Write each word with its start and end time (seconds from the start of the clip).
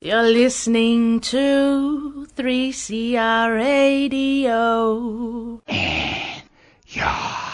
You're 0.00 0.22
listening 0.22 1.18
to 1.22 2.28
3CR 2.36 3.56
Radio. 3.56 5.60
In 5.66 6.42
your 6.86 7.47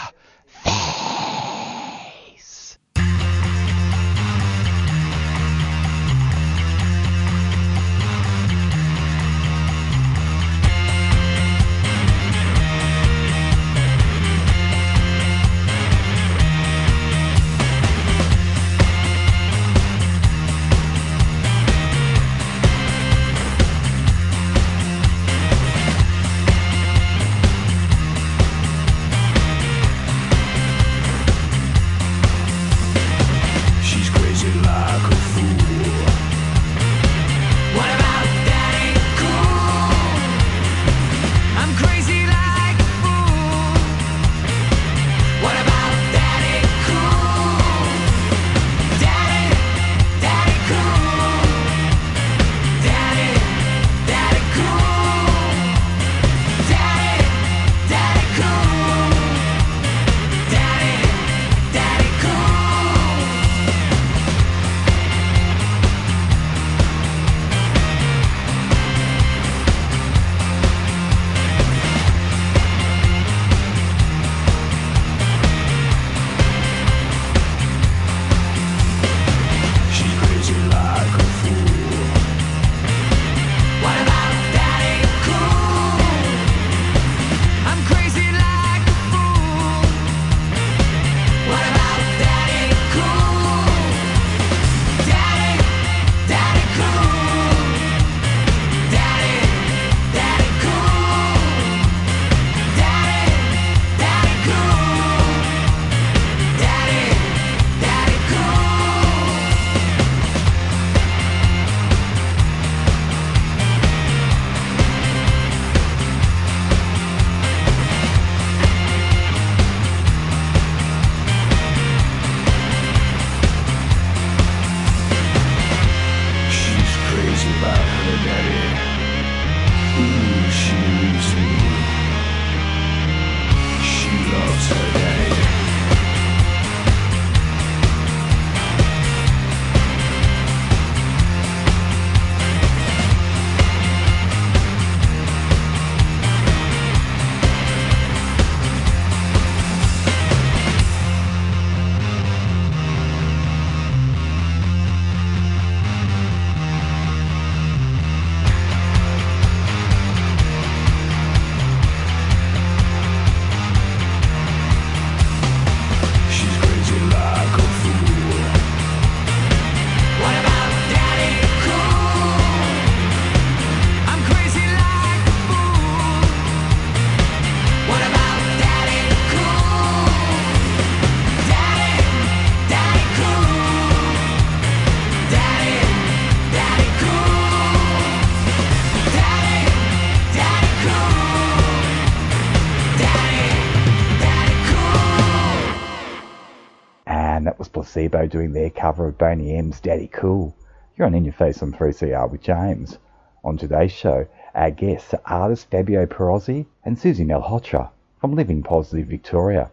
Placebo 198.15 198.31
doing 198.31 198.53
their 198.53 198.69
cover 198.69 199.09
of 199.09 199.17
Boney 199.17 199.57
M's 199.57 199.81
Daddy 199.81 200.07
Cool. 200.07 200.55
You're 200.95 201.05
on 201.05 201.15
In 201.15 201.25
Your 201.25 201.33
Face 201.33 201.61
on 201.61 201.73
3CR 201.73 202.31
with 202.31 202.41
James. 202.41 202.97
On 203.43 203.57
today's 203.57 203.91
show, 203.91 204.25
our 204.53 204.71
guests 204.71 205.13
are 205.13 205.21
artist 205.25 205.69
Fabio 205.69 206.05
Perozzi 206.05 206.65
and 206.85 206.97
Suzy 206.97 207.25
Malhotra 207.25 207.89
from 208.21 208.33
Living 208.33 208.63
Positive 208.63 209.05
Victoria. 209.05 209.69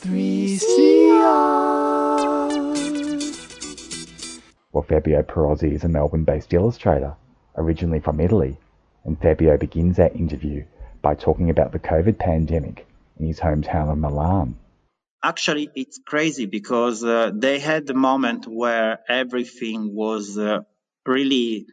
3CR. 0.00 0.66
Well, 4.72 4.82
Fabio 4.82 5.22
Perozzi 5.22 5.72
is 5.72 5.84
a 5.84 5.88
Melbourne-based 5.88 6.52
illustrator, 6.52 7.14
originally 7.56 8.00
from 8.00 8.18
Italy, 8.18 8.58
and 9.04 9.16
Fabio 9.16 9.56
begins 9.56 10.00
our 10.00 10.08
interview 10.08 10.64
by 11.02 11.14
talking 11.14 11.50
about 11.50 11.70
the 11.70 11.78
COVID 11.78 12.18
pandemic 12.18 12.84
in 13.20 13.28
his 13.28 13.38
hometown 13.38 13.92
of 13.92 13.98
Milan. 13.98 14.56
Actually 15.30 15.68
it's 15.74 15.98
crazy 16.12 16.46
because 16.46 17.02
uh, 17.04 17.30
they 17.34 17.58
had 17.58 17.86
the 17.86 17.94
moment 18.08 18.46
where 18.46 18.98
everything 19.08 19.94
was 19.94 20.38
uh, 20.38 20.60
really 21.06 21.66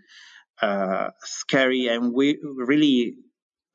uh, 0.61 1.09
scary 1.21 1.87
and 1.87 2.13
we 2.13 2.27
really 2.71 3.15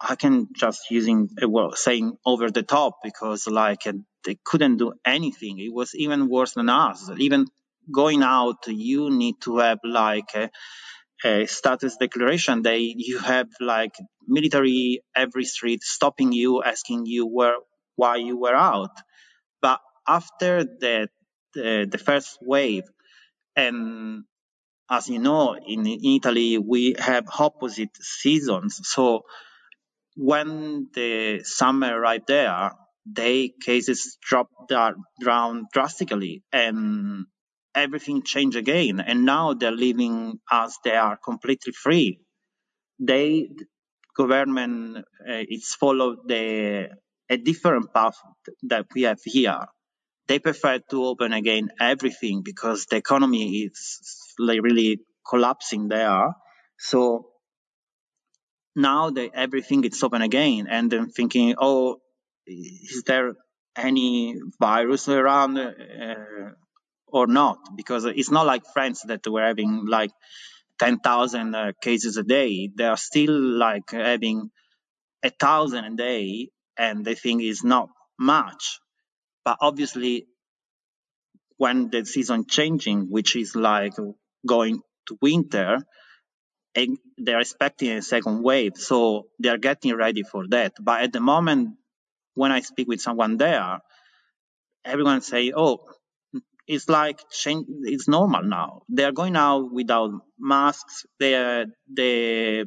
i 0.01 0.15
can 0.23 0.35
just 0.65 0.91
using 0.91 1.29
uh, 1.43 1.49
well 1.57 1.73
saying 1.87 2.07
over 2.33 2.51
the 2.51 2.63
top 2.77 2.93
because 3.09 3.47
like 3.47 3.87
uh, 3.87 3.93
they 4.25 4.37
couldn't 4.45 4.77
do 4.79 4.93
anything. 5.07 5.59
It 5.59 5.73
was 5.73 5.95
even 5.95 6.29
worse 6.29 6.55
than 6.55 6.69
us. 6.69 7.11
Even 7.19 7.47
going 8.01 8.23
out 8.23 8.67
you 8.67 9.11
need 9.11 9.37
to 9.43 9.59
have 9.59 9.79
like 9.85 10.31
a, 10.35 10.51
a 11.25 11.47
status 11.47 11.97
declaration. 11.97 12.63
They 12.63 12.81
you 12.97 13.19
have 13.19 13.49
like 13.61 13.95
military 14.27 15.03
every 15.17 15.45
street 15.45 15.83
stopping 15.83 16.33
you 16.33 16.63
asking 16.63 17.07
you 17.07 17.27
where 17.27 17.57
why 17.97 18.17
you 18.17 18.37
were 18.39 18.55
out 18.55 18.91
after 20.09 20.65
the, 20.65 21.09
the 21.55 21.89
the 21.91 21.99
first 21.99 22.39
wave, 22.43 22.85
and 23.57 24.25
as 24.91 25.09
you 25.09 25.19
know, 25.19 25.57
in, 25.57 25.87
Italy 25.87 26.59
we 26.59 26.95
have 26.99 27.27
opposite 27.39 27.97
seasons. 28.01 28.81
So 28.85 29.23
when 30.17 30.89
the 30.95 31.43
summer 31.45 31.99
arrived 32.01 32.27
there, 32.29 32.73
they 33.07 33.53
cases 33.65 34.19
dropped 34.23 34.69
down 34.71 35.67
drastically, 35.73 36.43
and 36.53 37.27
everything 37.75 38.23
changed 38.23 38.57
again. 38.57 39.01
And 39.01 39.25
now 39.25 39.55
they're 39.55 39.73
living 39.73 40.41
as 40.51 40.77
they 40.85 40.97
are 40.97 41.17
completely 41.17 41.73
free. 41.73 42.21
They 43.01 43.51
government 44.17 44.99
uh, 44.99 45.03
it's 45.49 45.75
followed 45.75 46.29
the 46.29 46.91
a 47.31 47.37
different 47.37 47.93
path 47.95 48.17
that 48.65 48.87
we 48.95 49.03
have 49.03 49.21
here. 49.25 49.61
They 50.29 50.39
prefer 50.39 50.79
to 50.91 51.05
open 51.05 51.33
again 51.33 51.71
everything 51.81 52.43
because 52.43 52.87
the 52.87 52.97
economy 52.97 53.63
is 53.65 54.01
like 54.39 54.63
really 54.63 55.01
collapsing 55.29 55.89
there, 55.89 56.33
So 56.79 57.31
now 58.77 59.11
that 59.11 59.31
everything 59.35 59.85
is 59.85 60.03
open 60.03 60.23
again, 60.23 60.67
and 60.69 60.93
I'm 60.93 61.11
thinking, 61.11 61.55
oh, 61.59 61.99
is 62.47 63.03
there 63.07 63.35
any 63.77 64.37
virus 64.61 65.09
around 65.09 65.59
uh, 65.59 66.51
or 67.07 67.27
not? 67.27 67.59
Because 67.77 68.05
it's 68.05 68.31
not 68.31 68.47
like 68.47 68.65
France 68.73 69.03
that 69.09 69.27
were 69.27 69.43
having 69.43 69.87
like 69.87 70.11
10,000 70.79 71.55
uh, 71.55 71.73
cases 71.83 72.17
a 72.17 72.23
day. 72.23 72.71
They 72.75 72.85
are 72.85 72.97
still 72.97 73.39
like 73.39 73.91
having 73.91 74.51
a 75.25 75.31
thousand 75.31 75.85
a 75.85 75.97
day, 75.97 76.51
and 76.77 77.05
they 77.05 77.15
think 77.15 77.43
is 77.43 77.65
not 77.65 77.89
much. 78.19 78.81
But 79.49 79.57
obviously, 79.63 80.27
when 81.57 81.89
the 81.89 82.05
season 82.05 82.45
changing, 82.47 83.11
which 83.11 83.35
is 83.35 83.57
like 83.57 83.95
going 84.47 84.83
to 85.07 85.17
winter, 85.23 85.79
and 86.75 86.99
they're 87.17 87.41
expecting 87.41 87.93
a 87.93 88.03
second 88.03 88.43
wave, 88.43 88.73
so 88.77 89.29
they're 89.39 89.57
getting 89.57 89.97
ready 89.97 90.23
for 90.23 90.47
that. 90.49 90.75
But 90.79 91.01
at 91.01 91.15
the 91.15 91.21
moment, 91.21 91.77
when 92.35 92.53
I 92.53 92.61
speak 92.61 92.89
with 92.89 93.01
someone 93.01 93.39
there, 93.39 93.79
everyone 94.85 95.23
say, 95.23 95.51
"Oh, 95.57 95.79
it's 96.67 96.91
like 96.91 97.19
change, 97.31 97.65
it's 97.85 98.07
normal 98.07 98.43
now. 98.43 98.83
They're 98.91 99.13
going 99.13 99.37
out 99.37 99.73
without 99.73 100.11
masks. 100.39 101.07
They 101.19 101.65
the 101.91 102.67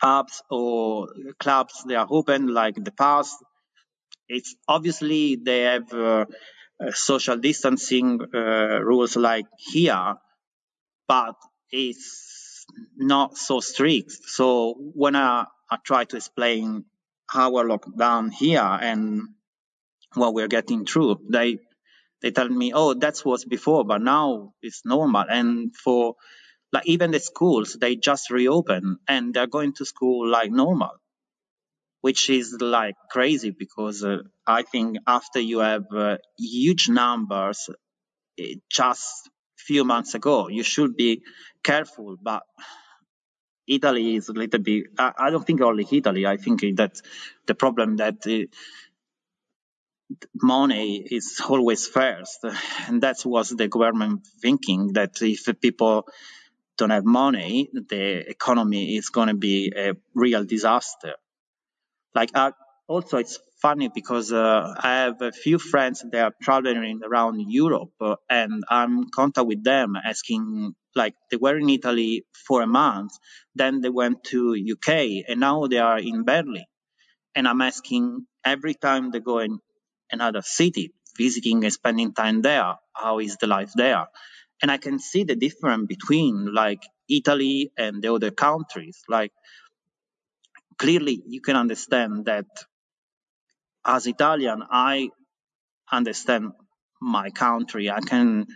pubs 0.00 0.42
or 0.50 1.08
clubs 1.38 1.84
they 1.86 1.94
are 1.96 2.08
open 2.08 2.46
like 2.54 2.76
the 2.82 2.92
past. 2.92 3.36
It's 4.28 4.54
obviously 4.68 5.36
they 5.36 5.62
have 5.62 5.92
uh, 5.92 6.26
uh, 6.80 6.92
social 6.92 7.36
distancing 7.36 8.20
uh, 8.34 8.80
rules 8.82 9.16
like 9.16 9.46
here, 9.58 10.14
but 11.08 11.34
it's 11.70 12.66
not 12.96 13.36
so 13.36 13.60
strict. 13.60 14.12
So 14.12 14.74
when 14.94 15.16
I, 15.16 15.46
I 15.70 15.76
try 15.84 16.04
to 16.04 16.16
explain 16.16 16.84
how 17.26 17.56
our 17.56 17.64
lockdown 17.64 18.32
here 18.32 18.62
and 18.62 19.22
what 20.14 20.34
we're 20.34 20.48
getting 20.48 20.86
through, 20.86 21.18
they 21.30 21.58
they 22.22 22.30
tell 22.30 22.48
me, 22.48 22.72
oh, 22.74 22.94
that's 22.94 23.24
what's 23.24 23.44
before, 23.44 23.84
but 23.84 24.00
now 24.00 24.54
it's 24.62 24.82
normal. 24.86 25.24
And 25.28 25.76
for 25.76 26.14
like 26.72 26.86
even 26.86 27.10
the 27.10 27.20
schools, 27.20 27.76
they 27.80 27.96
just 27.96 28.30
reopen 28.30 28.98
and 29.06 29.34
they're 29.34 29.46
going 29.46 29.74
to 29.74 29.84
school 29.84 30.28
like 30.28 30.50
normal, 30.50 30.92
which 32.04 32.28
is 32.28 32.58
like 32.60 32.96
crazy 33.10 33.50
because 33.50 34.04
uh, 34.04 34.18
I 34.46 34.60
think 34.60 34.98
after 35.06 35.40
you 35.40 35.60
have 35.60 35.86
uh, 35.90 36.18
huge 36.36 36.90
numbers 36.90 37.70
eh, 38.38 38.56
just 38.68 39.30
few 39.56 39.84
months 39.84 40.14
ago, 40.14 40.48
you 40.48 40.62
should 40.62 40.96
be 40.96 41.22
careful. 41.62 42.16
But 42.20 42.42
Italy 43.66 44.16
is 44.16 44.28
a 44.28 44.34
little 44.34 44.60
bit. 44.60 44.84
I, 44.98 45.12
I 45.16 45.30
don't 45.30 45.46
think 45.46 45.62
only 45.62 45.88
Italy. 45.90 46.26
I 46.26 46.36
think 46.36 46.60
that 46.76 47.00
the 47.46 47.54
problem 47.54 47.96
that 47.96 48.18
uh, 48.26 48.44
money 50.42 51.06
is 51.10 51.40
always 51.48 51.86
first, 51.86 52.44
and 52.86 53.02
that 53.02 53.24
was 53.24 53.48
the 53.48 53.68
government 53.68 54.26
thinking 54.42 54.92
that 54.92 55.22
if 55.22 55.48
people 55.58 56.06
don't 56.76 56.90
have 56.90 57.06
money, 57.06 57.70
the 57.72 58.28
economy 58.28 58.98
is 58.98 59.08
going 59.08 59.28
to 59.28 59.34
be 59.50 59.72
a 59.74 59.94
real 60.14 60.44
disaster. 60.44 61.14
Like 62.14 62.30
uh, 62.34 62.52
also, 62.88 63.18
it's 63.18 63.38
funny 63.60 63.88
because 63.88 64.32
uh, 64.32 64.74
I 64.78 64.94
have 65.04 65.20
a 65.22 65.32
few 65.32 65.58
friends 65.58 66.04
that 66.12 66.22
are 66.22 66.34
traveling 66.42 67.00
around 67.04 67.40
Europe, 67.48 67.92
uh, 68.00 68.16
and 68.28 68.62
I'm 68.68 68.98
in 68.98 69.10
contact 69.14 69.46
with 69.46 69.64
them 69.64 69.96
asking, 69.96 70.74
like, 70.94 71.14
they 71.30 71.36
were 71.38 71.56
in 71.58 71.70
Italy 71.70 72.24
for 72.46 72.62
a 72.62 72.66
month, 72.66 73.12
then 73.54 73.80
they 73.80 73.88
went 73.88 74.24
to 74.24 74.54
UK, 74.54 75.24
and 75.28 75.40
now 75.40 75.66
they 75.66 75.78
are 75.78 75.98
in 75.98 76.24
Berlin. 76.24 76.64
And 77.34 77.48
I'm 77.48 77.60
asking 77.60 78.26
every 78.44 78.74
time 78.74 79.10
they 79.10 79.20
go 79.20 79.38
in 79.40 79.58
another 80.10 80.42
city, 80.42 80.92
visiting 81.16 81.64
and 81.64 81.72
spending 81.72 82.12
time 82.14 82.42
there, 82.42 82.74
how 82.94 83.18
is 83.20 83.36
the 83.36 83.46
life 83.46 83.72
there? 83.74 84.06
And 84.62 84.70
I 84.70 84.78
can 84.78 84.98
see 84.98 85.24
the 85.24 85.36
difference 85.36 85.86
between 85.88 86.52
like 86.54 86.82
Italy 87.08 87.72
and 87.76 88.02
the 88.02 88.12
other 88.14 88.30
countries. 88.30 89.02
Like 89.08 89.32
clearly 90.78 91.22
you 91.26 91.40
can 91.40 91.56
understand 91.56 92.26
that 92.26 92.46
as 93.84 94.06
Italian, 94.06 94.62
I 94.70 95.10
understand 95.90 96.52
my 97.00 97.30
country. 97.30 97.90
I 97.90 98.00
can 98.00 98.46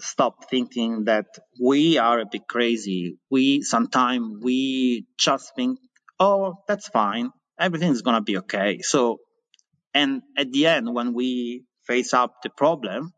stop 0.00 0.50
thinking 0.50 1.04
that 1.04 1.26
we 1.60 1.98
are 1.98 2.20
a 2.20 2.26
bit 2.30 2.46
crazy. 2.48 3.16
We 3.30 3.62
sometimes 3.62 4.42
we 4.42 5.06
just 5.18 5.54
think, 5.56 5.78
oh, 6.18 6.56
that's 6.68 6.88
fine. 6.88 7.30
Everything's 7.58 8.02
gonna 8.02 8.20
be 8.22 8.38
okay. 8.38 8.80
So, 8.80 9.18
and 9.94 10.22
at 10.36 10.50
the 10.52 10.66
end, 10.66 10.92
when 10.92 11.14
we 11.14 11.64
face 11.86 12.12
up 12.12 12.42
the 12.42 12.50
problem, 12.50 13.12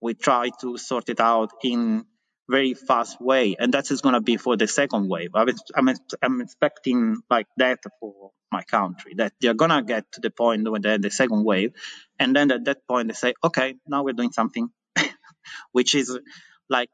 we 0.00 0.14
try 0.14 0.50
to 0.60 0.76
sort 0.78 1.08
it 1.08 1.20
out 1.20 1.50
in 1.62 2.04
very 2.48 2.74
fast 2.74 3.20
way, 3.20 3.56
and 3.58 3.74
that 3.74 3.90
is 3.90 4.00
going 4.00 4.14
to 4.14 4.20
be 4.20 4.36
for 4.36 4.56
the 4.56 4.68
second 4.68 5.08
wave. 5.08 5.30
I'm, 5.34 5.48
I'm, 5.74 5.96
I'm 6.22 6.40
expecting 6.40 7.16
like 7.30 7.46
that 7.56 7.80
for 8.00 8.30
my 8.52 8.62
country 8.62 9.14
that 9.16 9.32
they're 9.40 9.54
going 9.54 9.70
to 9.70 9.82
get 9.82 10.10
to 10.12 10.20
the 10.20 10.30
point 10.30 10.70
when 10.70 10.82
they're 10.82 10.94
in 10.94 11.00
the 11.00 11.10
second 11.10 11.44
wave, 11.44 11.72
and 12.18 12.34
then 12.36 12.50
at 12.50 12.64
that 12.66 12.86
point 12.86 13.08
they 13.08 13.14
say, 13.14 13.34
okay, 13.42 13.74
now 13.86 14.02
we're 14.04 14.12
doing 14.12 14.32
something, 14.32 14.68
which 15.72 15.94
is 15.94 16.18
like 16.68 16.90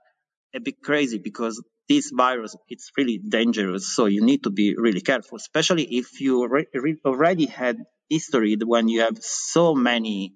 a 0.55 0.61
bit 0.61 0.82
crazy 0.82 1.19
because 1.19 1.62
this 1.88 2.11
virus 2.14 2.56
it's 2.69 2.91
really 2.97 3.19
dangerous. 3.19 3.94
So 3.94 4.06
you 4.06 4.23
need 4.25 4.44
to 4.44 4.50
be 4.50 4.76
really 4.76 5.00
careful, 5.00 5.37
especially 5.37 5.85
if 5.85 6.20
you 6.20 6.47
re- 6.47 6.67
re- 6.73 7.00
already 7.05 7.47
had 7.47 7.79
history 8.08 8.56
when 8.64 8.88
you 8.88 9.02
have 9.02 9.19
so 9.23 9.75
many 9.75 10.35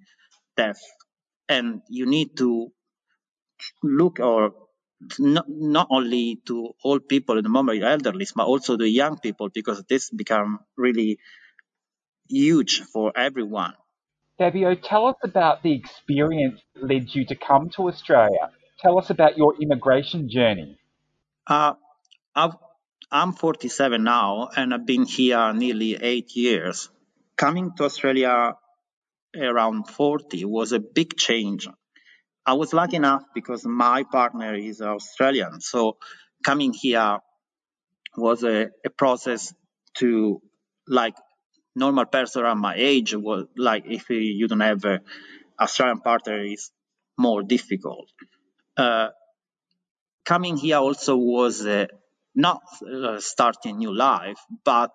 deaths 0.56 0.84
and 1.48 1.82
you 1.88 2.06
need 2.06 2.36
to 2.38 2.68
look 3.82 4.20
or 4.20 4.52
not, 5.18 5.46
not 5.48 5.88
only 5.90 6.40
to 6.46 6.74
old 6.82 7.08
people 7.08 7.38
at 7.38 7.44
the 7.44 7.50
moment, 7.50 7.82
elderly, 7.82 8.26
but 8.34 8.46
also 8.46 8.76
the 8.76 8.88
young 8.88 9.18
people, 9.18 9.48
because 9.48 9.82
this 9.84 10.10
become 10.10 10.60
really 10.76 11.18
huge 12.28 12.80
for 12.80 13.12
everyone. 13.16 13.74
Fabio, 14.38 14.74
tell 14.74 15.06
us 15.06 15.16
about 15.22 15.62
the 15.62 15.72
experience 15.72 16.60
that 16.74 16.84
led 16.84 17.14
you 17.14 17.24
to 17.26 17.36
come 17.36 17.70
to 17.76 17.88
Australia. 17.88 18.50
Tell 18.80 18.98
us 18.98 19.10
about 19.10 19.38
your 19.38 19.54
immigration 19.60 20.28
journey. 20.28 20.76
Uh, 21.46 21.74
I've, 22.34 22.56
I'm 23.12 23.32
47 23.32 24.02
now, 24.02 24.48
and 24.56 24.74
I've 24.74 24.86
been 24.86 25.04
here 25.04 25.52
nearly 25.52 25.96
eight 26.00 26.34
years. 26.34 26.88
Coming 27.36 27.72
to 27.76 27.84
Australia 27.84 28.54
around 29.36 29.88
40 29.88 30.44
was 30.44 30.72
a 30.72 30.80
big 30.80 31.16
change 31.16 31.68
I 32.46 32.54
was 32.54 32.72
lucky 32.72 32.96
enough 32.96 33.24
because 33.34 33.64
my 33.64 34.04
partner 34.04 34.54
is 34.54 34.80
Australian. 34.82 35.60
So 35.60 35.96
coming 36.44 36.72
here 36.72 37.18
was 38.16 38.44
a, 38.44 38.68
a 38.84 38.90
process 38.90 39.54
to 39.94 40.42
like 40.86 41.14
normal 41.74 42.04
person 42.04 42.42
around 42.42 42.58
my 42.58 42.74
age 42.76 43.14
was 43.14 43.46
like 43.56 43.84
if 43.86 44.10
you 44.10 44.46
don't 44.46 44.60
have 44.60 44.84
a 44.84 45.00
Australian 45.58 46.00
partner 46.00 46.44
is 46.44 46.70
more 47.18 47.42
difficult. 47.42 48.08
Uh, 48.76 49.08
coming 50.24 50.56
here 50.56 50.78
also 50.78 51.16
was 51.16 51.64
uh, 51.64 51.86
not 52.34 52.60
uh, 52.82 53.20
starting 53.20 53.78
new 53.78 53.94
life, 53.94 54.38
but 54.64 54.92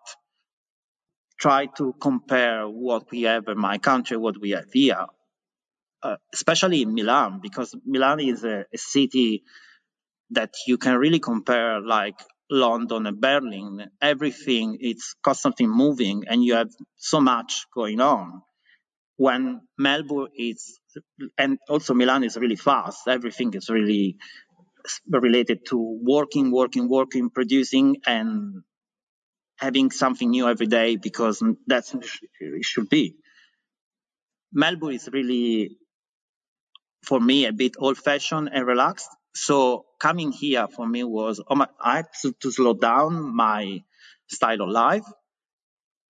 try 1.40 1.66
to 1.78 1.96
compare 2.00 2.68
what 2.68 3.10
we 3.12 3.24
have 3.24 3.48
in 3.48 3.58
my 3.58 3.78
country, 3.78 4.18
what 4.18 4.40
we 4.40 4.52
have 4.52 4.72
here. 4.74 5.06
Uh, 6.02 6.16
especially 6.34 6.82
in 6.82 6.94
Milan, 6.94 7.40
because 7.42 7.76
Milan 7.86 8.22
is 8.22 8.46
a, 8.46 8.64
a, 8.74 8.78
city 8.78 9.44
that 10.30 10.54
you 10.66 10.78
can 10.78 10.96
really 10.96 11.20
compare 11.20 11.82
like 11.82 12.16
London 12.50 13.06
and 13.06 13.20
Berlin. 13.20 13.90
Everything 14.02 14.78
it's 14.80 15.16
constantly 15.22 15.68
moving, 15.68 16.24
and 16.28 16.42
you 16.42 16.54
have 16.54 16.70
so 16.96 17.20
much 17.20 17.66
going 17.76 18.00
on. 18.00 18.42
When 19.18 19.60
Melbourne 19.78 20.30
is, 20.38 20.80
and 21.38 21.60
also 21.68 21.94
Milan 21.94 22.24
is 22.24 22.38
really 22.38 22.56
fast. 22.56 23.06
Everything 23.10 23.54
is 23.54 23.70
really 23.70 24.16
related 25.10 25.66
to 25.68 26.00
working, 26.02 26.50
working, 26.50 26.88
working, 26.88 27.30
producing, 27.30 27.98
and 28.08 28.64
having 29.58 29.92
something 29.92 30.30
new 30.30 30.48
every 30.48 30.68
day 30.68 30.96
because 30.96 31.44
that's 31.68 31.94
it 31.94 32.64
should 32.64 32.88
be. 32.88 33.18
Melbourne 34.54 34.94
is 34.94 35.10
really 35.12 35.78
for 37.04 37.20
me 37.20 37.46
a 37.46 37.54
bit 37.54 37.76
old 37.78 37.98
fashioned 37.98 38.50
and 38.52 38.66
relaxed. 38.66 39.10
So 39.34 39.86
coming 40.00 40.32
here 40.32 40.68
for 40.68 40.88
me 40.88 41.04
was 41.04 41.42
oh 41.48 41.56
my, 41.56 41.68
I 41.80 41.98
had 41.98 42.08
to, 42.22 42.34
to 42.42 42.52
slow 42.52 42.74
down 42.74 43.36
my 43.36 43.84
style 44.28 44.62
of 44.62 44.70
life. 44.70 45.06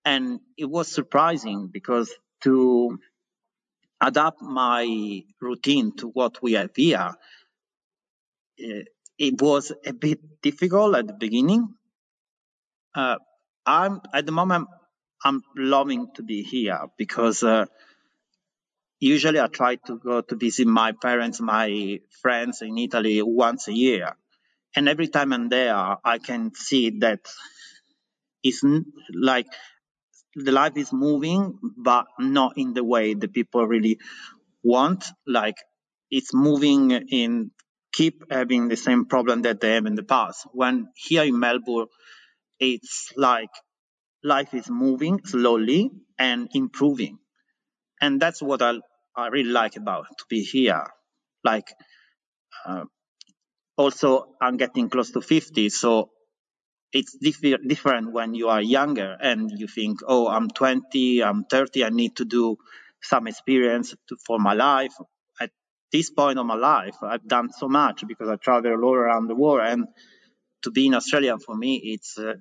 And 0.04 0.40
it 0.56 0.64
was 0.64 0.88
surprising 0.88 1.68
because 1.72 2.12
to 2.42 2.98
adapt 4.00 4.40
my 4.40 5.22
routine 5.40 5.94
to 5.96 6.08
what 6.08 6.42
we 6.42 6.52
have 6.54 6.70
here, 6.74 7.14
uh, 8.64 8.82
it 9.18 9.40
was 9.40 9.72
a 9.84 9.92
bit 9.92 10.40
difficult 10.42 10.96
at 10.96 11.06
the 11.06 11.12
beginning. 11.12 11.74
Uh, 12.94 13.16
I'm 13.66 14.00
at 14.14 14.24
the 14.24 14.32
moment 14.32 14.68
I'm 15.22 15.42
loving 15.54 16.08
to 16.14 16.22
be 16.22 16.42
here 16.42 16.80
because 16.96 17.42
uh, 17.42 17.66
usually 19.00 19.40
I 19.40 19.48
try 19.48 19.76
to 19.86 19.98
go 19.98 20.20
to 20.20 20.36
visit 20.36 20.66
my 20.66 20.92
parents, 20.92 21.40
my 21.40 22.00
friends 22.22 22.62
in 22.62 22.78
Italy 22.78 23.22
once 23.22 23.68
a 23.68 23.72
year, 23.72 24.16
and 24.76 24.88
every 24.88 25.08
time 25.08 25.32
I'm 25.32 25.48
there, 25.48 25.74
I 25.74 26.18
can 26.18 26.54
see 26.54 26.90
that 27.00 27.20
it's 28.42 28.64
like 29.12 29.46
the 30.34 30.52
life 30.52 30.76
is 30.76 30.92
moving, 30.92 31.58
but 31.76 32.06
not 32.18 32.56
in 32.56 32.74
the 32.74 32.84
way 32.84 33.14
the 33.14 33.28
people 33.28 33.66
really 33.66 33.98
want. 34.62 35.04
Like 35.26 35.56
it's 36.10 36.32
moving 36.34 36.90
in 36.90 37.50
keep 37.92 38.30
having 38.30 38.68
the 38.68 38.76
same 38.76 39.06
problem 39.06 39.42
that 39.42 39.60
they 39.60 39.74
have 39.74 39.86
in 39.86 39.94
the 39.96 40.02
past. 40.02 40.46
When 40.52 40.88
here 40.94 41.24
in 41.24 41.38
Melbourne, 41.38 41.86
it's 42.60 43.12
like 43.16 43.50
life 44.22 44.54
is 44.54 44.70
moving 44.70 45.20
slowly 45.24 45.90
and 46.18 46.48
improving. 46.54 47.18
And 48.00 48.20
that's 48.20 48.40
what 48.42 48.62
I, 48.62 48.78
I 49.16 49.28
really 49.28 49.50
like 49.50 49.76
about 49.76 50.06
to 50.18 50.24
be 50.28 50.42
here. 50.42 50.86
Like, 51.44 51.68
uh, 52.66 52.84
also 53.76 54.34
I'm 54.40 54.56
getting 54.56 54.88
close 54.88 55.10
to 55.12 55.20
50. 55.20 55.68
So 55.70 56.10
it's 56.92 57.16
diff- 57.20 57.66
different 57.66 58.12
when 58.12 58.34
you 58.34 58.48
are 58.48 58.60
younger 58.60 59.16
and 59.20 59.50
you 59.50 59.66
think, 59.66 60.00
oh, 60.06 60.28
I'm 60.28 60.48
20, 60.48 61.22
I'm 61.22 61.44
30, 61.44 61.84
I 61.84 61.90
need 61.90 62.16
to 62.16 62.24
do 62.24 62.56
some 63.02 63.26
experience 63.26 63.94
to, 64.08 64.16
for 64.26 64.38
my 64.38 64.54
life. 64.54 64.94
At 65.40 65.50
this 65.92 66.10
point 66.10 66.38
of 66.38 66.46
my 66.46 66.56
life, 66.56 66.96
I've 67.02 67.26
done 67.26 67.50
so 67.50 67.68
much 67.68 68.04
because 68.06 68.28
I 68.28 68.36
travel 68.36 68.84
all 68.84 68.94
around 68.94 69.28
the 69.28 69.34
world, 69.34 69.66
and 69.66 69.86
to 70.62 70.70
be 70.70 70.86
in 70.86 70.94
Australia 70.94 71.38
for 71.38 71.56
me, 71.56 71.76
it's 71.76 72.18
uh, 72.18 72.34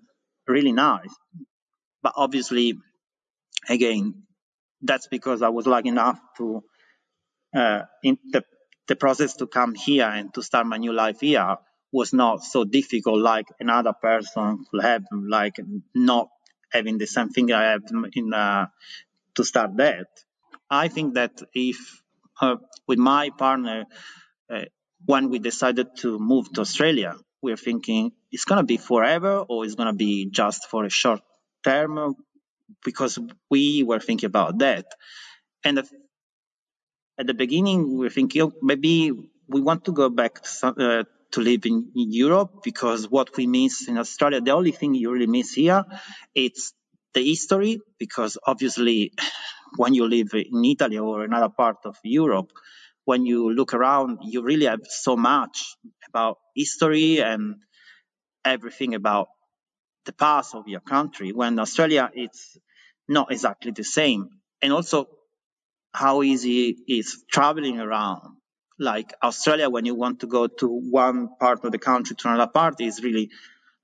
really 0.47 0.71
nice. 0.73 1.13
But 2.01 2.13
obviously, 2.15 2.73
again, 3.69 4.23
that's 4.81 5.07
because 5.07 5.41
I 5.41 5.49
was 5.49 5.67
lucky 5.67 5.89
enough 5.89 6.19
to 6.37 6.63
uh, 7.55 7.83
in 8.03 8.17
the 8.31 8.43
the 8.87 8.95
process 8.95 9.35
to 9.35 9.47
come 9.47 9.75
here 9.75 10.07
and 10.07 10.33
to 10.33 10.41
start 10.41 10.65
my 10.65 10.77
new 10.77 10.91
life 10.91 11.19
here 11.21 11.57
was 11.91 12.11
not 12.11 12.43
so 12.43 12.63
difficult 12.63 13.19
like 13.19 13.47
another 13.59 13.93
person 13.93 14.65
could 14.69 14.83
have, 14.83 15.03
like 15.11 15.57
not 15.95 16.29
having 16.71 16.97
the 16.97 17.07
same 17.07 17.29
thing 17.29 17.51
I 17.51 17.71
have 17.71 17.83
in 18.13 18.33
uh, 18.33 18.67
to 19.35 19.43
start 19.43 19.77
that. 19.77 20.07
I 20.69 20.87
think 20.87 21.15
that 21.15 21.41
if 21.53 22.01
uh, 22.41 22.57
with 22.87 22.99
my 22.99 23.29
partner, 23.29 23.85
uh, 24.51 24.65
when 25.05 25.29
we 25.29 25.39
decided 25.39 25.95
to 25.97 26.19
move 26.19 26.51
to 26.53 26.61
Australia, 26.61 27.15
we're 27.41 27.57
thinking 27.57 28.11
it's 28.31 28.45
gonna 28.45 28.63
be 28.63 28.77
forever 28.77 29.45
or 29.47 29.65
it's 29.65 29.75
gonna 29.75 29.93
be 29.93 30.29
just 30.29 30.67
for 30.67 30.85
a 30.85 30.89
short 30.89 31.21
term, 31.63 32.15
because 32.83 33.19
we 33.49 33.83
were 33.83 33.99
thinking 33.99 34.27
about 34.27 34.59
that. 34.59 34.85
And 35.63 35.79
at 37.19 37.27
the 37.27 37.33
beginning, 37.33 37.91
we 37.91 37.97
were 38.05 38.09
thinking 38.09 38.41
oh, 38.41 38.53
maybe 38.61 39.11
we 39.47 39.61
want 39.61 39.85
to 39.85 39.91
go 39.91 40.09
back 40.09 40.41
to, 40.41 40.67
uh, 40.67 41.03
to 41.31 41.41
live 41.41 41.65
in, 41.65 41.91
in, 41.95 42.11
Europe 42.11 42.63
because 42.63 43.09
what 43.09 43.35
we 43.35 43.47
miss 43.47 43.87
in 43.87 43.97
Australia, 43.97 44.41
the 44.41 44.51
only 44.51 44.71
thing 44.71 44.93
you 44.93 45.11
really 45.11 45.27
miss 45.27 45.53
here, 45.53 45.83
it's 46.33 46.73
the 47.13 47.23
history 47.23 47.81
because 47.97 48.37
obviously 48.45 49.11
when 49.77 49.93
you 49.93 50.07
live 50.07 50.33
in 50.33 50.65
Italy 50.65 50.97
or 50.97 51.23
another 51.23 51.49
part 51.49 51.77
of 51.85 51.97
Europe, 52.03 52.51
when 53.05 53.25
you 53.25 53.51
look 53.51 53.73
around, 53.73 54.19
you 54.21 54.41
really 54.43 54.67
have 54.67 54.85
so 54.87 55.17
much 55.17 55.75
about 56.07 56.37
history 56.55 57.21
and 57.21 57.55
everything 58.45 58.93
about 58.95 59.27
the 60.05 60.13
past 60.13 60.55
of 60.55 60.67
your 60.67 60.79
country. 60.79 61.31
When 61.31 61.59
Australia, 61.59 62.09
it's 62.13 62.57
not 63.07 63.31
exactly 63.31 63.71
the 63.71 63.83
same. 63.83 64.29
And 64.61 64.73
also 64.73 65.07
how 65.93 66.23
easy 66.23 66.77
is 66.87 67.23
traveling 67.31 67.79
around. 67.79 68.37
Like 68.79 69.13
Australia, 69.21 69.69
when 69.69 69.85
you 69.85 69.95
want 69.95 70.21
to 70.21 70.27
go 70.27 70.47
to 70.47 70.67
one 70.67 71.29
part 71.39 71.65
of 71.65 71.71
the 71.71 71.79
country 71.79 72.15
to 72.15 72.29
another 72.29 72.49
part, 72.51 72.79
is 72.79 73.03
really 73.03 73.29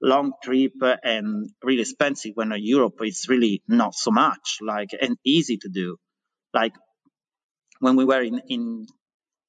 long 0.02 0.34
trip 0.44 0.74
and 1.04 1.50
really 1.64 1.82
expensive. 1.82 2.32
When 2.36 2.52
in 2.54 2.64
Europe, 2.64 2.96
it's 3.02 3.28
really 3.28 3.62
not 3.68 3.94
so 3.94 4.12
much 4.12 4.60
like 4.62 4.92
and 5.00 5.18
easy 5.26 5.58
to 5.58 5.70
do. 5.70 5.98
Like 6.54 6.74
when 7.80 7.96
we 7.98 8.06
were 8.06 8.22
in, 8.22 8.42
in 8.48 8.88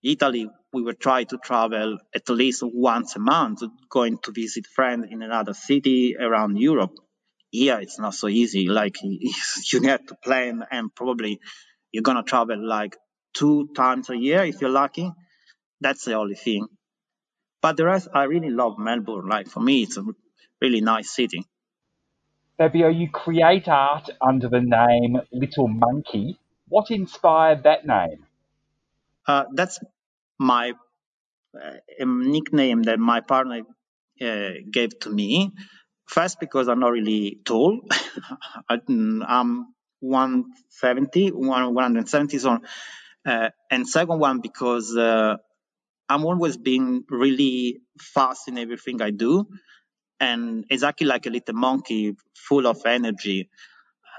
Italy, 0.02 0.48
we 0.72 0.82
were 0.82 0.92
trying 0.94 1.26
to 1.26 1.38
travel 1.38 1.98
at 2.14 2.28
least 2.28 2.62
once 2.62 3.16
a 3.16 3.18
month, 3.18 3.62
going 3.88 4.18
to 4.18 4.32
visit 4.32 4.66
friends 4.66 5.06
in 5.10 5.22
another 5.22 5.54
city 5.54 6.16
around 6.18 6.56
Europe. 6.56 6.94
Here, 7.50 7.78
it's 7.80 7.98
not 7.98 8.14
so 8.14 8.28
easy. 8.28 8.68
Like 8.68 8.96
you 9.02 9.80
need 9.80 10.08
to 10.08 10.16
plan 10.22 10.64
and 10.70 10.94
probably 10.94 11.40
you're 11.92 12.02
going 12.02 12.18
to 12.18 12.22
travel 12.22 12.58
like 12.66 12.96
two 13.34 13.68
times 13.74 14.10
a 14.10 14.16
year 14.16 14.44
if 14.44 14.60
you're 14.60 14.70
lucky. 14.70 15.10
That's 15.80 16.04
the 16.04 16.14
only 16.14 16.34
thing. 16.34 16.66
But 17.62 17.76
the 17.76 17.86
rest, 17.86 18.08
I 18.14 18.24
really 18.24 18.50
love 18.50 18.78
Melbourne. 18.78 19.28
Like 19.28 19.48
for 19.48 19.60
me, 19.60 19.82
it's 19.82 19.96
a 19.96 20.04
really 20.60 20.80
nice 20.80 21.10
city. 21.10 21.44
Fabio, 22.58 22.88
you 22.88 23.10
create 23.10 23.68
art 23.68 24.08
under 24.20 24.48
the 24.48 24.60
name 24.60 25.20
Little 25.32 25.68
Monkey. 25.68 26.38
What 26.68 26.90
inspired 26.90 27.64
that 27.64 27.86
name? 27.86 28.25
Uh, 29.26 29.44
that's 29.54 29.80
my 30.38 30.72
uh, 31.60 31.74
nickname 32.04 32.82
that 32.84 32.98
my 32.98 33.20
partner 33.20 33.62
uh, 34.22 34.50
gave 34.70 34.98
to 35.00 35.10
me. 35.10 35.52
First, 36.06 36.40
because 36.40 36.68
I'm 36.68 36.80
not 36.80 36.92
really 36.92 37.40
tall. 37.44 37.80
I'm 38.68 39.66
170, 40.00 41.30
170 41.32 42.38
so 42.38 42.58
uh, 43.26 43.50
and 43.70 43.88
second 43.88 44.20
one 44.20 44.40
because 44.40 44.96
uh, 44.96 45.36
I'm 46.08 46.24
always 46.24 46.56
being 46.56 47.04
really 47.10 47.80
fast 48.00 48.48
in 48.48 48.58
everything 48.58 49.02
I 49.02 49.10
do, 49.10 49.46
and 50.20 50.64
exactly 50.70 51.06
like 51.06 51.26
a 51.26 51.30
little 51.30 51.54
monkey, 51.54 52.16
full 52.36 52.66
of 52.66 52.84
energy. 52.86 53.50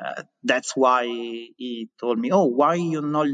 Uh, 0.03 0.23
that's 0.43 0.75
why 0.75 1.05
he 1.05 1.89
told 1.99 2.19
me, 2.19 2.31
"Oh, 2.31 2.45
why 2.45 2.75
you 2.75 3.01
not 3.01 3.27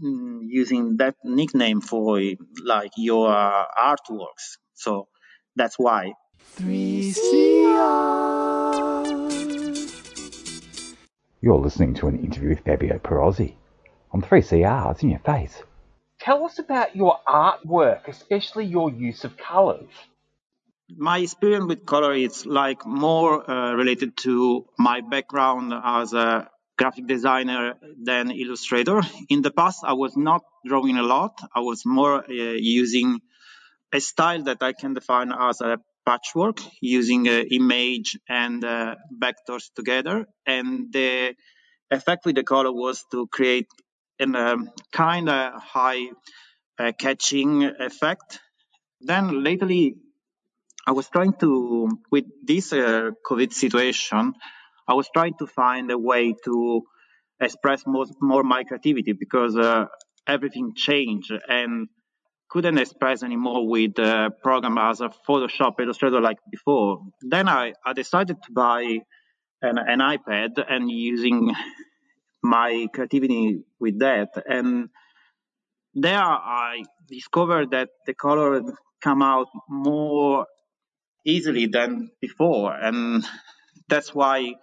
using 0.00 0.96
that 0.98 1.16
nickname 1.24 1.80
for 1.80 2.20
like 2.64 2.92
your 2.96 3.28
artworks?" 3.28 4.58
So 4.74 5.08
that's 5.56 5.78
why. 5.78 6.12
3CR. 6.56 8.12
You're 11.40 11.58
listening 11.58 11.94
to 11.94 12.06
an 12.06 12.18
interview 12.20 12.50
with 12.50 12.60
Fabio 12.60 12.98
Perozzi 12.98 13.54
on 14.12 14.22
3CR. 14.22 14.92
It's 14.92 15.02
in 15.02 15.10
your 15.10 15.18
face. 15.20 15.62
Tell 16.20 16.44
us 16.44 16.60
about 16.60 16.94
your 16.94 17.18
artwork, 17.26 18.06
especially 18.06 18.66
your 18.66 18.92
use 18.92 19.24
of 19.24 19.36
colours. 19.36 19.90
My 20.96 21.18
experience 21.18 21.66
with 21.66 21.84
color 21.84 22.14
is 22.14 22.46
like 22.46 22.86
more 22.86 23.50
uh, 23.50 23.72
related 23.72 24.16
to 24.18 24.66
my 24.78 25.00
background 25.00 25.72
as 25.74 26.12
a 26.12 26.48
graphic 26.76 27.06
designer 27.06 27.74
than 28.02 28.30
illustrator. 28.30 29.02
In 29.28 29.42
the 29.42 29.50
past, 29.50 29.80
I 29.84 29.92
was 29.92 30.16
not 30.16 30.42
drawing 30.66 30.96
a 30.96 31.02
lot. 31.02 31.40
I 31.54 31.60
was 31.60 31.84
more 31.84 32.24
uh, 32.24 32.32
using 32.32 33.20
a 33.92 34.00
style 34.00 34.42
that 34.44 34.62
I 34.62 34.72
can 34.72 34.94
define 34.94 35.32
as 35.32 35.60
a 35.60 35.78
patchwork 36.04 36.60
using 36.80 37.28
uh, 37.28 37.42
image 37.50 38.18
and 38.28 38.64
uh, 38.64 38.96
vectors 39.22 39.72
together. 39.76 40.26
And 40.46 40.92
the 40.92 41.34
effect 41.90 42.24
with 42.24 42.36
the 42.36 42.42
color 42.42 42.72
was 42.72 43.04
to 43.12 43.26
create 43.26 43.68
a 44.20 44.24
um, 44.24 44.70
kind 44.92 45.28
of 45.28 45.62
high 45.62 46.08
uh, 46.78 46.92
catching 46.98 47.64
effect. 47.64 48.40
Then 49.00 49.42
lately, 49.44 49.96
I 50.86 50.92
was 50.92 51.08
trying 51.08 51.34
to, 51.34 51.88
with 52.10 52.24
this 52.44 52.72
uh, 52.72 53.10
COVID 53.24 53.52
situation, 53.52 54.34
I 54.88 54.94
was 54.94 55.08
trying 55.12 55.34
to 55.38 55.46
find 55.46 55.90
a 55.90 55.98
way 55.98 56.34
to 56.44 56.82
express 57.40 57.84
more, 57.86 58.06
more 58.20 58.42
my 58.42 58.64
creativity 58.64 59.12
because 59.12 59.56
uh, 59.56 59.86
everything 60.26 60.74
changed 60.74 61.32
and 61.48 61.88
couldn't 62.48 62.78
express 62.78 63.22
anymore 63.22 63.66
with 63.66 63.94
the 63.94 64.30
program 64.42 64.76
as 64.76 65.00
a 65.00 65.10
Photoshop 65.26 65.80
Illustrator 65.80 66.20
like 66.20 66.36
before. 66.50 67.00
Then 67.22 67.48
I, 67.48 67.72
I 67.84 67.94
decided 67.94 68.36
to 68.42 68.52
buy 68.52 68.98
an, 69.62 69.78
an 69.78 70.00
iPad 70.00 70.62
and 70.68 70.90
using 70.90 71.54
my 72.42 72.88
creativity 72.92 73.60
with 73.80 74.00
that. 74.00 74.28
And 74.46 74.90
there 75.94 76.20
I 76.20 76.82
discovered 77.08 77.70
that 77.70 77.88
the 78.06 78.14
color 78.14 78.60
come 79.02 79.22
out 79.22 79.48
more 79.68 80.46
easily 81.24 81.66
than 81.66 82.10
before. 82.20 82.74
And 82.74 83.24
that's 83.88 84.14
why 84.14 84.54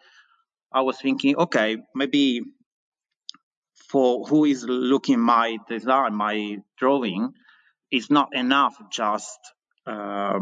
I 0.71 0.81
was 0.81 0.99
thinking, 0.99 1.35
okay, 1.35 1.77
maybe 1.95 2.43
for 3.89 4.25
who 4.25 4.45
is 4.45 4.63
looking 4.63 5.19
my 5.19 5.57
design, 5.67 6.13
my 6.13 6.57
drawing, 6.77 7.33
it's 7.89 8.11
not 8.11 8.29
enough 8.35 8.75
just 8.91 9.39
uh, 9.87 10.39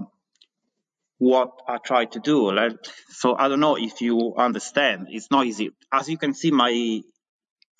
what 1.17 1.51
I 1.67 1.77
try 1.77 2.05
to 2.05 2.19
do. 2.19 2.51
Like, 2.51 2.73
so 3.09 3.35
I 3.37 3.47
don't 3.47 3.61
know 3.61 3.77
if 3.77 4.01
you 4.01 4.35
understand. 4.37 5.07
It's 5.09 5.31
not 5.31 5.45
easy. 5.45 5.71
As 5.91 6.09
you 6.09 6.17
can 6.17 6.33
see, 6.33 6.51
my 6.51 7.01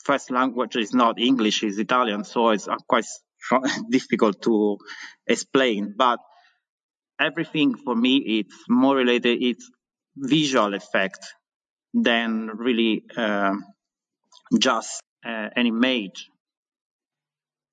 first 0.04 0.32
language 0.32 0.78
is 0.78 0.94
not 0.94 1.20
English, 1.20 1.64
it's 1.64 1.78
Italian, 1.78 2.24
so 2.24 2.50
it's 2.52 2.70
uh, 2.70 2.78
quite 2.88 3.06
difficult 3.90 4.42
to 4.44 4.78
explain. 5.28 5.96
But 5.98 6.20
everything 7.20 7.76
for 7.76 7.94
me, 7.94 8.18
it's 8.40 8.56
more 8.70 8.96
related, 8.96 9.44
it's 9.44 9.70
visual 10.16 10.74
effect 10.74 11.28
than 11.94 12.48
really 12.54 13.04
um, 13.16 13.64
just 14.60 15.02
uh, 15.26 15.50
an 15.56 15.66
image. 15.68 16.30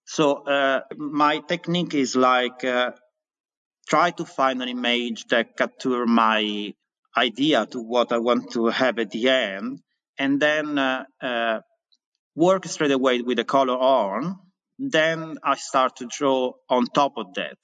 So 0.07 0.35
uh, 0.47 0.81
my 0.97 1.39
technique 1.39 1.95
is 1.95 2.15
like 2.15 2.65
uh, 2.65 2.93
try 3.89 4.11
to 4.13 4.25
find 4.25 4.63
an 4.63 4.69
image 4.69 5.25
that 5.27 5.57
capture 5.57 6.07
my 6.07 6.75
idea 7.17 7.67
to 7.67 7.81
what 7.81 8.13
I 8.13 8.19
want 8.19 8.53
to 8.53 8.67
have 8.67 8.99
at 8.99 9.11
the 9.11 9.29
end, 9.29 9.81
and 10.19 10.41
then 10.41 10.79
uh, 10.79 11.05
uh, 11.21 11.61
work 12.35 12.65
straight 12.67 12.91
away 12.91 13.23
with 13.23 13.37
the 13.37 13.45
color 13.45 13.77
on. 13.77 14.39
Then 14.79 15.39
I 15.43 15.55
start 15.55 15.97
to 15.97 16.07
draw 16.07 16.53
on 16.69 16.87
top 16.87 17.13
of 17.17 17.35
that 17.35 17.59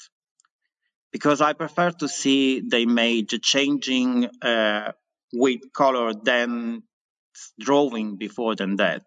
because 1.13 1.41
I 1.41 1.55
prefer 1.55 1.91
to 1.91 2.09
see 2.09 2.61
the 2.61 2.79
image 2.79 3.41
changing 3.43 4.27
uh, 4.43 4.93
with 5.33 5.61
color 5.73 6.13
than 6.15 6.83
drawing 7.59 8.17
before 8.17 8.55
than 8.55 8.77
that. 8.77 9.03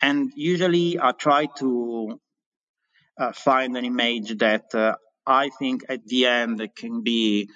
And 0.00 0.32
usually 0.36 0.98
I 1.00 1.12
try 1.12 1.46
to 1.58 2.20
uh, 3.18 3.32
find 3.32 3.76
an 3.76 3.84
image 3.84 4.38
that 4.38 4.74
uh, 4.74 4.96
I 5.26 5.50
think 5.58 5.84
at 5.88 6.06
the 6.06 6.26
end 6.26 6.68
can 6.76 7.02
be 7.02 7.48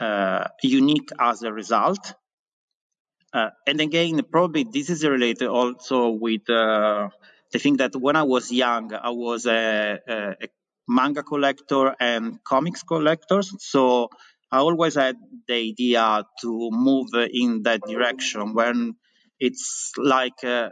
uh, 0.00 0.48
unique 0.62 1.10
as 1.18 1.42
a 1.42 1.52
result. 1.52 2.14
Uh, 3.32 3.50
and 3.66 3.80
again, 3.80 4.20
probably 4.30 4.64
this 4.64 4.90
is 4.90 5.04
related 5.04 5.48
also 5.48 6.10
with 6.10 6.48
uh, 6.50 7.08
the 7.52 7.58
thing 7.58 7.78
that 7.78 7.96
when 7.96 8.16
I 8.16 8.22
was 8.22 8.52
young, 8.52 8.92
I 8.94 9.10
was 9.10 9.46
a, 9.46 9.98
a, 10.06 10.14
a 10.42 10.48
manga 10.88 11.22
collector 11.22 11.94
and 11.98 12.42
comics 12.44 12.82
collector. 12.82 13.42
So 13.42 14.10
I 14.52 14.58
always 14.58 14.94
had 14.94 15.16
the 15.48 15.54
idea 15.54 16.24
to 16.42 16.70
move 16.72 17.08
in 17.14 17.62
that 17.64 17.82
direction 17.82 18.54
when 18.54 18.96
it's 19.40 19.92
like 19.98 20.44
uh, 20.44 20.70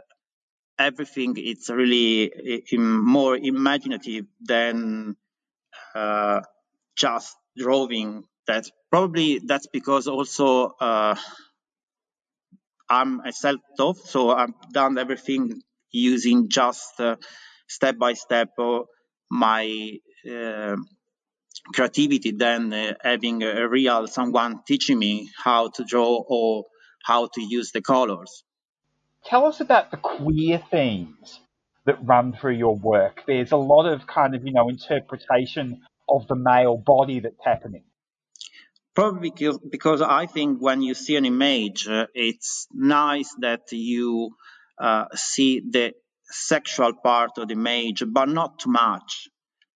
everything 0.79 1.35
it's 1.37 1.69
really 1.69 2.31
more 2.79 3.37
imaginative 3.37 4.25
than 4.41 5.15
uh, 5.95 6.41
just 6.97 7.35
drawing. 7.57 8.23
That 8.47 8.69
probably 8.91 9.39
that's 9.39 9.67
because 9.67 10.07
also 10.07 10.67
uh, 10.81 11.15
I'm 12.89 13.21
a 13.21 13.31
self-taught, 13.31 13.97
so 13.97 14.31
I've 14.31 14.53
done 14.73 14.97
everything 14.97 15.61
using 15.91 16.49
just 16.49 16.99
uh, 16.99 17.15
step 17.67 17.97
by 17.97 18.13
step 18.13 18.49
my 19.29 19.97
uh, 20.29 20.75
creativity 21.73 22.31
than 22.31 22.73
uh, 22.73 22.93
having 23.01 23.43
a 23.43 23.67
real 23.67 24.07
someone 24.07 24.61
teaching 24.67 24.99
me 24.99 25.29
how 25.43 25.69
to 25.69 25.83
draw 25.83 26.23
or 26.27 26.65
how 27.03 27.27
to 27.33 27.41
use 27.41 27.71
the 27.71 27.81
colors. 27.81 28.43
Tell 29.25 29.45
us 29.45 29.59
about 29.59 29.91
the 29.91 29.97
queer 29.97 30.61
themes 30.71 31.39
that 31.85 31.97
run 32.03 32.33
through 32.33 32.55
your 32.55 32.75
work. 32.75 33.23
There's 33.27 33.51
a 33.51 33.57
lot 33.57 33.85
of 33.85 34.07
kind 34.07 34.35
of, 34.35 34.45
you 34.45 34.53
know, 34.53 34.69
interpretation 34.69 35.81
of 36.09 36.27
the 36.27 36.35
male 36.35 36.77
body 36.77 37.19
that's 37.19 37.43
happening. 37.43 37.83
Probably 38.93 39.29
because, 39.29 39.59
because 39.59 40.01
I 40.01 40.25
think 40.25 40.61
when 40.61 40.81
you 40.81 40.93
see 40.93 41.15
an 41.15 41.25
image, 41.25 41.87
uh, 41.87 42.07
it's 42.13 42.67
nice 42.73 43.33
that 43.39 43.71
you 43.71 44.31
uh, 44.77 45.05
see 45.15 45.61
the 45.61 45.93
sexual 46.25 46.93
part 46.93 47.37
of 47.37 47.47
the 47.47 47.53
image, 47.53 48.03
but 48.07 48.27
not 48.27 48.59
too 48.59 48.71
much. 48.71 49.29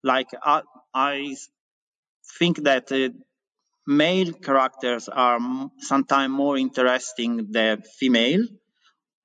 Like 0.04 0.28
I, 0.44 0.62
I 0.94 1.36
think 2.40 2.64
that 2.64 2.92
uh, 2.92 3.10
male 3.88 4.34
characters 4.34 5.10
are 5.10 5.40
sometimes 5.80 6.32
more 6.32 6.58
interesting 6.58 7.48
than 7.52 7.82
female 7.82 8.46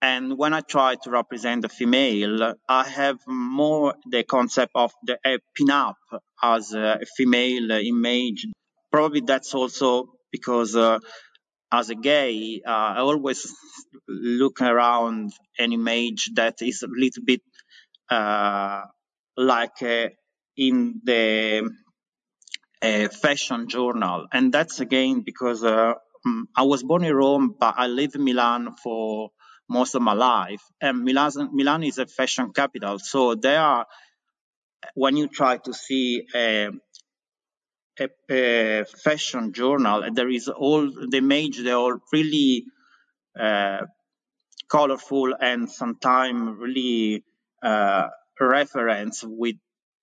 and 0.02 0.38
when 0.38 0.54
I 0.54 0.60
try 0.60 0.94
to 1.02 1.10
represent 1.10 1.64
a 1.64 1.68
female, 1.68 2.54
I 2.68 2.88
have 2.88 3.18
more 3.26 3.94
the 4.10 4.22
concept 4.22 4.72
of 4.74 4.92
the 5.02 5.18
uh, 5.24 5.38
pin-up 5.54 5.96
as 6.42 6.72
a 6.72 7.00
female 7.16 7.70
image. 7.72 8.46
Probably 8.90 9.20
that's 9.20 9.52
also 9.54 10.14
because 10.32 10.74
uh, 10.74 11.00
as 11.70 11.90
a 11.90 11.94
gay, 11.94 12.62
uh, 12.66 12.70
I 12.70 12.98
always 13.00 13.54
look 14.08 14.62
around 14.62 15.32
an 15.58 15.72
image 15.72 16.30
that 16.34 16.62
is 16.62 16.82
a 16.82 16.88
little 16.88 17.22
bit 17.24 17.42
uh, 18.10 18.82
like 19.36 19.82
uh, 19.82 20.08
in 20.56 21.00
the 21.04 21.70
uh, 22.82 23.08
fashion 23.08 23.68
journal. 23.68 24.26
And 24.32 24.52
that's 24.52 24.80
again 24.80 25.22
because 25.22 25.64
uh, 25.64 25.94
mm, 26.26 26.42
I 26.56 26.62
was 26.62 26.82
born 26.82 27.04
in 27.04 27.14
Rome, 27.14 27.54
but 27.58 27.74
I 27.76 27.86
lived 27.86 28.16
in 28.16 28.24
Milan 28.24 28.74
for 28.82 29.30
most 29.68 29.94
of 29.94 30.02
my 30.02 30.12
life. 30.14 30.62
And 30.80 31.04
Milan, 31.04 31.32
Milan 31.52 31.82
is 31.84 31.98
a 31.98 32.06
fashion 32.06 32.52
capital. 32.52 32.98
So 32.98 33.34
there 33.34 33.60
are, 33.60 33.86
when 34.94 35.16
you 35.16 35.28
try 35.28 35.58
to 35.58 35.72
see 35.74 36.26
a, 36.34 36.70
a, 38.00 38.08
a 38.30 38.84
fashion 38.84 39.52
journal, 39.52 40.04
there 40.12 40.28
is 40.30 40.48
all 40.48 40.82
the 40.90 41.18
image, 41.18 41.58
they're 41.62 41.76
all 41.76 41.98
really 42.12 42.64
uh, 43.38 43.80
colorful 44.70 45.34
and 45.40 45.70
sometimes 45.70 46.58
really 46.58 47.24
uh, 47.62 48.08
reference 48.40 49.24
with 49.24 49.56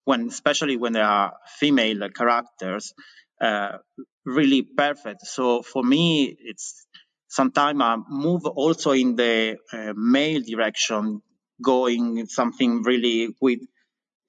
when, 0.08 0.30
especially 0.30 0.78
when 0.78 0.94
there 0.94 1.04
are 1.04 1.34
female 1.60 2.08
characters, 2.10 2.94
uh, 3.42 3.78
really 4.26 4.62
perfect. 4.62 5.28
So 5.28 5.62
for 5.62 5.84
me, 5.84 6.34
it's 6.40 6.88
sometimes 7.28 7.82
I 7.82 7.98
move 8.08 8.46
also 8.46 8.92
in 8.92 9.18
the 9.18 9.58
uh, 9.74 9.94
male 9.98 10.42
direction, 10.42 11.22
going 11.62 12.26
something 12.28 12.84
really 12.84 13.36
with 13.42 13.60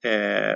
uh, 0.03 0.55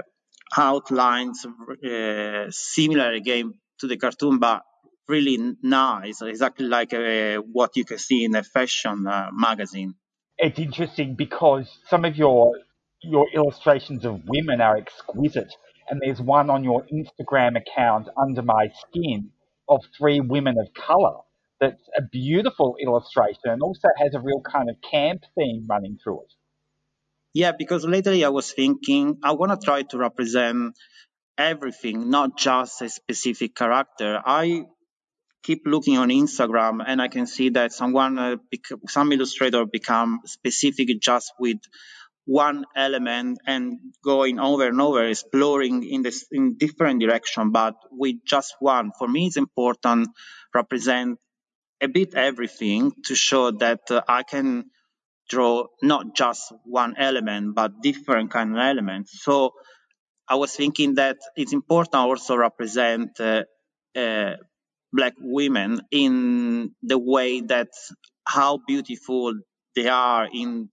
outlines 0.58 1.46
uh, 1.46 2.48
similar 2.50 3.14
again 3.14 3.54
to 3.80 3.88
the 3.88 3.96
cartoon, 3.96 4.40
but 4.40 4.64
really 5.08 5.38
nice, 5.62 6.22
exactly 6.22 6.68
like 6.68 6.94
uh, 6.94 7.38
what 7.38 7.78
you 7.78 7.86
can 7.86 7.98
see 7.98 8.26
in 8.26 8.36
a 8.36 8.44
fashion 8.44 9.08
uh, 9.08 9.30
magazine. 9.32 9.96
It's 10.38 10.60
interesting 10.60 11.16
because 11.16 11.70
some 11.88 12.04
of 12.04 12.18
your 12.18 12.56
your 13.04 13.28
illustrations 13.34 14.06
of 14.06 14.22
women 14.26 14.62
are 14.62 14.78
exquisite, 14.78 15.54
and 15.90 16.02
there's 16.02 16.22
one 16.22 16.50
on 16.50 16.64
your 16.64 16.86
Instagram 16.92 17.58
account 17.58 18.08
under 18.18 18.42
my 18.42 18.72
skin 18.88 19.32
of 19.68 19.82
three 19.98 20.20
women 20.20 20.56
of 20.60 20.74
color 20.74 21.18
that's 21.60 21.82
a 21.98 22.02
beautiful 22.02 22.76
illustration 22.82 23.46
and 23.46 23.62
also 23.62 23.88
has 23.98 24.14
a 24.14 24.20
real 24.20 24.42
kind 24.42 24.70
of 24.70 24.76
camp 24.82 25.24
theme 25.36 25.66
running 25.70 25.98
through 26.04 26.22
it. 26.22 26.34
Yeah, 27.34 27.52
because 27.58 27.86
lately 27.86 28.24
I 28.24 28.30
was 28.30 28.52
thinking 28.52 29.18
I 29.24 29.34
want 29.34 29.60
to 29.60 29.66
try 29.66 29.84
to 29.84 29.98
represent 29.98 30.76
everything, 31.38 32.10
not 32.10 32.38
just 32.38 32.82
a 32.82 32.90
specific 32.90 33.56
character. 33.56 34.22
I 34.24 34.66
keep 35.44 35.64
looking 35.66 35.98
on 35.98 36.10
Instagram 36.10 36.84
and 36.86 37.02
I 37.02 37.08
can 37.08 37.28
see 37.28 37.50
that 37.50 37.74
someone, 37.74 38.20
uh, 38.20 38.36
some 38.88 39.12
illustrator 39.12 39.66
become 39.66 40.22
specific 40.26 40.88
just 41.02 41.34
with 41.40 41.58
one 42.26 42.66
element 42.76 43.40
and 43.46 43.80
going 44.04 44.40
over 44.40 44.68
and 44.68 44.80
over, 44.80 45.04
exploring 45.04 45.84
in 45.84 46.04
this 46.04 46.26
in 46.32 46.58
different 46.58 47.02
direction, 47.02 47.52
but 47.52 47.76
with 47.92 48.16
just 48.26 48.56
one. 48.60 48.92
For 48.98 49.08
me, 49.08 49.28
it's 49.28 49.38
important 49.38 50.10
represent 50.54 51.20
a 51.82 51.88
bit 51.88 52.16
everything 52.16 52.92
to 53.06 53.16
show 53.16 53.52
that 53.52 53.82
uh, 53.92 54.02
I 54.08 54.24
can 54.24 54.66
draw 55.30 55.68
not 55.82 56.16
just 56.16 56.54
one 56.64 56.96
element, 56.98 57.56
but 57.56 57.82
different 57.82 58.32
kind 58.32 58.52
of 58.52 58.58
elements. 58.58 59.22
So 59.24 59.54
I 60.28 60.36
was 60.36 60.56
thinking 60.56 60.96
that 60.96 61.18
it's 61.36 61.54
important 61.54 61.96
also 61.96 62.36
represent 62.36 63.20
uh, 63.20 63.44
uh, 63.96 64.36
black 64.94 65.14
women 65.20 65.82
in 65.92 66.74
the 66.82 66.98
way 66.98 67.42
that 67.42 67.70
how 68.26 68.60
beautiful 68.66 69.34
they 69.76 69.88
are 69.88 70.28
in 70.32 70.70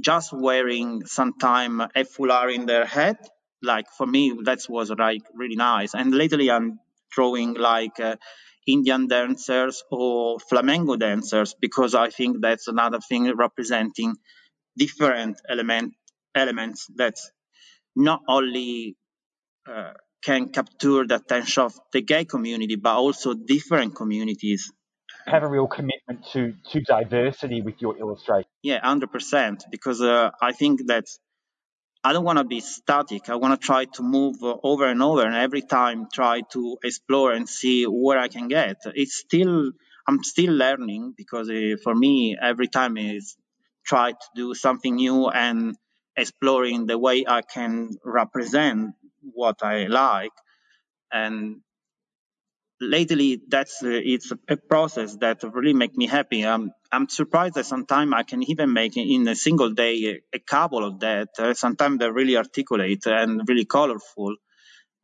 just 0.00 0.32
wearing 0.32 1.04
sometime 1.06 1.80
a 1.80 2.04
foulard 2.04 2.54
in 2.54 2.66
their 2.66 2.86
head. 2.86 3.16
Like 3.62 3.86
for 3.96 4.06
me, 4.06 4.38
that 4.44 4.60
was 4.68 4.90
like 4.90 5.22
really 5.34 5.56
nice. 5.56 5.94
And 5.94 6.14
lately 6.14 6.50
I'm 6.50 6.78
drawing 7.10 7.54
like 7.54 7.98
uh, 8.00 8.16
Indian 8.66 9.06
dancers 9.06 9.82
or 9.90 10.38
flamenco 10.40 10.96
dancers 10.96 11.54
because 11.60 11.94
I 11.94 12.10
think 12.10 12.40
that's 12.40 12.68
another 12.68 13.00
thing 13.00 13.32
representing 13.34 14.16
different 14.76 15.40
element 15.48 15.94
elements 16.34 16.86
that 16.96 17.14
not 17.94 18.20
only 18.28 18.96
uh, 19.68 19.92
can 20.22 20.48
capture 20.48 21.06
the 21.06 21.16
attention 21.16 21.62
of 21.62 21.74
the 21.92 22.02
gay 22.02 22.24
community, 22.24 22.76
but 22.76 22.96
also 22.96 23.34
different 23.34 23.94
communities. 23.94 24.70
Have 25.26 25.42
a 25.44 25.48
real 25.48 25.66
commitment 25.66 26.26
to, 26.32 26.54
to 26.72 26.80
diversity 26.80 27.62
with 27.62 27.80
your 27.80 27.96
illustration. 27.96 28.45
Yeah, 28.68 28.80
100%. 28.84 29.64
Because 29.70 30.00
uh, 30.02 30.30
I 30.42 30.52
think 30.52 30.86
that 30.88 31.06
I 32.04 32.12
don't 32.14 32.24
want 32.24 32.38
to 32.38 32.44
be 32.44 32.60
static. 32.60 33.28
I 33.28 33.36
want 33.36 33.60
to 33.60 33.66
try 33.66 33.84
to 33.96 34.02
move 34.02 34.36
over 34.42 34.86
and 34.86 35.02
over 35.02 35.22
and 35.26 35.34
every 35.36 35.62
time 35.62 36.06
try 36.12 36.42
to 36.52 36.78
explore 36.82 37.32
and 37.32 37.48
see 37.48 37.84
where 37.84 38.18
I 38.18 38.28
can 38.28 38.48
get. 38.48 38.78
It's 38.94 39.16
still, 39.18 39.72
I'm 40.08 40.22
still 40.24 40.52
learning 40.54 41.14
because 41.16 41.50
uh, 41.50 41.76
for 41.84 41.94
me, 41.94 42.36
every 42.40 42.68
time 42.68 42.96
is 42.96 43.36
try 43.86 44.12
to 44.12 44.28
do 44.36 44.54
something 44.54 44.94
new 44.96 45.28
and 45.28 45.76
exploring 46.16 46.86
the 46.86 46.98
way 46.98 47.24
I 47.28 47.42
can 47.42 47.90
represent 48.04 48.94
what 49.22 49.62
I 49.62 49.86
like. 49.88 50.32
And 51.12 51.62
lately, 52.80 53.40
that's 53.48 53.82
uh, 53.82 53.88
it's 53.88 54.32
a 54.48 54.56
process 54.56 55.16
that 55.16 55.42
really 55.42 55.72
make 55.72 55.96
me 55.96 56.06
happy. 56.06 56.44
I'm 56.44 56.72
I'm 56.92 57.08
surprised 57.08 57.54
that 57.54 57.66
sometimes 57.66 58.12
I 58.14 58.22
can 58.22 58.42
even 58.44 58.72
make 58.72 58.96
in 58.96 59.26
a 59.28 59.34
single 59.34 59.72
day 59.72 60.22
a, 60.32 60.36
a 60.36 60.38
couple 60.38 60.84
of 60.84 61.00
that. 61.00 61.28
Uh, 61.38 61.54
sometimes 61.54 61.98
they're 61.98 62.12
really 62.12 62.36
articulate 62.36 63.06
and 63.06 63.42
really 63.48 63.64
colorful. 63.64 64.36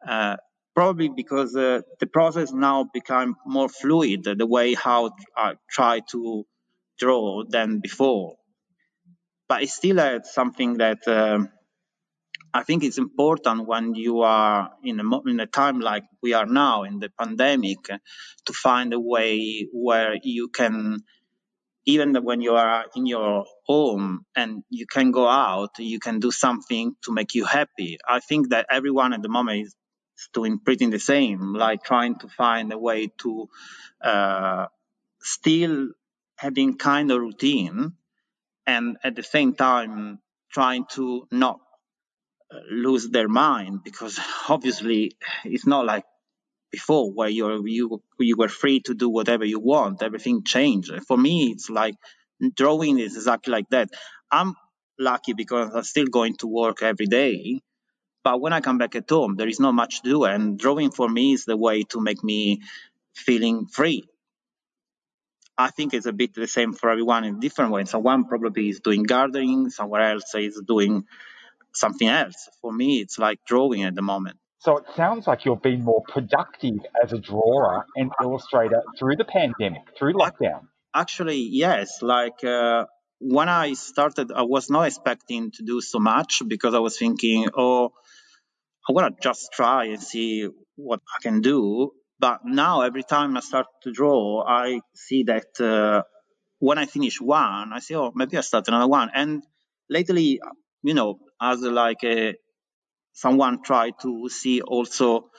Uh, 0.07 0.37
probably 0.75 1.09
because 1.09 1.55
uh, 1.55 1.81
the 2.01 2.07
process 2.07 2.53
now 2.53 2.89
become 2.93 3.37
more 3.47 3.69
fluid, 3.69 4.25
the 4.25 4.47
way 4.47 4.75
how 4.75 5.11
I 5.37 5.55
try 5.71 6.01
to 6.13 6.45
draw 6.99 7.45
than 7.49 7.81
before. 7.81 8.37
But 9.49 9.63
it's 9.63 9.75
still 9.75 10.01
uh, 10.01 10.21
something 10.23 10.79
that 10.79 11.07
um, 11.07 11.51
I 12.55 12.65
think 12.65 12.85
it's 12.85 12.99
important 12.99 13.67
when 13.67 13.95
you 13.95 14.21
are 14.21 14.73
in 14.85 15.01
a, 15.01 15.21
in 15.23 15.41
a 15.41 15.47
time 15.47 15.81
like 15.81 16.05
we 16.23 16.35
are 16.35 16.45
now 16.45 16.83
in 16.83 16.99
the 16.99 17.11
pandemic 17.19 17.79
to 17.85 18.53
find 18.53 18.93
a 18.93 19.01
way 19.01 19.69
where 19.73 20.17
you 20.23 20.49
can, 20.49 21.03
even 21.87 22.15
when 22.17 22.43
you 22.43 22.55
are 22.55 22.85
in 22.95 23.07
your 23.07 23.47
home 23.65 24.27
and 24.37 24.65
you 24.69 24.87
can 24.87 25.13
go 25.13 25.27
out, 25.27 25.79
you 25.79 25.99
can 25.99 26.21
do 26.21 26.31
something 26.31 26.95
to 27.05 27.13
make 27.13 27.35
you 27.35 27.47
happy. 27.47 27.99
I 28.07 28.21
think 28.21 28.51
that 28.51 28.67
everyone 28.71 29.15
at 29.15 29.23
the 29.23 29.31
moment 29.31 29.63
is 29.67 29.77
doing 30.35 30.59
pretty 30.59 30.87
the 30.87 30.99
same, 30.99 31.55
like 31.55 31.83
trying 31.83 32.17
to 32.19 32.29
find 32.29 32.71
a 32.71 32.79
way 32.79 33.11
to 33.23 33.49
uh, 34.03 34.67
still 35.21 35.89
having 36.37 36.77
kind 36.77 37.11
of 37.11 37.19
routine 37.19 37.93
and 38.67 38.99
at 39.03 39.17
the 39.17 39.23
same 39.23 39.55
time 39.55 40.19
trying 40.51 40.85
to 40.91 41.27
not 41.31 41.61
lose 42.71 43.09
their 43.09 43.29
mind 43.29 43.83
because 43.85 44.19
obviously 44.49 45.13
it's 45.45 45.67
not 45.67 45.85
like 45.85 46.05
before 46.71 47.13
where 47.13 47.29
you 47.29 47.67
you 47.67 48.03
you 48.19 48.37
were 48.37 48.49
free 48.49 48.81
to 48.81 48.95
do 48.95 49.09
whatever 49.09 49.45
you 49.45 49.61
want. 49.61 50.03
Everything 50.03 50.45
changed. 50.45 50.93
For 51.07 51.17
me 51.17 51.53
it's 51.53 51.69
like 51.71 51.95
drawing 52.55 52.99
is 52.99 53.17
exactly 53.17 53.53
like 53.53 53.69
that. 53.71 53.91
I'm 54.31 54.55
lucky 54.99 55.33
because 55.33 55.75
i'm 55.75 55.83
still 55.83 56.07
going 56.07 56.37
to 56.37 56.47
work 56.47 56.83
every 56.83 57.07
day 57.07 57.61
but 58.23 58.41
when 58.41 58.53
i 58.53 58.61
come 58.61 58.79
back 58.79 58.95
at 58.95 59.09
home 59.09 59.35
there 59.37 59.49
is 59.49 59.59
not 59.59 59.73
much 59.73 60.03
to 60.03 60.11
do 60.11 60.25
and 60.25 60.59
drawing 60.59 60.91
for 60.91 61.09
me 61.09 61.33
is 61.33 61.45
the 61.45 61.57
way 61.57 61.83
to 61.83 62.01
make 62.01 62.23
me 62.23 62.61
feeling 63.15 63.67
free. 63.67 64.05
I 65.59 65.71
think 65.71 65.95
it's 65.95 66.07
a 66.07 66.13
bit 66.13 66.35
the 66.35 66.47
same 66.47 66.73
for 66.73 66.91
everyone 66.91 67.25
in 67.25 67.41
different 67.41 67.73
ways. 67.73 67.91
Someone 67.91 68.25
probably 68.25 68.71
is 68.71 68.81
doing 68.81 69.03
gardening, 69.03 69.71
somewhere 69.71 70.13
else 70.13 70.35
is 70.35 70.61
doing 70.67 71.05
something 71.75 72.09
else. 72.09 72.49
For 72.61 72.73
me, 72.73 73.01
it's 73.01 73.19
like 73.19 73.39
drawing 73.47 73.85
at 73.85 73.95
the 73.95 74.03
moment. 74.03 74.37
So 74.59 74.77
it 74.77 74.85
sounds 74.95 75.27
like 75.27 75.45
you've 75.45 75.63
been 75.63 75.83
more 75.83 76.03
productive 76.07 76.79
as 77.03 77.13
a 77.13 77.19
drawer 77.19 77.85
and 77.97 78.13
illustrator 78.23 78.83
through 78.97 79.17
the 79.17 79.25
pandemic, 79.25 79.83
through 79.99 80.15
lockdown. 80.15 80.69
Actually, 80.95 81.49
yes. 81.51 82.01
Like 82.01 82.45
uh, 82.45 82.85
when 83.19 83.49
I 83.49 83.73
started, 83.73 84.31
I 84.31 84.43
was 84.43 84.71
not 84.71 84.87
expecting 84.87 85.51
to 85.53 85.65
do 85.65 85.81
so 85.81 85.99
much 85.99 86.43
because 86.47 86.75
I 86.75 86.79
was 86.79 86.97
thinking, 86.97 87.49
oh, 87.57 87.93
I 88.89 88.93
want 88.93 89.17
to 89.17 89.23
just 89.23 89.53
try 89.53 89.87
and 89.87 90.01
see 90.01 90.49
what 90.77 91.01
I 91.17 91.23
can 91.23 91.41
do. 91.41 91.93
But 92.19 92.41
now, 92.45 92.83
every 92.83 93.03
time 93.03 93.37
I 93.37 93.41
start 93.41 93.67
to 93.83 93.91
draw, 93.91 94.45
I 94.47 94.81
see 94.95 95.25
that 95.25 95.61
uh, 95.61 96.03
when 96.61 96.79
I 96.79 96.87
finish 96.87 97.21
one, 97.21 97.73
I 97.73 97.81
say, 97.81 97.97
oh, 97.97 98.13
maybe 98.15 98.37
I 98.39 98.43
start 98.43 98.69
another 98.69 98.87
one. 98.87 99.11
And 99.13 99.43
lately, 99.89 100.41
you 100.83 100.95
know, 100.95 101.19
as 101.41 101.61
like 101.63 102.05
a, 102.05 102.35
someone 103.13 103.63
try 103.63 103.91
to 104.03 104.29
see 104.29 104.61
also 104.61 105.31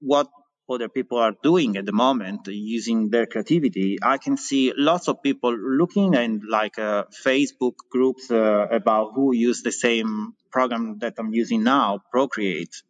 what 0.00 0.28
other 0.70 0.88
people 0.88 1.18
are 1.18 1.32
doing 1.42 1.76
at 1.76 1.86
the 1.86 1.92
moment 1.92 2.46
using 2.46 3.08
their 3.08 3.26
creativity. 3.26 3.98
I 4.02 4.18
can 4.18 4.36
see 4.36 4.72
lots 4.76 5.08
of 5.08 5.22
people 5.22 5.56
looking 5.56 6.14
in 6.14 6.42
like 6.48 6.78
uh, 6.78 7.04
Facebook 7.24 7.74
groups 7.90 8.30
uh, 8.30 8.66
about 8.70 9.12
who 9.14 9.34
use 9.34 9.62
the 9.62 9.72
same 9.72 10.34
program 10.50 10.98
that 10.98 11.14
I'm 11.18 11.32
using 11.32 11.64
now, 11.64 12.00
Procreate. 12.12 12.82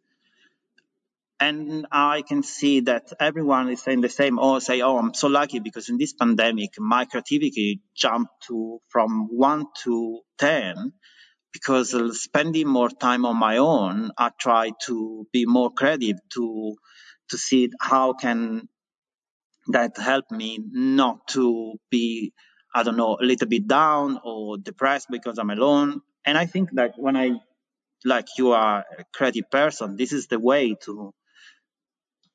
And 1.39 1.87
I 1.89 2.21
can 2.21 2.43
see 2.43 2.81
that 2.81 3.13
everyone 3.17 3.69
is 3.69 3.81
saying 3.81 4.01
the 4.01 4.09
same, 4.09 4.37
Oh, 4.39 4.59
say, 4.59 4.81
oh, 4.81 4.97
I'm 4.97 5.13
so 5.13 5.29
lucky 5.29 5.59
because 5.59 5.87
in 5.87 5.97
this 5.97 6.11
pandemic, 6.11 6.71
my 6.77 7.05
creativity 7.05 7.79
jumped 7.95 8.47
to 8.47 8.81
from 8.89 9.29
one 9.31 9.67
to 9.83 10.19
10 10.37 10.91
because 11.53 11.95
spending 12.21 12.67
more 12.67 12.89
time 12.89 13.25
on 13.25 13.37
my 13.37 13.57
own, 13.57 14.11
I 14.17 14.31
try 14.39 14.71
to 14.85 15.27
be 15.31 15.45
more 15.45 15.71
creative 15.71 16.17
to 16.35 16.75
to 17.29 17.37
see 17.37 17.69
how 17.79 18.13
can 18.13 18.67
that 19.67 19.97
help 19.97 20.31
me 20.31 20.59
not 20.71 21.27
to 21.29 21.73
be 21.89 22.33
I 22.73 22.83
don't 22.83 22.97
know 22.97 23.17
a 23.21 23.25
little 23.25 23.47
bit 23.47 23.67
down 23.67 24.19
or 24.23 24.57
depressed 24.57 25.07
because 25.09 25.39
I'm 25.39 25.49
alone. 25.49 26.01
And 26.25 26.37
I 26.37 26.45
think 26.45 26.69
that 26.73 26.93
when 26.97 27.17
I 27.17 27.31
like 28.05 28.27
you 28.37 28.51
are 28.51 28.85
a 28.97 29.03
creative 29.13 29.49
person, 29.49 29.95
this 29.97 30.13
is 30.13 30.27
the 30.27 30.39
way 30.39 30.75
to 30.85 31.13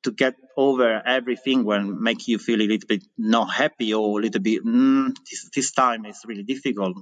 to 0.03 0.11
get 0.11 0.35
over 0.55 1.01
everything 1.05 1.63
when 1.63 2.01
make 2.01 2.27
you 2.27 2.37
feel 2.37 2.61
a 2.61 2.67
little 2.67 2.87
bit 2.87 3.03
not 3.17 3.51
happy 3.51 3.93
or 3.93 4.19
a 4.19 4.21
little 4.21 4.41
bit 4.41 4.63
mm, 4.63 5.15
this, 5.29 5.49
this 5.55 5.71
time 5.71 6.05
is 6.05 6.21
really 6.27 6.43
difficult 6.43 6.97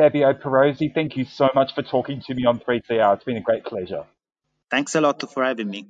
Fabio 0.00 0.32
Perozzi, 0.32 0.94
thank 0.94 1.18
you 1.18 1.26
so 1.26 1.50
much 1.54 1.74
for 1.74 1.82
talking 1.82 2.22
to 2.22 2.34
me 2.34 2.46
on 2.46 2.58
3CR. 2.58 3.16
It's 3.16 3.24
been 3.24 3.36
a 3.36 3.42
great 3.42 3.66
pleasure. 3.66 4.04
Thanks 4.70 4.94
a 4.94 5.00
lot 5.02 5.30
for 5.30 5.44
having 5.44 5.68
me. 5.68 5.88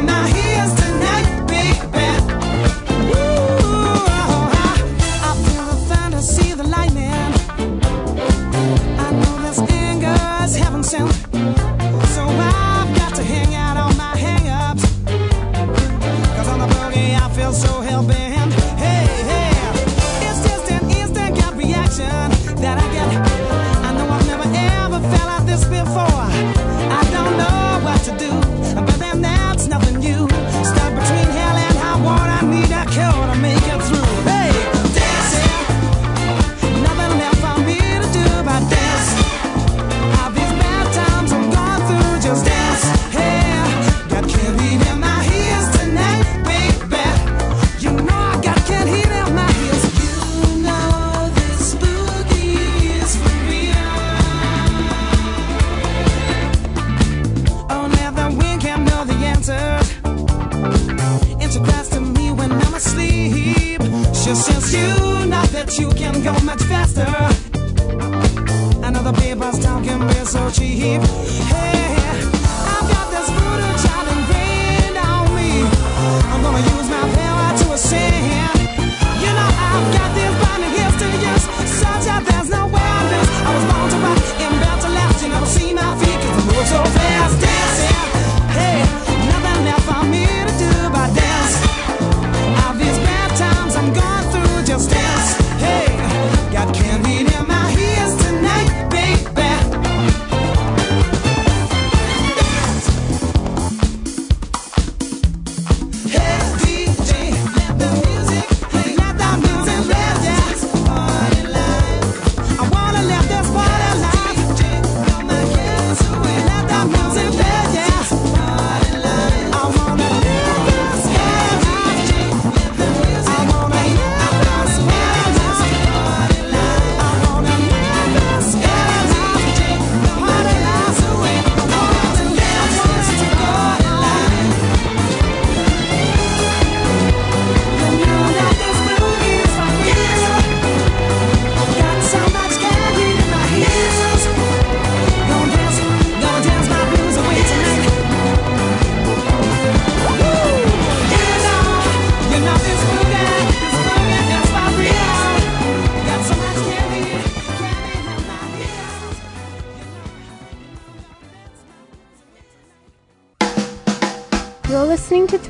I've 0.00 0.06
got 0.06 0.49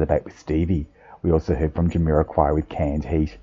Debate 0.00 0.24
with 0.24 0.38
Stevie. 0.38 0.86
We 1.22 1.32
also 1.32 1.54
heard 1.54 1.74
from 1.74 1.90
Jamiroquai 1.90 2.54
with 2.54 2.68
Canned 2.68 3.04
Heat. 3.04 3.36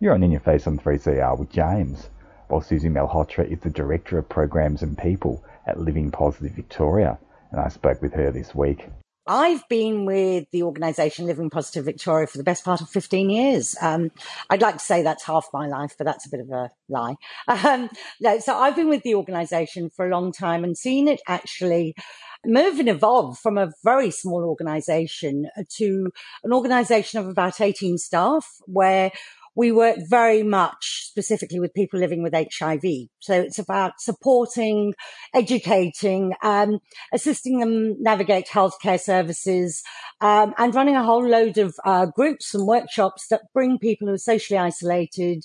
You're 0.00 0.14
on 0.14 0.22
In 0.22 0.30
Your 0.30 0.40
Face 0.40 0.66
on 0.66 0.78
3CR 0.78 1.38
with 1.38 1.50
James, 1.50 2.08
while 2.48 2.60
Suzy 2.60 2.88
Malhotra 2.88 3.50
is 3.50 3.60
the 3.60 3.70
Director 3.70 4.18
of 4.18 4.28
Programs 4.28 4.82
and 4.82 4.96
People 4.96 5.44
at 5.66 5.80
Living 5.80 6.10
Positive 6.10 6.52
Victoria, 6.52 7.18
and 7.50 7.60
I 7.60 7.68
spoke 7.68 8.02
with 8.02 8.14
her 8.14 8.30
this 8.30 8.54
week. 8.54 8.88
I've 9.26 9.68
been 9.68 10.04
with 10.04 10.44
the 10.52 10.62
organisation 10.62 11.26
Living 11.26 11.50
Positive 11.50 11.84
Victoria 11.84 12.26
for 12.26 12.38
the 12.38 12.44
best 12.44 12.64
part 12.64 12.80
of 12.80 12.88
15 12.88 13.28
years. 13.28 13.74
Um, 13.80 14.12
I'd 14.50 14.62
like 14.62 14.74
to 14.74 14.84
say 14.84 15.02
that's 15.02 15.24
half 15.24 15.48
my 15.52 15.66
life, 15.66 15.94
but 15.98 16.04
that's 16.04 16.26
a 16.26 16.30
bit 16.30 16.40
of 16.40 16.50
a 16.50 16.70
lie. 16.88 17.16
Um, 17.48 17.88
no, 18.20 18.38
so 18.38 18.56
I've 18.56 18.76
been 18.76 18.88
with 18.88 19.02
the 19.02 19.14
organisation 19.14 19.90
for 19.90 20.06
a 20.06 20.10
long 20.10 20.30
time 20.30 20.62
and 20.62 20.76
seen 20.76 21.08
it 21.08 21.20
actually 21.26 21.94
move 22.44 22.78
and 22.78 22.88
evolve 22.88 23.38
from 23.38 23.58
a 23.58 23.72
very 23.84 24.10
small 24.10 24.44
organisation 24.44 25.46
to 25.76 26.10
an 26.44 26.52
organisation 26.52 27.20
of 27.20 27.28
about 27.28 27.60
18 27.60 27.98
staff 27.98 28.46
where 28.66 29.10
we 29.56 29.72
work 29.72 29.96
very 30.08 30.42
much 30.42 31.06
specifically 31.06 31.58
with 31.58 31.72
people 31.72 31.98
living 31.98 32.22
with 32.22 32.34
HIV. 32.34 32.82
So 33.20 33.40
it's 33.40 33.58
about 33.58 33.94
supporting, 33.98 34.92
educating, 35.34 36.34
um, 36.42 36.78
assisting 37.12 37.58
them 37.58 37.96
navigate 38.00 38.48
healthcare 38.48 39.00
services, 39.00 39.82
um, 40.20 40.54
and 40.58 40.74
running 40.74 40.94
a 40.94 41.02
whole 41.02 41.26
load 41.26 41.56
of 41.56 41.74
uh, 41.84 42.06
groups 42.06 42.54
and 42.54 42.66
workshops 42.66 43.28
that 43.28 43.52
bring 43.54 43.78
people 43.78 44.06
who 44.06 44.14
are 44.14 44.18
socially 44.18 44.58
isolated, 44.58 45.42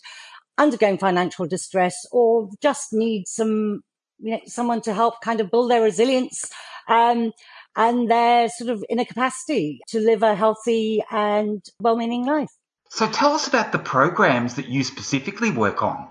undergoing 0.58 0.98
financial 0.98 1.48
distress, 1.48 1.96
or 2.12 2.50
just 2.62 2.92
need 2.92 3.24
some, 3.28 3.82
you 4.22 4.32
know, 4.32 4.40
someone 4.46 4.82
to 4.82 4.94
help 4.94 5.22
kind 5.22 5.42
of 5.42 5.52
build 5.52 5.72
their 5.72 5.82
resilience. 5.82 6.50
Um, 6.88 7.32
and 7.76 8.12
their 8.12 8.50
sort 8.50 8.70
of 8.70 8.84
inner 8.90 9.06
capacity 9.06 9.80
to 9.88 10.00
live 10.00 10.24
a 10.24 10.36
healthy 10.36 11.02
and 11.10 11.64
well-meaning 11.80 12.26
life. 12.26 12.50
So 12.90 13.10
tell 13.10 13.32
us 13.34 13.48
about 13.48 13.72
the 13.72 13.80
programs 13.80 14.56
that 14.56 14.68
you 14.68 14.84
specifically 14.84 15.52
work 15.52 15.82
on. 15.82 16.10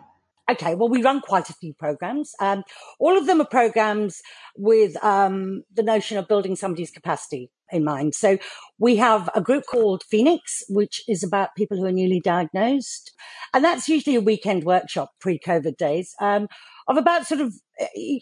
Okay, 0.50 0.74
well, 0.74 0.88
we 0.88 1.02
run 1.02 1.20
quite 1.20 1.48
a 1.48 1.52
few 1.52 1.74
programs. 1.74 2.32
Um, 2.40 2.64
all 2.98 3.16
of 3.16 3.26
them 3.26 3.40
are 3.40 3.46
programs 3.46 4.20
with 4.56 4.96
um, 5.04 5.62
the 5.72 5.82
notion 5.82 6.18
of 6.18 6.26
building 6.26 6.56
somebody's 6.56 6.90
capacity 6.90 7.50
in 7.70 7.84
mind. 7.84 8.14
So 8.14 8.38
we 8.78 8.96
have 8.96 9.30
a 9.34 9.40
group 9.40 9.64
called 9.70 10.02
Phoenix, 10.02 10.64
which 10.68 11.02
is 11.06 11.22
about 11.22 11.54
people 11.56 11.76
who 11.76 11.84
are 11.84 11.92
newly 11.92 12.18
diagnosed. 12.18 13.12
And 13.54 13.64
that's 13.64 13.88
usually 13.88 14.16
a 14.16 14.20
weekend 14.20 14.64
workshop 14.64 15.12
pre 15.20 15.38
COVID 15.38 15.76
days 15.76 16.14
um, 16.20 16.48
of 16.88 16.96
about 16.96 17.26
sort 17.26 17.40
of, 17.40 17.54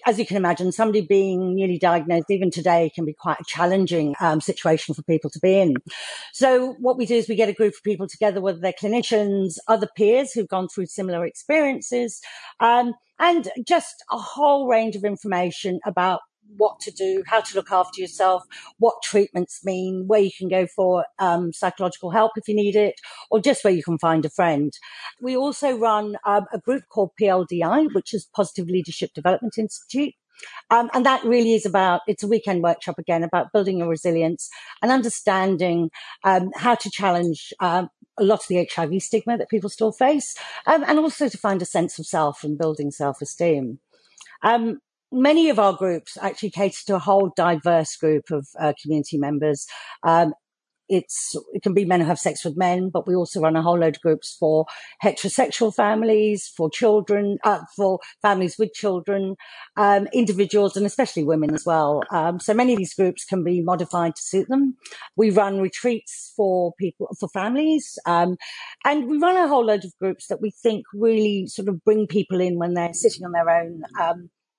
as 0.06 0.18
you 0.18 0.26
can 0.26 0.36
imagine, 0.36 0.72
somebody 0.72 1.00
being 1.00 1.54
newly 1.54 1.78
diagnosed, 1.78 2.30
even 2.30 2.50
today, 2.50 2.90
can 2.94 3.04
be 3.04 3.12
quite 3.12 3.40
a 3.40 3.44
challenging 3.44 4.14
um, 4.20 4.40
situation 4.40 4.94
for 4.94 5.02
people 5.02 5.30
to 5.30 5.40
be 5.40 5.58
in. 5.58 5.76
So 6.32 6.74
what 6.78 6.96
we 6.96 7.06
do 7.06 7.16
is 7.16 7.28
we 7.28 7.34
get 7.34 7.48
a 7.48 7.54
group 7.54 7.74
of 7.74 7.82
people 7.82 8.06
together, 8.06 8.40
whether 8.40 8.58
they're 8.58 8.72
clinicians, 8.72 9.58
other 9.68 9.88
peers 9.96 10.32
who've 10.32 10.48
gone 10.48 10.68
through 10.68 10.86
similar 10.86 11.24
experiences, 11.24 12.20
um, 12.60 12.94
and 13.18 13.48
just 13.66 14.04
a 14.10 14.18
whole 14.18 14.68
range 14.68 14.94
of 14.94 15.04
information 15.04 15.80
about 15.84 16.20
what 16.56 16.80
to 16.80 16.90
do, 16.90 17.22
how 17.26 17.40
to 17.40 17.56
look 17.56 17.70
after 17.70 18.00
yourself, 18.00 18.44
what 18.78 19.02
treatments 19.02 19.64
mean, 19.64 20.04
where 20.06 20.20
you 20.20 20.30
can 20.36 20.48
go 20.48 20.66
for 20.66 21.04
um, 21.18 21.52
psychological 21.52 22.10
help 22.10 22.32
if 22.36 22.48
you 22.48 22.54
need 22.54 22.76
it, 22.76 23.00
or 23.30 23.40
just 23.40 23.64
where 23.64 23.72
you 23.72 23.82
can 23.82 23.98
find 23.98 24.24
a 24.24 24.30
friend. 24.30 24.72
We 25.20 25.36
also 25.36 25.76
run 25.76 26.16
um, 26.24 26.46
a 26.52 26.58
group 26.58 26.84
called 26.88 27.10
PLDI, 27.20 27.94
which 27.94 28.14
is 28.14 28.28
Positive 28.34 28.68
Leadership 28.68 29.12
Development 29.14 29.56
Institute. 29.58 30.14
Um, 30.70 30.88
and 30.94 31.04
that 31.04 31.24
really 31.24 31.54
is 31.54 31.66
about, 31.66 32.02
it's 32.06 32.22
a 32.22 32.28
weekend 32.28 32.62
workshop 32.62 32.98
again 32.98 33.24
about 33.24 33.52
building 33.52 33.78
your 33.78 33.88
resilience 33.88 34.48
and 34.82 34.92
understanding 34.92 35.90
um, 36.22 36.50
how 36.54 36.76
to 36.76 36.90
challenge 36.90 37.52
um, 37.60 37.90
a 38.18 38.24
lot 38.24 38.40
of 38.40 38.48
the 38.48 38.68
HIV 38.72 39.02
stigma 39.02 39.38
that 39.38 39.48
people 39.48 39.70
still 39.70 39.92
face, 39.92 40.34
um, 40.66 40.84
and 40.86 40.98
also 40.98 41.28
to 41.28 41.38
find 41.38 41.62
a 41.62 41.66
sense 41.66 41.98
of 41.98 42.06
self 42.06 42.44
and 42.44 42.58
building 42.58 42.90
self 42.90 43.22
esteem. 43.22 43.78
Um, 44.42 44.80
many 45.12 45.48
of 45.48 45.58
our 45.58 45.74
groups 45.74 46.16
actually 46.20 46.50
cater 46.50 46.84
to 46.86 46.96
a 46.96 47.00
whole 47.00 47.32
diverse 47.36 47.96
group 47.96 48.30
of 48.30 48.46
uh, 48.58 48.72
community 48.82 49.18
members. 49.18 49.66
Um, 50.02 50.34
it's 50.88 51.36
it 51.52 51.62
can 51.62 51.74
be 51.74 51.84
men 51.84 52.00
who 52.00 52.06
have 52.06 52.18
sex 52.18 52.44
with 52.44 52.56
men, 52.56 52.88
but 52.88 53.06
we 53.06 53.14
also 53.14 53.40
run 53.40 53.56
a 53.56 53.62
whole 53.62 53.78
load 53.78 53.96
of 53.96 54.02
groups 54.02 54.36
for 54.38 54.66
heterosexual 55.02 55.74
families, 55.74 56.50
for 56.56 56.70
children, 56.70 57.38
uh, 57.44 57.60
for 57.76 57.98
families 58.22 58.56
with 58.58 58.72
children, 58.72 59.36
um, 59.76 60.08
individuals, 60.12 60.76
and 60.76 60.86
especially 60.86 61.24
women 61.24 61.54
as 61.54 61.66
well. 61.66 62.02
Um, 62.10 62.40
so 62.40 62.54
many 62.54 62.72
of 62.72 62.78
these 62.78 62.94
groups 62.94 63.24
can 63.24 63.44
be 63.44 63.60
modified 63.60 64.16
to 64.16 64.22
suit 64.22 64.48
them. 64.48 64.76
We 65.16 65.30
run 65.30 65.60
retreats 65.60 66.32
for 66.36 66.72
people 66.78 67.08
for 67.18 67.28
families, 67.28 67.98
um, 68.06 68.36
and 68.84 69.08
we 69.08 69.18
run 69.18 69.36
a 69.36 69.48
whole 69.48 69.66
load 69.66 69.84
of 69.84 69.92
groups 70.00 70.28
that 70.28 70.40
we 70.40 70.50
think 70.50 70.86
really 70.94 71.46
sort 71.48 71.68
of 71.68 71.84
bring 71.84 72.06
people 72.06 72.40
in 72.40 72.58
when 72.58 72.74
they're 72.74 72.94
sitting 72.94 73.24
on 73.24 73.32
their 73.32 73.50
own. 73.50 73.82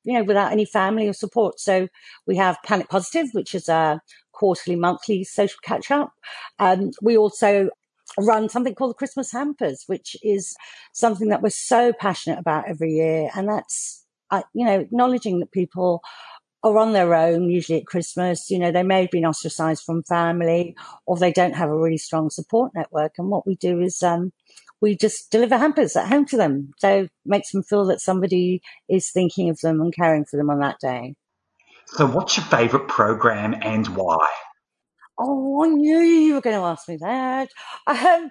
You 0.03 0.13
know, 0.13 0.23
without 0.23 0.51
any 0.51 0.65
family 0.65 1.07
or 1.07 1.13
support. 1.13 1.59
So 1.59 1.88
we 2.25 2.38
have 2.38 2.57
Planet 2.65 2.89
Positive, 2.89 3.27
which 3.33 3.53
is 3.53 3.67
a 3.69 4.01
quarterly, 4.31 4.75
monthly 4.75 5.23
social 5.23 5.59
catch 5.63 5.91
up. 5.91 6.13
Um, 6.57 6.91
we 7.01 7.17
also 7.17 7.69
run 8.17 8.49
something 8.49 8.73
called 8.73 8.91
the 8.91 8.95
Christmas 8.95 9.31
Hampers, 9.31 9.83
which 9.88 10.15
is 10.23 10.55
something 10.93 11.29
that 11.29 11.41
we're 11.41 11.49
so 11.49 11.93
passionate 11.93 12.39
about 12.39 12.67
every 12.67 12.93
year. 12.93 13.29
And 13.35 13.47
that's, 13.47 14.05
uh, 14.31 14.43
you 14.53 14.65
know, 14.65 14.79
acknowledging 14.79 15.39
that 15.39 15.51
people 15.51 16.01
are 16.63 16.77
on 16.77 16.93
their 16.93 17.13
own, 17.13 17.49
usually 17.49 17.79
at 17.79 17.85
Christmas. 17.85 18.49
You 18.49 18.59
know, 18.59 18.71
they 18.71 18.83
may 18.83 19.01
have 19.01 19.12
been 19.12 19.25
ostracized 19.25 19.83
from 19.83 20.03
family 20.03 20.75
or 21.05 21.17
they 21.17 21.31
don't 21.31 21.55
have 21.55 21.69
a 21.69 21.77
really 21.77 21.97
strong 21.97 22.29
support 22.29 22.71
network. 22.73 23.13
And 23.17 23.29
what 23.29 23.45
we 23.45 23.55
do 23.55 23.79
is, 23.79 24.01
um, 24.03 24.31
we 24.81 24.95
just 24.95 25.31
deliver 25.31 25.57
hampers 25.57 25.95
at 25.95 26.07
home 26.07 26.25
to 26.27 26.37
them. 26.37 26.71
So 26.77 27.03
it 27.03 27.11
makes 27.25 27.51
them 27.51 27.63
feel 27.63 27.85
that 27.85 28.01
somebody 28.01 28.61
is 28.87 29.11
thinking 29.11 29.49
of 29.49 29.59
them 29.61 29.81
and 29.81 29.93
caring 29.93 30.25
for 30.25 30.37
them 30.37 30.49
on 30.49 30.59
that 30.59 30.79
day. 30.79 31.15
So 31.87 32.05
what's 32.05 32.37
your 32.37 32.45
favourite 32.45 32.87
program 32.87 33.55
and 33.61 33.87
why? 33.89 34.25
Oh, 35.17 35.65
I 35.65 35.67
knew 35.69 35.99
you 35.99 36.35
were 36.35 36.41
going 36.41 36.55
to 36.55 36.63
ask 36.63 36.87
me 36.87 36.97
that. 36.97 37.49
Um, 37.87 38.29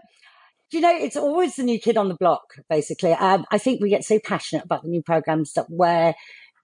you 0.71 0.81
know, 0.81 0.95
it's 0.95 1.17
always 1.17 1.57
the 1.57 1.63
new 1.63 1.79
kid 1.79 1.97
on 1.97 2.09
the 2.09 2.15
block, 2.15 2.43
basically. 2.71 3.13
Um, 3.13 3.45
I 3.51 3.59
think 3.59 3.81
we 3.81 3.91
get 3.91 4.05
so 4.05 4.19
passionate 4.19 4.65
about 4.65 4.83
the 4.83 4.89
new 4.89 5.03
programs 5.03 5.53
that 5.55 5.67
we're, 5.69 6.15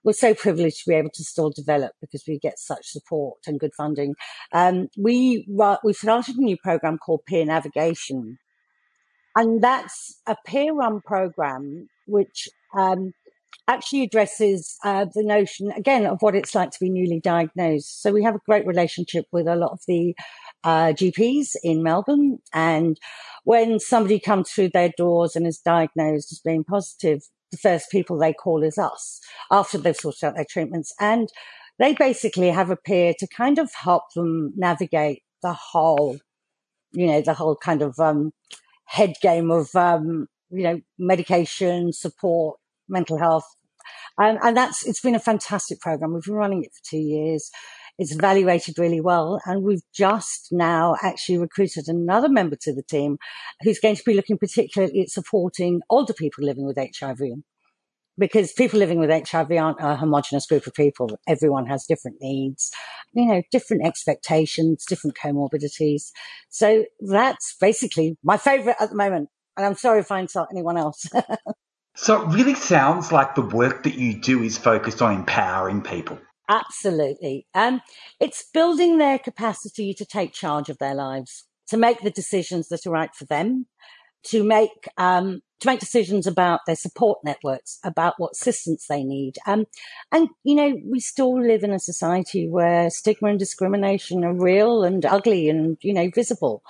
we're 0.03 0.13
so 0.13 0.33
privileged 0.33 0.83
to 0.83 0.89
be 0.89 0.95
able 0.95 1.09
to 1.15 1.23
still 1.23 1.49
develop 1.49 1.91
because 2.01 2.23
we 2.27 2.39
get 2.39 2.59
such 2.59 2.87
support 2.87 3.39
and 3.45 3.59
good 3.59 3.73
funding. 3.75 4.15
Um, 4.51 4.87
we, 4.97 5.47
we 5.83 5.93
started 5.93 6.37
a 6.37 6.41
new 6.41 6.57
program 6.63 6.97
called 6.97 7.21
Peer 7.27 7.45
Navigation. 7.45 8.37
And 9.35 9.61
that's 9.61 10.19
a 10.27 10.35
peer 10.45 10.73
run 10.73 11.01
program 11.01 11.89
which, 12.07 12.47
um, 12.77 13.13
actually 13.67 14.03
addresses 14.03 14.77
uh, 14.83 15.05
the 15.13 15.23
notion 15.23 15.71
again 15.71 16.05
of 16.05 16.21
what 16.21 16.35
it's 16.35 16.53
like 16.53 16.71
to 16.71 16.79
be 16.79 16.89
newly 16.89 17.19
diagnosed. 17.19 18.01
So 18.01 18.11
we 18.11 18.23
have 18.23 18.35
a 18.35 18.41
great 18.45 18.65
relationship 18.67 19.25
with 19.31 19.47
a 19.47 19.55
lot 19.55 19.71
of 19.71 19.79
the 19.87 20.15
uh, 20.63 20.93
GPs 20.93 21.55
in 21.63 21.83
Melbourne, 21.83 22.39
and 22.53 22.99
when 23.43 23.79
somebody 23.79 24.19
comes 24.19 24.51
through 24.51 24.69
their 24.69 24.91
doors 24.97 25.35
and 25.35 25.45
is 25.45 25.59
diagnosed 25.59 26.31
as 26.31 26.39
being 26.39 26.63
positive, 26.63 27.21
the 27.51 27.57
first 27.57 27.91
people 27.91 28.17
they 28.17 28.33
call 28.33 28.63
is 28.63 28.77
us 28.77 29.19
after 29.51 29.77
they've 29.77 29.95
sorted 29.95 30.23
out 30.23 30.35
their 30.35 30.45
treatments, 30.49 30.93
and 30.99 31.29
they 31.77 31.93
basically 31.93 32.49
have 32.49 32.69
a 32.69 32.75
peer 32.75 33.13
to 33.19 33.27
kind 33.27 33.59
of 33.59 33.71
help 33.73 34.03
them 34.15 34.53
navigate 34.55 35.23
the 35.43 35.53
whole, 35.53 36.17
you 36.93 37.05
know, 37.05 37.21
the 37.21 37.33
whole 37.33 37.55
kind 37.55 37.81
of 37.81 37.99
um, 37.99 38.31
head 38.85 39.13
game 39.21 39.51
of 39.51 39.75
um, 39.75 40.27
you 40.49 40.63
know 40.63 40.81
medication 40.97 41.91
support 41.93 42.57
mental 42.87 43.17
health. 43.17 43.45
Um, 44.17 44.37
and 44.41 44.55
that's, 44.55 44.85
it's 44.85 45.01
been 45.01 45.15
a 45.15 45.19
fantastic 45.19 45.79
program. 45.81 46.13
We've 46.13 46.23
been 46.23 46.35
running 46.35 46.63
it 46.63 46.71
for 46.73 46.89
two 46.89 46.97
years. 46.97 47.51
It's 47.97 48.13
evaluated 48.13 48.77
really 48.77 49.01
well. 49.01 49.39
And 49.45 49.63
we've 49.63 49.83
just 49.93 50.49
now 50.51 50.95
actually 51.01 51.37
recruited 51.37 51.87
another 51.87 52.29
member 52.29 52.57
to 52.61 52.73
the 52.73 52.83
team 52.83 53.17
who's 53.61 53.79
going 53.79 53.95
to 53.95 54.03
be 54.05 54.13
looking 54.13 54.37
particularly 54.37 55.01
at 55.01 55.09
supporting 55.09 55.81
older 55.89 56.13
people 56.13 56.43
living 56.43 56.65
with 56.65 56.77
HIV. 56.77 57.19
Because 58.17 58.53
people 58.53 58.79
living 58.79 58.99
with 58.99 59.09
HIV 59.09 59.51
aren't 59.51 59.81
a 59.81 59.95
homogenous 59.95 60.45
group 60.47 60.67
of 60.67 60.73
people. 60.73 61.19
Everyone 61.27 61.65
has 61.65 61.85
different 61.85 62.17
needs, 62.21 62.71
you 63.13 63.25
know, 63.25 63.41
different 63.51 63.85
expectations, 63.85 64.85
different 64.87 65.17
comorbidities. 65.17 66.11
So 66.49 66.85
that's 67.01 67.55
basically 67.59 68.17
my 68.23 68.37
favorite 68.37 68.77
at 68.79 68.89
the 68.89 68.95
moment. 68.95 69.29
And 69.57 69.65
I'm 69.65 69.75
sorry 69.75 69.99
if 69.99 70.11
I 70.11 70.19
insult 70.19 70.47
anyone 70.51 70.77
else. 70.77 71.07
So 71.95 72.21
it 72.21 72.33
really 72.33 72.55
sounds 72.55 73.13
like 73.13 73.35
the 73.35 73.41
work 73.41 73.83
that 73.83 73.95
you 73.95 74.19
do 74.19 74.43
is 74.43 74.57
focused 74.57 75.01
on 75.01 75.15
empowering 75.15 75.81
people. 75.81 76.19
Absolutely. 76.49 77.47
Um, 77.55 77.81
it's 78.19 78.43
building 78.53 78.97
their 78.97 79.17
capacity 79.17 79.93
to 79.93 80.05
take 80.05 80.33
charge 80.33 80.69
of 80.69 80.77
their 80.77 80.93
lives, 80.93 81.45
to 81.69 81.77
make 81.77 82.01
the 82.01 82.11
decisions 82.11 82.67
that 82.67 82.85
are 82.85 82.91
right 82.91 83.15
for 83.15 83.25
them, 83.25 83.67
to 84.25 84.43
make, 84.43 84.89
um, 84.97 85.41
to 85.61 85.67
make 85.67 85.79
decisions 85.79 86.27
about 86.27 86.59
their 86.67 86.75
support 86.75 87.19
networks, 87.23 87.79
about 87.83 88.15
what 88.17 88.33
assistance 88.33 88.87
they 88.87 89.03
need. 89.03 89.37
Um, 89.47 89.65
and, 90.11 90.29
you 90.43 90.55
know, 90.55 90.75
we 90.85 90.99
still 90.99 91.41
live 91.41 91.63
in 91.63 91.71
a 91.71 91.79
society 91.79 92.47
where 92.47 92.89
stigma 92.89 93.29
and 93.29 93.39
discrimination 93.39 94.23
are 94.25 94.33
real 94.33 94.83
and 94.83 95.05
ugly 95.05 95.49
and, 95.49 95.77
you 95.81 95.93
know, 95.93 96.09
visible. 96.13 96.61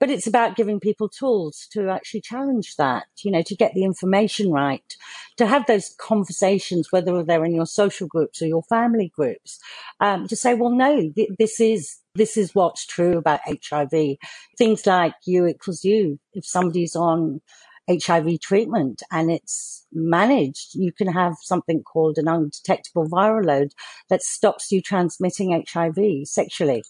but 0.00 0.10
it's 0.10 0.26
about 0.26 0.56
giving 0.56 0.80
people 0.80 1.08
tools 1.08 1.66
to 1.72 1.88
actually 1.88 2.20
challenge 2.20 2.76
that, 2.76 3.04
you 3.22 3.30
know, 3.30 3.42
to 3.42 3.56
get 3.56 3.72
the 3.74 3.84
information 3.84 4.50
right, 4.50 4.96
to 5.36 5.46
have 5.46 5.66
those 5.66 5.94
conversations, 5.98 6.90
whether 6.90 7.22
they're 7.22 7.44
in 7.44 7.54
your 7.54 7.66
social 7.66 8.06
groups 8.06 8.42
or 8.42 8.46
your 8.46 8.62
family 8.64 9.12
groups, 9.16 9.58
um, 10.00 10.26
to 10.28 10.36
say, 10.36 10.54
well, 10.54 10.70
no, 10.70 11.10
th- 11.14 11.30
this 11.38 11.60
is, 11.60 11.96
this 12.14 12.36
is 12.36 12.54
what's 12.54 12.84
true 12.84 13.16
about 13.16 13.40
HIV. 13.46 14.18
Things 14.58 14.86
like 14.86 15.14
U 15.24 15.46
equals 15.46 15.84
U. 15.84 16.18
If 16.32 16.44
somebody's 16.44 16.96
on 16.96 17.40
HIV 17.88 18.40
treatment 18.40 19.02
and 19.10 19.30
it's 19.30 19.86
managed, 19.92 20.74
you 20.74 20.92
can 20.92 21.08
have 21.08 21.34
something 21.40 21.82
called 21.82 22.18
an 22.18 22.28
undetectable 22.28 23.08
viral 23.08 23.44
load 23.44 23.72
that 24.08 24.22
stops 24.22 24.72
you 24.72 24.80
transmitting 24.80 25.64
HIV 25.68 26.26
sexually. 26.26 26.82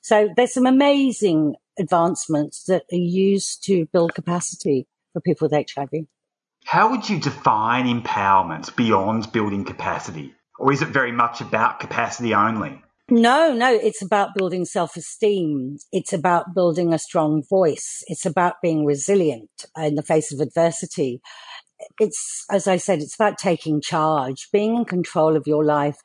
So 0.00 0.30
there's 0.36 0.54
some 0.54 0.66
amazing 0.66 1.54
advancements 1.78 2.64
that 2.64 2.84
are 2.92 2.96
used 2.96 3.64
to 3.64 3.86
build 3.92 4.14
capacity 4.14 4.86
for 5.12 5.20
people 5.20 5.48
with 5.48 5.66
HIV. 5.74 6.06
How 6.64 6.90
would 6.90 7.08
you 7.08 7.20
define 7.20 7.86
empowerment 7.86 8.74
beyond 8.76 9.32
building 9.32 9.64
capacity? 9.64 10.34
Or 10.58 10.72
is 10.72 10.82
it 10.82 10.88
very 10.88 11.12
much 11.12 11.40
about 11.40 11.80
capacity 11.80 12.34
only? 12.34 12.82
No, 13.12 13.52
no, 13.52 13.70
it's 13.70 14.00
about 14.00 14.34
building 14.34 14.64
self 14.64 14.96
esteem. 14.96 15.76
It's 15.92 16.14
about 16.14 16.54
building 16.54 16.94
a 16.94 16.98
strong 16.98 17.42
voice. 17.42 18.02
It's 18.06 18.24
about 18.24 18.62
being 18.62 18.86
resilient 18.86 19.50
in 19.76 19.96
the 19.96 20.02
face 20.02 20.32
of 20.32 20.40
adversity. 20.40 21.20
It's, 22.00 22.46
as 22.50 22.66
I 22.66 22.78
said, 22.78 23.00
it's 23.02 23.14
about 23.14 23.36
taking 23.36 23.82
charge, 23.82 24.48
being 24.50 24.76
in 24.76 24.86
control 24.86 25.36
of 25.36 25.46
your 25.46 25.62
life 25.62 25.98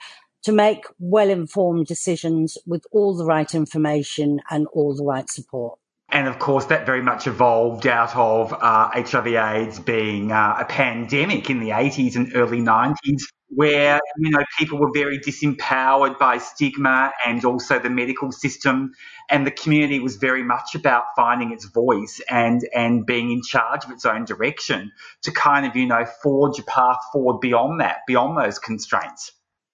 to 0.43 0.51
make 0.51 0.83
well 0.99 1.29
informed 1.29 1.85
decisions 1.85 2.57
with 2.67 2.83
all 2.91 3.15
the 3.15 3.25
right 3.25 3.55
information 3.55 4.41
and 4.49 4.67
all 4.73 4.93
the 4.93 5.05
right 5.05 5.29
support. 5.29 5.79
And 6.09 6.27
of 6.27 6.39
course, 6.39 6.65
that 6.65 6.85
very 6.85 7.01
much 7.01 7.25
evolved 7.25 7.87
out 7.87 8.13
of 8.17 8.51
uh, 8.51 8.89
HIV/AIDS 8.93 9.79
being 9.79 10.33
uh, 10.33 10.57
a 10.59 10.65
pandemic 10.65 11.49
in 11.49 11.61
the 11.61 11.69
80s 11.69 12.17
and 12.17 12.35
early 12.35 12.59
90s, 12.59 13.21
where 13.49 13.99
you 14.17 14.29
know 14.29 14.43
people 14.57 14.77
were 14.77 14.91
very 14.93 15.19
disempowered 15.19 16.17
by 16.17 16.37
stigma 16.37 17.11
and 17.25 17.45
also 17.45 17.79
the 17.79 17.89
medical 17.89 18.31
system, 18.31 18.91
and 19.29 19.47
the 19.47 19.51
community 19.51 19.99
was 19.99 20.15
very 20.17 20.43
much 20.43 20.75
about 20.75 21.03
finding 21.15 21.51
its 21.51 21.65
voice 21.65 22.21
and 22.29 22.67
and 22.75 23.05
being 23.05 23.31
in 23.31 23.41
charge 23.41 23.85
of 23.85 23.91
its 23.91 24.05
own 24.05 24.25
direction 24.25 24.91
to 25.21 25.31
kind 25.31 25.65
of 25.65 25.75
you 25.75 25.85
know 25.85 26.05
forge 26.21 26.59
a 26.59 26.63
path 26.63 26.99
forward 27.11 27.39
beyond 27.39 27.79
that, 27.79 27.99
beyond 28.07 28.37
those 28.37 28.59
constraints. 28.59 29.31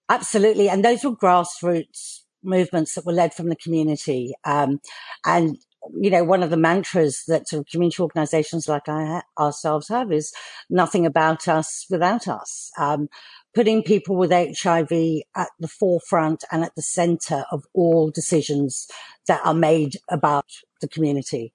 Absolutely. 0.10 0.70
And 0.70 0.84
those 0.84 1.04
were 1.04 1.16
grassroots 1.16 2.20
movements 2.44 2.96
that 2.96 3.06
were 3.06 3.14
led 3.14 3.34
from 3.34 3.50
the 3.50 3.56
community. 3.56 4.34
Um, 4.44 4.80
and, 5.26 5.58
you 5.96 6.10
know, 6.10 6.24
one 6.24 6.44
of 6.44 6.50
the 6.50 6.58
mantras 6.58 7.24
that 7.28 7.48
sort 7.48 7.62
of 7.62 7.68
community 7.68 8.02
organizations 8.02 8.68
like 8.68 8.86
ha- 8.86 9.24
ourselves 9.40 9.88
have 9.88 10.12
is 10.12 10.34
nothing 10.70 11.06
about 11.06 11.48
us 11.48 11.86
without 11.90 12.28
us. 12.28 12.72
Um, 12.78 13.08
putting 13.54 13.84
people 13.84 14.16
with 14.16 14.32
HIV 14.32 14.92
at 15.36 15.50
the 15.60 15.68
forefront 15.68 16.44
and 16.52 16.64
at 16.64 16.76
the 16.76 16.82
center 16.82 17.46
of 17.52 17.66
all 17.74 18.10
decisions 18.10 18.88
that 19.28 19.42
are 19.46 19.54
made 19.54 19.98
about 20.10 20.46
the 20.82 20.88
community. 20.88 21.54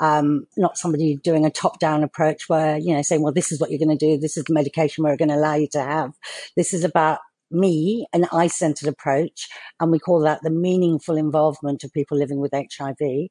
Um, 0.00 0.46
not 0.56 0.78
somebody 0.78 1.16
doing 1.16 1.44
a 1.44 1.50
top 1.50 1.80
down 1.80 2.04
approach 2.04 2.48
where, 2.48 2.76
you 2.76 2.94
know, 2.94 3.02
saying, 3.02 3.22
well, 3.22 3.32
this 3.32 3.50
is 3.50 3.60
what 3.60 3.70
you're 3.70 3.84
going 3.84 3.96
to 3.96 4.06
do. 4.06 4.18
This 4.18 4.36
is 4.36 4.44
the 4.44 4.54
medication 4.54 5.02
we're 5.02 5.16
going 5.16 5.30
to 5.30 5.34
allow 5.34 5.54
you 5.54 5.68
to 5.72 5.80
have. 5.80 6.12
This 6.56 6.72
is 6.72 6.84
about 6.84 7.18
me, 7.50 8.06
an 8.12 8.26
I 8.32 8.46
centered 8.46 8.88
approach. 8.88 9.48
And 9.80 9.90
we 9.90 9.98
call 9.98 10.20
that 10.20 10.42
the 10.42 10.50
meaningful 10.50 11.16
involvement 11.16 11.82
of 11.82 11.92
people 11.92 12.16
living 12.16 12.38
with 12.38 12.52
HIV, 12.52 13.28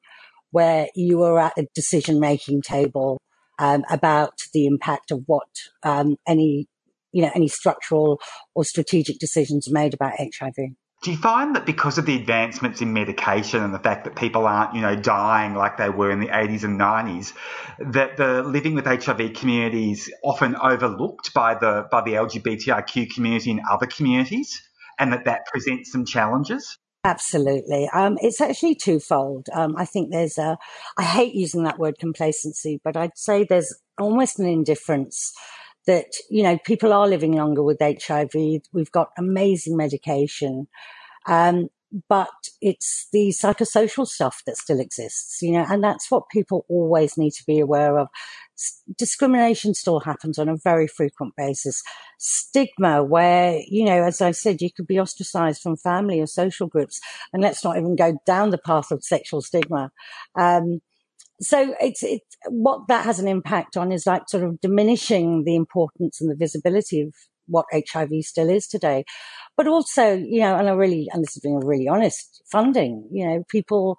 where 0.52 0.88
you 0.96 1.24
are 1.24 1.40
at 1.40 1.58
a 1.58 1.68
decision 1.74 2.20
making 2.20 2.62
table 2.64 3.22
um, 3.60 3.84
about 3.90 4.42
the 4.54 4.66
impact 4.66 5.12
of 5.12 5.24
what 5.26 5.48
um, 5.84 6.18
any, 6.28 6.68
you 7.18 7.24
know, 7.24 7.32
any 7.34 7.48
structural 7.48 8.22
or 8.54 8.64
strategic 8.64 9.18
decisions 9.18 9.72
made 9.72 9.96
about 9.96 10.14
HIV. 10.20 10.54
Do 11.02 11.12
you 11.12 11.18
find 11.18 11.56
that 11.56 11.66
because 11.66 11.98
of 11.98 12.06
the 12.06 12.16
advancements 12.16 12.80
in 12.80 12.94
medication 12.94 13.64
and 13.64 13.74
the 13.74 13.80
fact 13.80 14.04
that 14.04 14.16
people 14.16 14.46
aren't, 14.46 14.76
you 14.76 14.82
know, 14.82 14.96
dying 14.96 15.56
like 15.56 15.78
they 15.78 15.90
were 15.90 16.12
in 16.12 16.20
the 16.20 16.28
80s 16.28 16.64
and 16.64 16.80
90s, 16.80 17.34
that 17.92 18.18
the 18.18 18.44
living 18.44 18.76
with 18.76 18.86
HIV 18.86 19.34
community 19.34 19.94
is 19.94 20.12
often 20.24 20.56
overlooked 20.56 21.34
by 21.34 21.56
the 21.56 21.88
by 21.92 22.02
the 22.02 22.14
LGBTIQ 22.14 23.12
community 23.16 23.50
and 23.50 23.62
other 23.72 23.88
communities, 23.88 24.62
and 25.00 25.12
that 25.12 25.26
that 25.26 25.48
presents 25.48 25.92
some 25.92 26.06
challenges? 26.06 26.78
Absolutely. 27.04 27.90
Um, 27.94 28.18
it's 28.22 28.42
actually 28.42 28.76
twofold. 28.76 29.48
Um, 29.54 29.76
I 29.76 29.86
think 29.86 30.12
there's 30.12 30.38
a, 30.38 30.58
I 30.98 31.04
hate 31.04 31.34
using 31.34 31.64
that 31.64 31.80
word 31.80 31.98
complacency, 31.98 32.80
but 32.84 32.96
I'd 32.96 33.18
say 33.18 33.44
there's 33.44 33.74
almost 33.98 34.40
an 34.40 34.48
indifference 34.48 35.34
that, 35.88 36.08
you 36.30 36.44
know, 36.44 36.58
people 36.66 36.94
are 36.94 37.08
living 37.08 37.34
longer 37.34 37.64
with 37.64 37.80
HIV. 37.82 38.34
We've 38.74 38.92
got 38.92 39.10
amazing 39.18 39.76
medication. 39.76 40.68
Um, 41.28 41.70
but 42.10 42.30
it's 42.62 43.08
the 43.14 43.30
psychosocial 43.30 44.06
stuff 44.06 44.42
that 44.46 44.58
still 44.58 44.80
exists, 44.80 45.42
you 45.42 45.54
know, 45.54 45.66
and 45.70 45.84
that's 45.84 46.12
what 46.12 46.30
people 46.30 46.66
always 46.70 47.18
need 47.18 47.32
to 47.32 47.44
be 47.48 47.60
aware 47.60 47.98
of. 47.98 48.10
S- 48.58 48.82
Discrimination 48.98 49.74
still 49.74 50.02
happens 50.02 50.38
on 50.38 50.50
a 50.50 50.58
very 50.58 50.88
frequent 50.88 51.34
basis. 51.38 51.82
Stigma, 52.20 53.04
where, 53.04 53.62
you 53.68 53.86
know, 53.86 54.04
as 54.04 54.22
I 54.22 54.32
said, 54.32 54.62
you 54.62 54.70
could 54.72 54.88
be 54.88 55.00
ostracized 55.00 55.62
from 55.62 55.78
family 55.78 56.20
or 56.20 56.28
social 56.28 56.68
groups. 56.68 57.00
And 57.32 57.42
let's 57.42 57.64
not 57.64 57.78
even 57.78 57.96
go 57.96 58.18
down 58.26 58.50
the 58.50 58.58
path 58.58 58.92
of 58.92 59.04
sexual 59.04 59.42
stigma. 59.42 59.92
Um, 60.38 60.82
so 61.42 61.76
it's 61.80 62.04
it's 62.04 62.38
what 62.50 62.88
that 62.88 63.06
has 63.06 63.20
an 63.20 63.28
impact 63.28 63.78
on 63.78 63.92
is 63.92 64.08
like 64.08 64.24
sort 64.30 64.44
of 64.44 64.60
diminishing 64.62 65.44
the 65.44 65.56
importance 65.56 66.20
and 66.22 66.30
the 66.30 66.36
visibility 66.36 67.02
of 67.02 67.14
what 67.48 67.66
HIV 67.74 68.10
still 68.22 68.50
is 68.50 68.68
today. 68.68 69.06
But 69.56 69.68
also, 69.68 70.14
you 70.14 70.42
know, 70.42 70.56
and 70.56 70.70
I 70.70 70.74
really 70.74 71.08
and 71.12 71.24
this 71.24 71.36
is 71.38 71.42
being 71.42 71.60
really 71.60 71.88
honest, 71.88 72.44
funding, 72.52 73.08
you 73.12 73.26
know, 73.26 73.44
people 73.50 73.98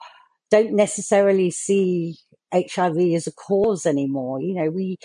don't 0.51 0.75
necessarily 0.75 1.51
see 1.51 2.17
HIV 2.53 2.99
as 3.15 3.27
a 3.27 3.33
cause 3.33 3.87
anymore. 3.87 4.41
You 4.41 4.55
know, 4.55 4.71
we 4.71 4.97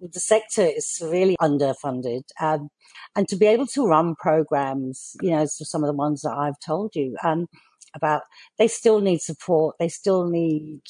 the 0.00 0.20
sector 0.20 0.62
is 0.62 0.94
severely 0.94 1.36
underfunded. 1.40 2.22
Um, 2.40 2.68
and 3.14 3.26
to 3.28 3.36
be 3.36 3.46
able 3.46 3.66
to 3.68 3.86
run 3.86 4.14
programs, 4.14 5.16
you 5.22 5.30
know, 5.30 5.38
as 5.38 5.56
some 5.68 5.82
of 5.82 5.88
the 5.88 5.96
ones 5.96 6.22
that 6.22 6.36
I've 6.36 6.60
told 6.64 6.94
you, 6.94 7.16
um, 7.24 7.46
about, 7.94 8.22
they 8.58 8.68
still 8.68 9.00
need 9.00 9.20
support. 9.20 9.76
They 9.78 9.88
still 9.88 10.28
need, 10.28 10.82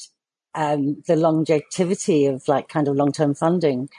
um, 0.57 1.03
the 1.07 1.15
longevity 1.15 2.25
of 2.25 2.45
like 2.47 2.67
kind 2.67 2.87
of 2.87 2.95
long-term 2.95 3.35
funding, 3.35 3.89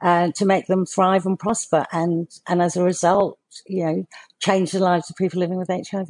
uh, 0.00 0.32
to 0.32 0.46
make 0.46 0.66
them 0.66 0.86
thrive 0.86 1.26
and 1.26 1.38
prosper. 1.38 1.86
And, 1.92 2.28
and 2.48 2.62
as 2.62 2.76
a 2.76 2.82
result, 2.82 3.38
you 3.66 3.84
know, 3.84 4.06
change 4.40 4.72
the 4.72 4.80
lives 4.80 5.10
of 5.10 5.16
people 5.16 5.38
living 5.38 5.58
with 5.58 5.68
HIV. 5.68 6.08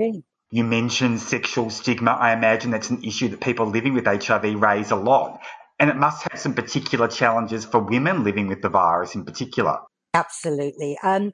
You 0.51 0.65
mentioned 0.65 1.21
sexual 1.21 1.71
stigma. 1.71 2.13
I 2.13 2.33
imagine 2.33 2.71
that's 2.71 2.91
an 2.91 3.03
issue 3.03 3.29
that 3.29 3.41
people 3.41 3.67
living 3.67 3.95
with 3.95 4.07
HIV 4.07 4.61
raise 4.61 4.93
a 4.93 4.97
lot. 4.97 5.41
And 5.79 5.91
it 5.91 5.97
must 5.97 6.23
have 6.31 6.41
some 6.41 6.55
particular 6.55 7.09
challenges 7.09 7.65
for 7.65 7.81
women 7.81 8.25
living 8.25 8.47
with 8.47 8.63
the 8.63 8.69
virus 8.69 9.15
in 9.15 9.25
particular. 9.25 9.81
Absolutely. 10.15 10.97
Um, 11.03 11.33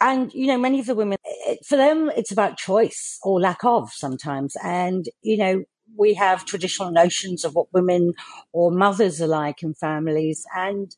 and 0.00 0.32
you 0.32 0.46
know, 0.46 0.58
many 0.58 0.80
of 0.80 0.86
the 0.86 0.94
women, 0.94 1.18
it, 1.24 1.64
for 1.66 1.76
them, 1.76 2.10
it's 2.16 2.32
about 2.32 2.56
choice 2.56 3.18
or 3.22 3.40
lack 3.40 3.64
of 3.64 3.92
sometimes. 3.92 4.56
And 4.62 5.04
you 5.22 5.36
know, 5.36 5.64
we 5.98 6.14
have 6.14 6.44
traditional 6.44 6.90
notions 6.90 7.44
of 7.44 7.54
what 7.54 7.72
women 7.72 8.12
or 8.52 8.70
mothers 8.70 9.20
are 9.20 9.26
like 9.26 9.62
in 9.62 9.74
families, 9.74 10.44
and 10.54 10.94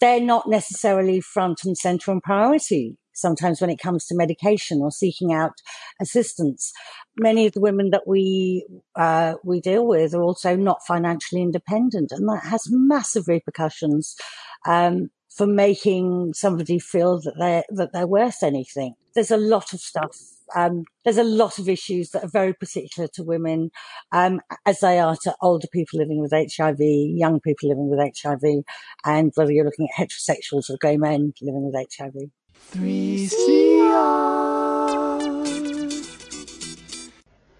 they're 0.00 0.20
not 0.20 0.48
necessarily 0.48 1.20
front 1.20 1.64
and 1.64 1.76
center 1.76 2.10
and 2.10 2.22
priority. 2.22 2.96
Sometimes 3.14 3.60
when 3.60 3.70
it 3.70 3.80
comes 3.80 4.06
to 4.06 4.16
medication 4.16 4.78
or 4.80 4.92
seeking 4.92 5.32
out 5.32 5.54
assistance, 6.00 6.72
many 7.18 7.46
of 7.46 7.52
the 7.52 7.60
women 7.60 7.90
that 7.90 8.06
we 8.06 8.64
uh, 8.94 9.34
we 9.42 9.60
deal 9.60 9.84
with 9.86 10.14
are 10.14 10.22
also 10.22 10.54
not 10.54 10.86
financially 10.86 11.42
independent, 11.42 12.12
and 12.12 12.28
that 12.28 12.44
has 12.44 12.68
massive 12.70 13.26
repercussions 13.26 14.14
um, 14.68 15.10
for 15.38 15.46
making 15.46 16.34
somebody 16.34 16.80
feel 16.80 17.20
that 17.20 17.36
they're 17.38 17.62
that 17.70 17.92
they're 17.92 18.08
worth 18.08 18.42
anything. 18.42 18.94
There's 19.14 19.30
a 19.30 19.36
lot 19.36 19.72
of 19.72 19.78
stuff. 19.78 20.16
Um, 20.56 20.82
there's 21.04 21.16
a 21.16 21.22
lot 21.22 21.60
of 21.60 21.68
issues 21.68 22.10
that 22.10 22.24
are 22.24 22.30
very 22.30 22.52
particular 22.54 23.08
to 23.14 23.22
women, 23.22 23.70
um, 24.10 24.40
as 24.66 24.80
they 24.80 24.98
are 24.98 25.16
to 25.22 25.36
older 25.40 25.68
people 25.72 26.00
living 26.00 26.20
with 26.20 26.32
HIV, 26.32 26.80
young 26.80 27.38
people 27.38 27.68
living 27.68 27.88
with 27.88 28.00
HIV, 28.00 28.64
and 29.04 29.30
whether 29.36 29.52
you're 29.52 29.64
looking 29.64 29.88
at 29.96 30.08
heterosexuals 30.08 30.68
or 30.70 30.76
gay 30.80 30.96
men 30.96 31.32
living 31.40 31.70
with 31.70 31.86
HIV. 31.96 32.14
3CR. 32.72 33.38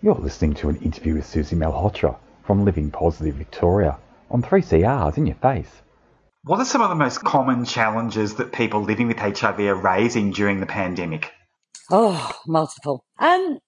You're 0.03 0.15
listening 0.15 0.55
to 0.55 0.69
an 0.69 0.77
interview 0.77 1.15
with 1.15 1.27
Suzy 1.27 1.55
Malhotra 1.55 2.17
from 2.45 2.65
Living 2.65 2.91
Positive 2.91 3.37
Victoria 3.37 3.99
on 4.31 4.43
3CR's 4.43 5.17
In 5.17 5.27
Your 5.27 5.37
Face. 5.37 5.83
What 6.49 6.61
are 6.61 6.65
some 6.65 6.81
of 6.81 6.89
the 6.89 6.95
most 6.95 7.23
common 7.25 7.67
challenges 7.67 8.37
that 8.37 8.53
people 8.55 8.81
living 8.81 9.07
with 9.07 9.19
HIV 9.19 9.61
are 9.61 9.75
raising 9.75 10.31
during 10.31 10.61
the 10.61 10.67
pandemic? 10.67 11.31
Oh, 11.91 12.33
multiple. 12.47 13.05
Um, 13.19 13.59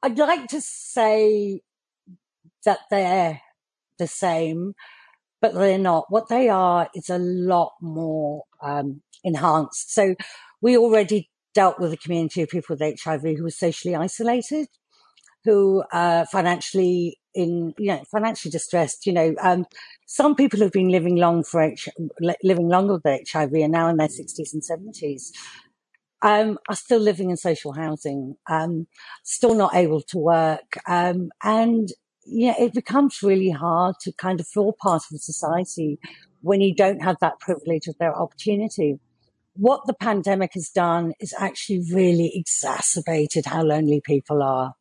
I'd 0.00 0.16
like 0.16 0.46
to 0.50 0.60
say 0.60 1.62
that 2.64 2.78
they're 2.88 3.40
the 3.98 4.06
same, 4.06 4.74
but 5.42 5.54
they're 5.54 5.76
not. 5.76 6.04
What 6.08 6.28
they 6.28 6.48
are 6.48 6.88
is 6.94 7.10
a 7.10 7.18
lot 7.18 7.72
more 7.82 8.44
um, 8.62 9.02
enhanced. 9.24 9.92
So 9.92 10.14
we 10.62 10.78
already 10.78 11.30
dealt 11.52 11.80
with 11.80 11.92
a 11.92 11.96
community 11.96 12.42
of 12.42 12.48
people 12.48 12.76
with 12.76 13.00
HIV 13.02 13.22
who 13.22 13.42
were 13.42 13.50
socially 13.50 13.96
isolated, 13.96 14.68
who 15.44 15.82
are 15.92 16.26
financially 16.26 17.18
in 17.34 17.74
you 17.78 17.88
know 17.88 18.02
financially 18.10 18.50
distressed. 18.50 19.06
You 19.06 19.12
know, 19.12 19.34
um, 19.40 19.66
some 20.06 20.34
people 20.34 20.60
have 20.60 20.72
been 20.72 20.88
living 20.88 21.16
long 21.16 21.44
for 21.44 21.62
H- 21.62 21.88
living 22.42 22.68
longer 22.68 22.94
with 22.94 23.28
HIV 23.30 23.52
and 23.54 23.72
now 23.72 23.88
in 23.88 23.96
their 23.96 24.08
sixties 24.08 24.52
and 24.52 24.64
seventies. 24.64 25.32
Um, 26.22 26.58
are 26.68 26.76
still 26.76 26.98
living 27.00 27.30
in 27.30 27.38
social 27.38 27.72
housing, 27.72 28.36
um, 28.46 28.86
still 29.24 29.54
not 29.54 29.74
able 29.74 30.02
to 30.02 30.18
work, 30.18 30.76
um, 30.86 31.30
and 31.42 31.88
yeah, 32.26 32.54
it 32.58 32.74
becomes 32.74 33.22
really 33.22 33.48
hard 33.48 33.94
to 34.02 34.12
kind 34.12 34.38
of 34.38 34.46
feel 34.46 34.74
part 34.82 35.02
of 35.10 35.18
society 35.18 35.98
when 36.42 36.60
you 36.60 36.74
don't 36.74 37.02
have 37.02 37.16
that 37.22 37.40
privilege 37.40 37.86
of 37.86 37.96
their 37.98 38.14
opportunity. 38.14 38.98
What 39.54 39.86
the 39.86 39.94
pandemic 39.94 40.52
has 40.54 40.68
done 40.68 41.14
is 41.20 41.34
actually 41.38 41.84
really 41.90 42.30
exacerbated 42.34 43.46
how 43.46 43.62
lonely 43.62 44.02
people 44.04 44.42
are 44.42 44.74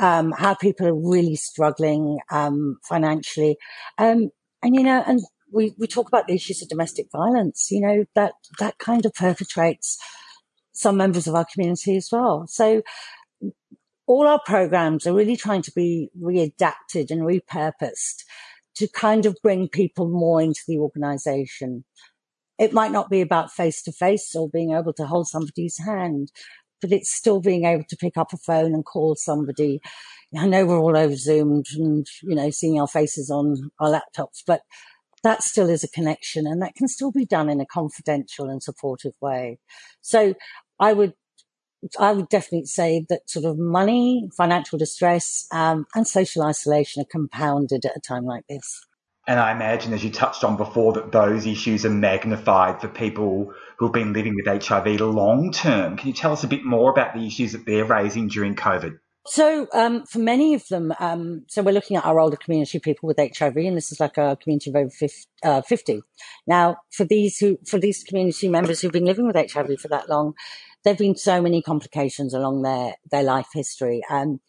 um, 0.00 0.32
how 0.36 0.54
people 0.54 0.86
are 0.86 0.94
really 0.94 1.36
struggling 1.36 2.18
um, 2.30 2.78
financially. 2.88 3.56
Um, 3.98 4.30
and 4.62 4.74
you 4.74 4.82
know, 4.82 5.02
and 5.06 5.20
we, 5.52 5.74
we 5.78 5.86
talk 5.86 6.08
about 6.08 6.26
the 6.26 6.34
issues 6.34 6.62
of 6.62 6.68
domestic 6.68 7.06
violence. 7.12 7.68
You 7.70 7.80
know 7.80 8.04
that 8.14 8.34
that 8.58 8.78
kind 8.78 9.06
of 9.06 9.14
perpetrates 9.14 9.98
some 10.72 10.96
members 10.96 11.26
of 11.26 11.34
our 11.34 11.46
community 11.52 11.96
as 11.96 12.08
well. 12.12 12.46
So 12.48 12.82
all 14.06 14.26
our 14.26 14.40
programs 14.46 15.06
are 15.06 15.12
really 15.12 15.36
trying 15.36 15.62
to 15.62 15.72
be 15.74 16.08
readapted 16.20 17.10
and 17.10 17.22
repurposed 17.22 18.22
to 18.76 18.88
kind 18.88 19.26
of 19.26 19.36
bring 19.42 19.68
people 19.68 20.08
more 20.08 20.40
into 20.40 20.62
the 20.66 20.78
organization. 20.78 21.84
It 22.58 22.72
might 22.72 22.92
not 22.92 23.10
be 23.10 23.20
about 23.20 23.52
face 23.52 23.82
to 23.82 23.92
face 23.92 24.34
or 24.34 24.48
being 24.48 24.72
able 24.72 24.92
to 24.94 25.06
hold 25.06 25.28
somebody's 25.28 25.78
hand, 25.84 26.30
but 26.80 26.92
it's 26.92 27.14
still 27.14 27.40
being 27.40 27.64
able 27.64 27.84
to 27.88 27.96
pick 27.96 28.16
up 28.16 28.32
a 28.32 28.36
phone 28.36 28.74
and 28.74 28.84
call 28.84 29.14
somebody. 29.16 29.80
I 30.36 30.46
know 30.46 30.66
we're 30.66 30.78
all 30.78 30.96
over 30.96 31.16
Zoomed 31.16 31.66
and, 31.76 32.06
you 32.22 32.34
know, 32.34 32.50
seeing 32.50 32.80
our 32.80 32.86
faces 32.86 33.30
on 33.30 33.70
our 33.80 33.90
laptops, 33.90 34.42
but 34.46 34.62
that 35.22 35.42
still 35.42 35.68
is 35.68 35.82
a 35.82 35.88
connection 35.88 36.46
and 36.46 36.62
that 36.62 36.74
can 36.74 36.88
still 36.88 37.10
be 37.10 37.26
done 37.26 37.48
in 37.48 37.60
a 37.60 37.66
confidential 37.66 38.48
and 38.48 38.62
supportive 38.62 39.14
way. 39.20 39.58
So 40.00 40.34
I 40.78 40.92
would 40.92 41.14
I 41.98 42.12
would 42.12 42.28
definitely 42.28 42.66
say 42.66 43.06
that 43.08 43.30
sort 43.30 43.44
of 43.44 43.56
money, 43.56 44.28
financial 44.36 44.78
distress, 44.78 45.46
um, 45.52 45.86
and 45.94 46.08
social 46.08 46.42
isolation 46.42 47.02
are 47.02 47.06
compounded 47.10 47.84
at 47.84 47.96
a 47.96 48.00
time 48.00 48.24
like 48.24 48.44
this. 48.48 48.84
And 49.28 49.38
I 49.38 49.52
imagine, 49.52 49.92
as 49.92 50.02
you 50.02 50.10
touched 50.10 50.42
on 50.42 50.56
before, 50.56 50.94
that 50.94 51.12
those 51.12 51.46
issues 51.46 51.84
are 51.84 51.90
magnified 51.90 52.80
for 52.80 52.88
people 52.88 53.52
who've 53.76 53.92
been 53.92 54.14
living 54.14 54.34
with 54.34 54.46
HIV 54.46 55.02
long 55.02 55.52
term. 55.52 55.98
Can 55.98 56.08
you 56.08 56.14
tell 56.14 56.32
us 56.32 56.44
a 56.44 56.48
bit 56.48 56.64
more 56.64 56.90
about 56.90 57.12
the 57.12 57.26
issues 57.26 57.52
that 57.52 57.66
they're 57.66 57.84
raising 57.84 58.28
during 58.28 58.56
COVID? 58.56 58.98
So, 59.26 59.66
um, 59.74 60.06
for 60.06 60.18
many 60.18 60.54
of 60.54 60.66
them, 60.68 60.94
um, 60.98 61.44
so 61.46 61.60
we're 61.60 61.72
looking 61.72 61.98
at 61.98 62.06
our 62.06 62.18
older 62.18 62.38
community 62.38 62.78
people 62.78 63.06
with 63.06 63.18
HIV, 63.18 63.54
and 63.58 63.76
this 63.76 63.92
is 63.92 64.00
like 64.00 64.16
a 64.16 64.38
community 64.42 64.70
of 64.70 64.76
over 64.76 64.88
50, 64.88 65.28
uh, 65.42 65.60
50. 65.60 66.00
Now, 66.46 66.78
for 66.90 67.04
these 67.04 67.36
who, 67.36 67.58
for 67.66 67.78
these 67.78 68.02
community 68.02 68.48
members 68.48 68.80
who've 68.80 68.90
been 68.90 69.04
living 69.04 69.26
with 69.26 69.36
HIV 69.36 69.78
for 69.78 69.88
that 69.88 70.08
long, 70.08 70.32
there've 70.82 70.96
been 70.96 71.16
so 71.16 71.42
many 71.42 71.60
complications 71.60 72.32
along 72.32 72.62
their, 72.62 72.94
their 73.10 73.24
life 73.24 73.48
history. 73.52 74.00
Um, 74.08 74.40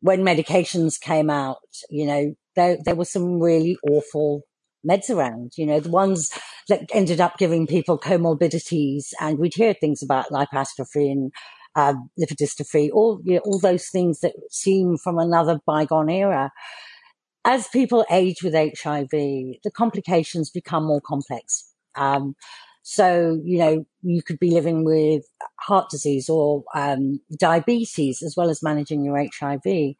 when 0.00 0.22
medications 0.22 0.98
came 0.98 1.28
out, 1.28 1.58
you 1.90 2.06
know, 2.06 2.34
there, 2.56 2.78
there 2.84 2.94
were 2.94 3.04
some 3.04 3.40
really 3.40 3.76
awful 3.88 4.42
meds 4.88 5.10
around, 5.10 5.52
you 5.56 5.66
know, 5.66 5.80
the 5.80 5.90
ones 5.90 6.30
that 6.68 6.88
ended 6.92 7.20
up 7.20 7.38
giving 7.38 7.66
people 7.66 7.98
comorbidities. 7.98 9.12
And 9.20 9.38
we'd 9.38 9.54
hear 9.54 9.74
things 9.74 10.02
about 10.02 10.30
lipoatrophy 10.30 11.10
and 11.10 11.32
um, 11.74 12.10
lipodystrophy, 12.20 12.90
all, 12.92 13.20
you 13.24 13.34
know, 13.34 13.40
all 13.44 13.58
those 13.58 13.88
things 13.88 14.20
that 14.20 14.34
seem 14.50 14.96
from 14.98 15.18
another 15.18 15.60
bygone 15.66 16.10
era. 16.10 16.50
As 17.44 17.66
people 17.68 18.04
age 18.10 18.42
with 18.42 18.54
HIV, 18.54 19.10
the 19.10 19.70
complications 19.74 20.50
become 20.50 20.84
more 20.84 21.00
complex. 21.00 21.72
Um, 21.96 22.34
so, 22.82 23.40
you 23.44 23.58
know, 23.58 23.84
you 24.02 24.22
could 24.22 24.38
be 24.38 24.50
living 24.50 24.84
with 24.84 25.24
heart 25.60 25.88
disease 25.90 26.28
or 26.28 26.64
um, 26.74 27.20
diabetes 27.38 28.22
as 28.22 28.34
well 28.36 28.50
as 28.50 28.62
managing 28.62 29.04
your 29.04 29.16
HIV. 29.18 29.94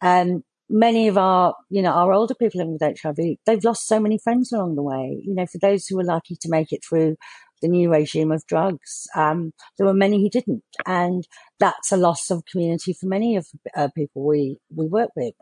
Um, 0.00 0.42
many 0.72 1.06
of 1.06 1.18
our, 1.18 1.54
you 1.68 1.82
know, 1.82 1.90
our 1.90 2.12
older 2.12 2.34
people 2.34 2.58
living 2.58 2.78
with 2.80 2.98
HIV, 3.00 3.36
they've 3.44 3.62
lost 3.62 3.86
so 3.86 4.00
many 4.00 4.18
friends 4.18 4.50
along 4.50 4.74
the 4.74 4.82
way. 4.82 5.22
You 5.22 5.34
know, 5.34 5.46
for 5.46 5.58
those 5.58 5.86
who 5.86 5.96
were 5.96 6.04
lucky 6.04 6.34
to 6.40 6.48
make 6.48 6.72
it 6.72 6.80
through 6.82 7.16
the 7.60 7.68
new 7.68 7.92
regime 7.92 8.32
of 8.32 8.44
drugs, 8.46 9.06
um, 9.14 9.52
there 9.76 9.86
were 9.86 9.94
many 9.94 10.20
who 10.20 10.30
didn't, 10.30 10.64
and 10.86 11.28
that's 11.60 11.92
a 11.92 11.96
loss 11.96 12.30
of 12.30 12.44
community 12.50 12.94
for 12.98 13.06
many 13.06 13.36
of 13.36 13.46
uh, 13.76 13.88
people 13.94 14.26
we 14.26 14.56
we 14.74 14.86
work 14.86 15.10
with. 15.14 15.34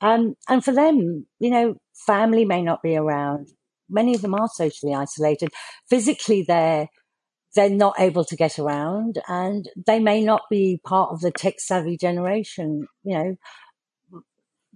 Um, 0.00 0.34
and 0.48 0.64
for 0.64 0.72
them, 0.72 1.26
you 1.38 1.50
know, 1.50 1.74
family 2.06 2.44
may 2.44 2.62
not 2.62 2.82
be 2.82 2.96
around. 2.96 3.48
Many 3.88 4.14
of 4.14 4.22
them 4.22 4.34
are 4.34 4.48
socially 4.48 4.94
isolated. 4.94 5.50
Physically, 5.88 6.44
they're 6.48 6.88
they're 7.54 7.68
not 7.68 8.00
able 8.00 8.24
to 8.24 8.36
get 8.36 8.58
around, 8.58 9.20
and 9.28 9.68
they 9.86 10.00
may 10.00 10.24
not 10.24 10.42
be 10.50 10.80
part 10.86 11.12
of 11.12 11.20
the 11.20 11.30
tech 11.30 11.60
savvy 11.60 11.98
generation. 11.98 12.86
You 13.04 13.18
know, 13.18 13.36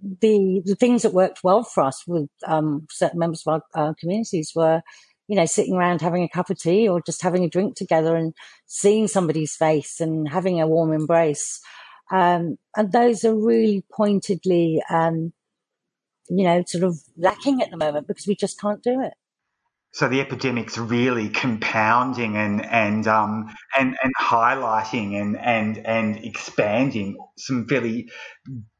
the 0.01 0.61
the 0.65 0.75
things 0.75 1.01
that 1.01 1.13
worked 1.13 1.43
well 1.43 1.63
for 1.63 1.83
us 1.83 2.03
with 2.07 2.29
um, 2.45 2.87
certain 2.89 3.19
members 3.19 3.43
of 3.45 3.61
our 3.75 3.89
uh, 3.89 3.93
communities 3.99 4.51
were, 4.55 4.81
you 5.27 5.35
know, 5.35 5.45
sitting 5.45 5.75
around 5.75 6.01
having 6.01 6.23
a 6.23 6.29
cup 6.29 6.49
of 6.49 6.59
tea 6.59 6.87
or 6.87 7.01
just 7.01 7.21
having 7.21 7.43
a 7.43 7.49
drink 7.49 7.75
together 7.75 8.15
and 8.15 8.33
seeing 8.65 9.07
somebody's 9.07 9.55
face 9.55 9.99
and 9.99 10.27
having 10.29 10.61
a 10.61 10.67
warm 10.67 10.93
embrace. 10.93 11.59
Um, 12.11 12.57
and 12.75 12.91
those 12.91 13.25
are 13.25 13.35
really 13.35 13.83
pointedly, 13.91 14.81
um, 14.89 15.33
you 16.29 16.43
know, 16.45 16.63
sort 16.65 16.83
of 16.83 16.99
lacking 17.17 17.61
at 17.61 17.71
the 17.71 17.77
moment 17.77 18.07
because 18.07 18.27
we 18.27 18.35
just 18.35 18.59
can't 18.59 18.83
do 18.83 19.01
it. 19.01 19.13
So 19.93 20.07
the 20.07 20.19
epidemic's 20.19 20.77
really 20.77 21.29
compounding 21.29 22.35
and 22.37 22.63
and 22.63 23.07
um 23.07 23.51
and, 23.75 23.97
and 24.03 24.13
highlighting 24.19 25.19
and, 25.19 25.37
and 25.37 25.79
and 25.79 26.23
expanding 26.23 27.17
some 27.37 27.67
fairly 27.67 28.09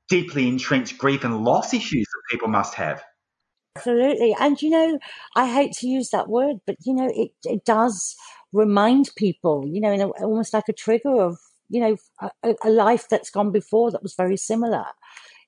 deeply 0.10 0.48
entrenched 0.48 0.98
grief 0.98 1.24
and 1.24 1.44
loss 1.44 1.74
issues 1.74 2.06
that 2.06 2.22
people 2.32 2.48
must 2.48 2.74
have. 2.76 3.04
Absolutely. 3.76 4.36
And, 4.40 4.60
you 4.62 4.70
know, 4.70 5.00
I 5.36 5.52
hate 5.52 5.74
to 5.74 5.88
use 5.88 6.10
that 6.10 6.28
word, 6.28 6.58
but, 6.66 6.78
you 6.86 6.94
know, 6.94 7.12
it, 7.14 7.32
it 7.44 7.64
does 7.64 8.16
remind 8.52 9.12
people, 9.16 9.66
you 9.68 9.80
know, 9.82 9.92
in 9.92 10.02
a, 10.02 10.08
almost 10.08 10.54
like 10.54 10.68
a 10.68 10.74
trigger 10.74 11.22
of, 11.22 11.38
you 11.70 11.82
know, 11.82 11.98
a, 12.44 12.56
a 12.64 12.70
life 12.70 13.08
that's 13.10 13.30
gone 13.30 13.52
before 13.52 13.92
that 13.92 14.02
was 14.02 14.16
very 14.16 14.38
similar. 14.38 14.86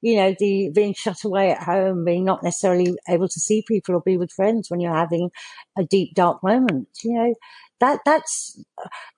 You 0.02 0.16
know, 0.18 0.36
the 0.38 0.70
being 0.76 0.94
shut 0.94 1.24
away 1.24 1.52
at 1.52 1.64
home, 1.64 2.06
being 2.06 2.24
not 2.24 2.44
necessarily 2.44 2.96
able 3.10 3.28
to 3.28 3.40
see 3.40 3.64
people 3.68 3.96
or 3.96 4.02
be 4.02 4.18
with 4.18 4.32
friends 4.32 4.70
when 4.70 4.80
you're 4.80 4.94
having 4.94 5.32
a 5.78 5.84
deep, 5.84 6.14
dark 6.14 6.44
moment. 6.44 6.90
You 7.04 7.14
know, 7.14 7.36
that, 7.80 8.02
that's, 8.06 8.64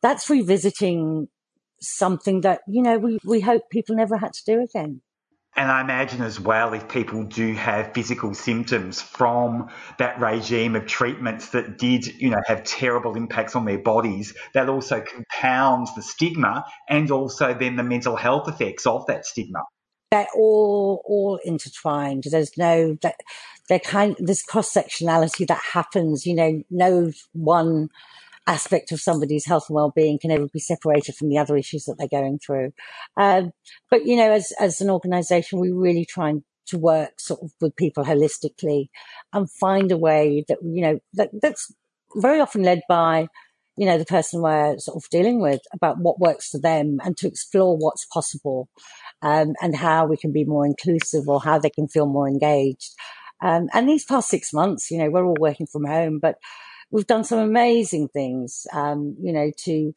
that's 0.02 0.30
revisiting 0.30 1.28
something 1.82 2.42
that, 2.42 2.62
you 2.68 2.82
know, 2.82 2.98
we, 2.98 3.20
we 3.26 3.42
hope 3.42 3.64
people 3.70 3.96
never 3.96 4.18
had 4.18 4.34
to 4.34 4.46
do 4.46 4.62
again. 4.62 5.02
And 5.56 5.70
I 5.70 5.82
imagine 5.82 6.22
as 6.22 6.39
well, 6.39 6.74
if 6.74 6.88
people 6.88 7.24
do 7.24 7.54
have 7.54 7.93
physical 7.93 8.34
symptoms 8.34 9.02
from 9.02 9.70
that 9.97 10.20
regime 10.20 10.76
of 10.78 10.86
treatments 10.86 11.49
that 11.49 11.78
did, 11.78 12.08
you 12.08 12.30
know, 12.30 12.41
have 12.47 12.64
terrible 12.64 13.16
impacts 13.16 13.56
on 13.56 13.66
their 13.66 13.78
bodies, 13.78 14.34
that 14.54 14.70
also 14.70 15.02
compounds 15.02 15.93
the 15.93 16.02
stigma 16.02 16.64
and 16.89 17.12
also 17.12 17.54
then 17.54 17.76
the 17.76 17.84
mental 17.84 18.16
health 18.16 18.47
effects 18.47 18.88
of 18.88 19.06
that 19.08 19.26
stigma. 19.26 19.60
they're 20.12 20.28
all 20.36 21.02
all 21.06 21.39
intertwined. 21.43 22.26
There's 22.30 22.58
no 22.58 22.97
that 23.02 23.16
they're 23.70 23.80
kind 23.80 24.16
this 24.20 24.43
cross 24.43 24.74
sectionality 24.74 25.47
that 25.47 25.62
happens. 25.74 26.26
You 26.26 26.36
know, 26.36 26.64
no 26.70 27.12
one 27.34 27.89
aspect 28.52 28.91
of 28.91 28.99
somebody's 28.99 29.45
health 29.45 29.66
and 29.70 29.76
well-being 29.76 30.20
can 30.20 30.32
ever 30.32 30.47
be 30.52 30.60
separated 30.60 31.16
from 31.16 31.30
the 31.30 31.38
other 31.38 31.56
issues 31.56 31.86
that 31.86 31.95
they're 31.97 32.22
going 32.22 32.39
through. 32.39 32.74
Um, 33.18 33.52
but 33.89 34.06
you 34.06 34.18
know, 34.18 34.32
as 34.32 34.52
as 34.60 34.82
an 34.82 34.89
organisation, 34.89 35.60
we 35.60 35.72
really 35.72 36.06
try 36.06 36.30
and 36.30 36.43
to 36.68 36.78
work 36.78 37.20
sort 37.20 37.41
of 37.41 37.52
with 37.60 37.76
people 37.76 38.04
holistically 38.04 38.89
and 39.34 39.52
find 39.52 39.91
a 39.91 39.97
way 39.97 40.43
that 40.47 40.60
you 40.64 40.82
know 40.82 40.99
that 41.14 41.30
that's 41.41 41.74
very 42.16 42.39
often 42.39 42.64
led 42.64 42.82
by 42.89 43.28
you 43.78 43.86
know 43.86 43.97
the 43.97 44.06
person 44.06 44.41
we're 44.41 44.78
sort 44.80 44.97
of 44.97 45.10
dealing 45.10 45.41
with 45.41 45.62
about 45.74 45.97
what 45.99 46.20
works 46.20 46.49
for 46.49 46.60
them 46.60 46.99
and 47.04 47.18
to 47.18 47.28
explore 47.28 47.78
what's 47.78 48.06
possible 48.14 48.70
um, 49.22 49.54
and 49.62 49.76
how 49.76 50.06
we 50.06 50.18
can 50.18 50.32
be 50.32 50.45
more 50.45 50.66
inclusive 50.66 51.28
or 51.28 51.41
how 51.41 51.58
they 51.58 51.70
can 51.70 51.88
feel 51.88 52.06
more 52.06 52.28
engaged. 52.28 52.91
Um, 53.43 53.70
and 53.74 53.89
these 53.89 54.06
past 54.06 54.30
six 54.30 54.54
months, 54.54 54.91
you 54.91 54.99
know, 54.99 55.10
we're 55.10 55.26
all 55.26 55.38
working 55.39 55.66
from 55.66 55.86
home, 55.86 56.20
but 56.20 56.36
we've 56.92 57.08
done 57.08 57.24
some 57.26 57.39
amazing 57.39 58.10
things, 58.10 58.68
um, 58.74 59.16
you 59.22 59.34
know, 59.34 59.52
to 59.66 59.94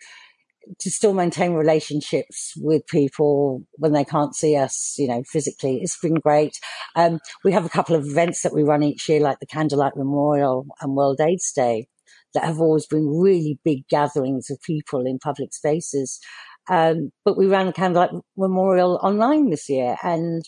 to 0.80 0.90
still 0.90 1.14
maintain 1.14 1.55
relationships 1.55 2.55
with 2.59 2.86
people 2.88 3.62
when 3.74 3.92
they 3.95 4.05
can't 4.05 4.36
see 4.36 4.57
us, 4.57 4.97
you 4.99 5.09
know, 5.09 5.22
physically. 5.30 5.80
It's 5.82 5.99
been 6.01 6.16
great. 6.16 6.59
Um, 6.97 7.20
we 7.45 7.53
have 7.53 7.66
a 7.66 7.70
couple 7.70 7.97
of 7.97 8.07
events 8.07 8.42
that 8.42 8.55
we 8.55 8.64
run 8.64 8.84
each 8.84 9.09
year, 9.09 9.20
like 9.20 9.40
the 9.40 9.47
Candlelight 9.47 9.97
Memorial 9.97 10.66
and 10.82 10.97
World 10.97 11.20
AIDS 11.22 11.53
Day, 11.55 11.88
that 12.34 12.45
have 12.45 12.61
always 12.61 12.86
been 12.86 13.09
really 13.09 13.61
big 13.64 13.88
gatherings 13.88 14.51
of 14.51 14.61
people 14.62 15.07
in 15.07 15.18
public 15.20 15.55
spaces. 15.55 16.20
Um, 16.68 17.12
but 17.24 17.38
we 17.38 17.47
ran 17.47 17.66
the 17.68 17.74
Candlelight 17.74 18.12
Memorial 18.36 19.01
online 19.03 19.51
this 19.51 19.70
year, 19.70 19.97
and 20.03 20.42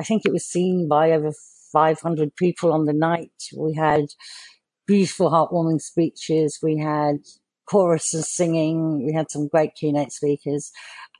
I 0.00 0.04
think 0.04 0.22
it 0.24 0.32
was 0.32 0.46
seen 0.46 0.88
by 0.88 1.12
over 1.12 1.32
500 1.72 2.36
people 2.36 2.72
on 2.72 2.86
the 2.86 2.94
night. 2.94 3.32
We 3.56 3.74
had 3.74 4.06
beautiful, 4.86 5.30
heartwarming 5.30 5.80
speeches. 5.80 6.58
We 6.62 6.78
had 6.78 7.18
choruses 7.66 8.32
singing. 8.34 9.06
We 9.06 9.12
had 9.12 9.30
some 9.30 9.48
great 9.48 9.74
keynote 9.74 10.12
speakers. 10.12 10.70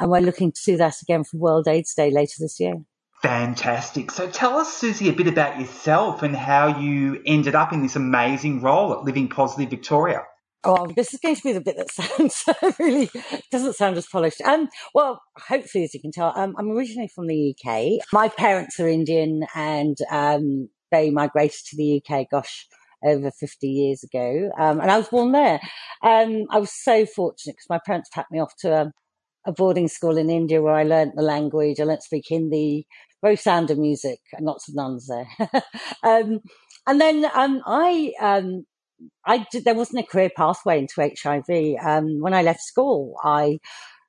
And 0.00 0.10
we're 0.10 0.20
looking 0.20 0.52
to 0.52 0.60
do 0.64 0.76
that 0.76 0.94
again 1.02 1.24
for 1.24 1.38
World 1.38 1.68
AIDS 1.68 1.94
Day 1.94 2.10
later 2.10 2.34
this 2.40 2.58
year. 2.58 2.74
Fantastic. 3.22 4.10
So 4.10 4.28
tell 4.28 4.56
us, 4.58 4.72
Suzy, 4.74 5.08
a 5.08 5.12
bit 5.12 5.28
about 5.28 5.58
yourself 5.58 6.22
and 6.22 6.36
how 6.36 6.78
you 6.78 7.22
ended 7.24 7.54
up 7.54 7.72
in 7.72 7.80
this 7.80 7.96
amazing 7.96 8.60
role 8.60 8.92
at 8.92 9.04
Living 9.04 9.28
Positive 9.28 9.70
Victoria. 9.70 10.22
Oh, 10.62 10.86
this 10.94 11.12
is 11.12 11.20
going 11.20 11.36
to 11.36 11.42
be 11.42 11.52
the 11.52 11.60
bit 11.60 11.76
that 11.76 11.90
sounds 11.90 12.44
really 12.78 13.10
doesn't 13.50 13.76
sound 13.76 13.96
as 13.96 14.06
polished. 14.06 14.40
Um, 14.42 14.68
well, 14.94 15.22
hopefully, 15.36 15.84
as 15.84 15.94
you 15.94 16.00
can 16.00 16.10
tell, 16.10 16.32
um, 16.36 16.54
I'm 16.58 16.70
originally 16.70 17.08
from 17.08 17.26
the 17.26 17.54
UK. 17.54 18.04
My 18.12 18.28
parents 18.28 18.80
are 18.80 18.88
Indian, 18.88 19.46
and 19.54 19.96
um, 20.10 20.68
they 20.90 21.10
migrated 21.10 21.60
to 21.66 21.76
the 21.76 22.02
UK. 22.02 22.26
Gosh, 22.30 22.66
over 23.04 23.30
50 23.30 23.66
years 23.68 24.02
ago, 24.02 24.50
um, 24.58 24.80
and 24.80 24.90
I 24.90 24.98
was 24.98 25.08
born 25.08 25.32
there. 25.32 25.60
Um, 26.02 26.44
I 26.50 26.58
was 26.58 26.72
so 26.72 27.06
fortunate 27.06 27.54
because 27.54 27.70
my 27.70 27.80
parents 27.84 28.10
packed 28.12 28.32
me 28.32 28.40
off 28.40 28.54
to 28.60 28.72
a, 28.72 28.92
a 29.46 29.52
boarding 29.52 29.88
school 29.88 30.16
in 30.16 30.30
India 30.30 30.62
where 30.62 30.74
I 30.74 30.84
learnt 30.84 31.16
the 31.16 31.22
language. 31.22 31.80
I 31.80 31.84
learnt 31.84 32.00
to 32.00 32.06
speak 32.06 32.26
Hindi, 32.28 32.86
very 33.22 33.36
sound 33.36 33.70
of 33.70 33.78
music, 33.78 34.20
and 34.32 34.46
lots 34.46 34.68
of 34.68 34.74
nuns 34.74 35.08
there. 35.08 35.28
um, 36.02 36.40
and 36.86 37.00
then 37.00 37.26
um, 37.34 37.62
I 37.66 38.12
um, 38.20 38.64
I 39.24 39.46
did, 39.50 39.64
there 39.64 39.74
wasn't 39.74 40.04
a 40.04 40.06
career 40.06 40.30
pathway 40.34 40.78
into 40.78 41.00
HIV. 41.00 41.76
Um, 41.84 42.20
when 42.20 42.34
I 42.34 42.42
left 42.42 42.60
school, 42.60 43.16
I, 43.22 43.58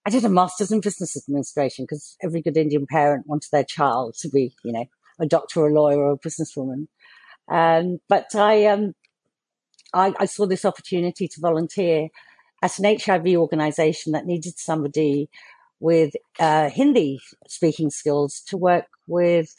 I 0.05 0.09
did 0.09 0.25
a 0.25 0.29
master's 0.29 0.71
in 0.71 0.81
business 0.81 1.17
administration 1.17 1.85
because 1.85 2.15
every 2.21 2.41
good 2.41 2.57
Indian 2.57 2.85
parent 2.89 3.27
wanted 3.27 3.49
their 3.51 3.63
child 3.63 4.15
to 4.19 4.29
be, 4.29 4.55
you 4.63 4.71
know, 4.71 4.85
a 5.19 5.25
doctor 5.25 5.61
or 5.61 5.69
a 5.69 5.73
lawyer 5.73 5.99
or 5.99 6.11
a 6.11 6.17
businesswoman. 6.17 6.87
Um, 7.49 7.99
but 8.09 8.33
I, 8.35 8.65
um, 8.65 8.93
I, 9.93 10.13
I 10.19 10.25
saw 10.25 10.45
this 10.45 10.65
opportunity 10.65 11.27
to 11.27 11.41
volunteer 11.41 12.09
at 12.61 12.79
an 12.79 12.97
HIV 12.99 13.27
organization 13.35 14.13
that 14.13 14.25
needed 14.25 14.57
somebody 14.57 15.29
with 15.79 16.13
uh, 16.39 16.69
Hindi 16.69 17.19
speaking 17.47 17.89
skills 17.89 18.41
to 18.47 18.57
work 18.57 18.85
with 19.07 19.53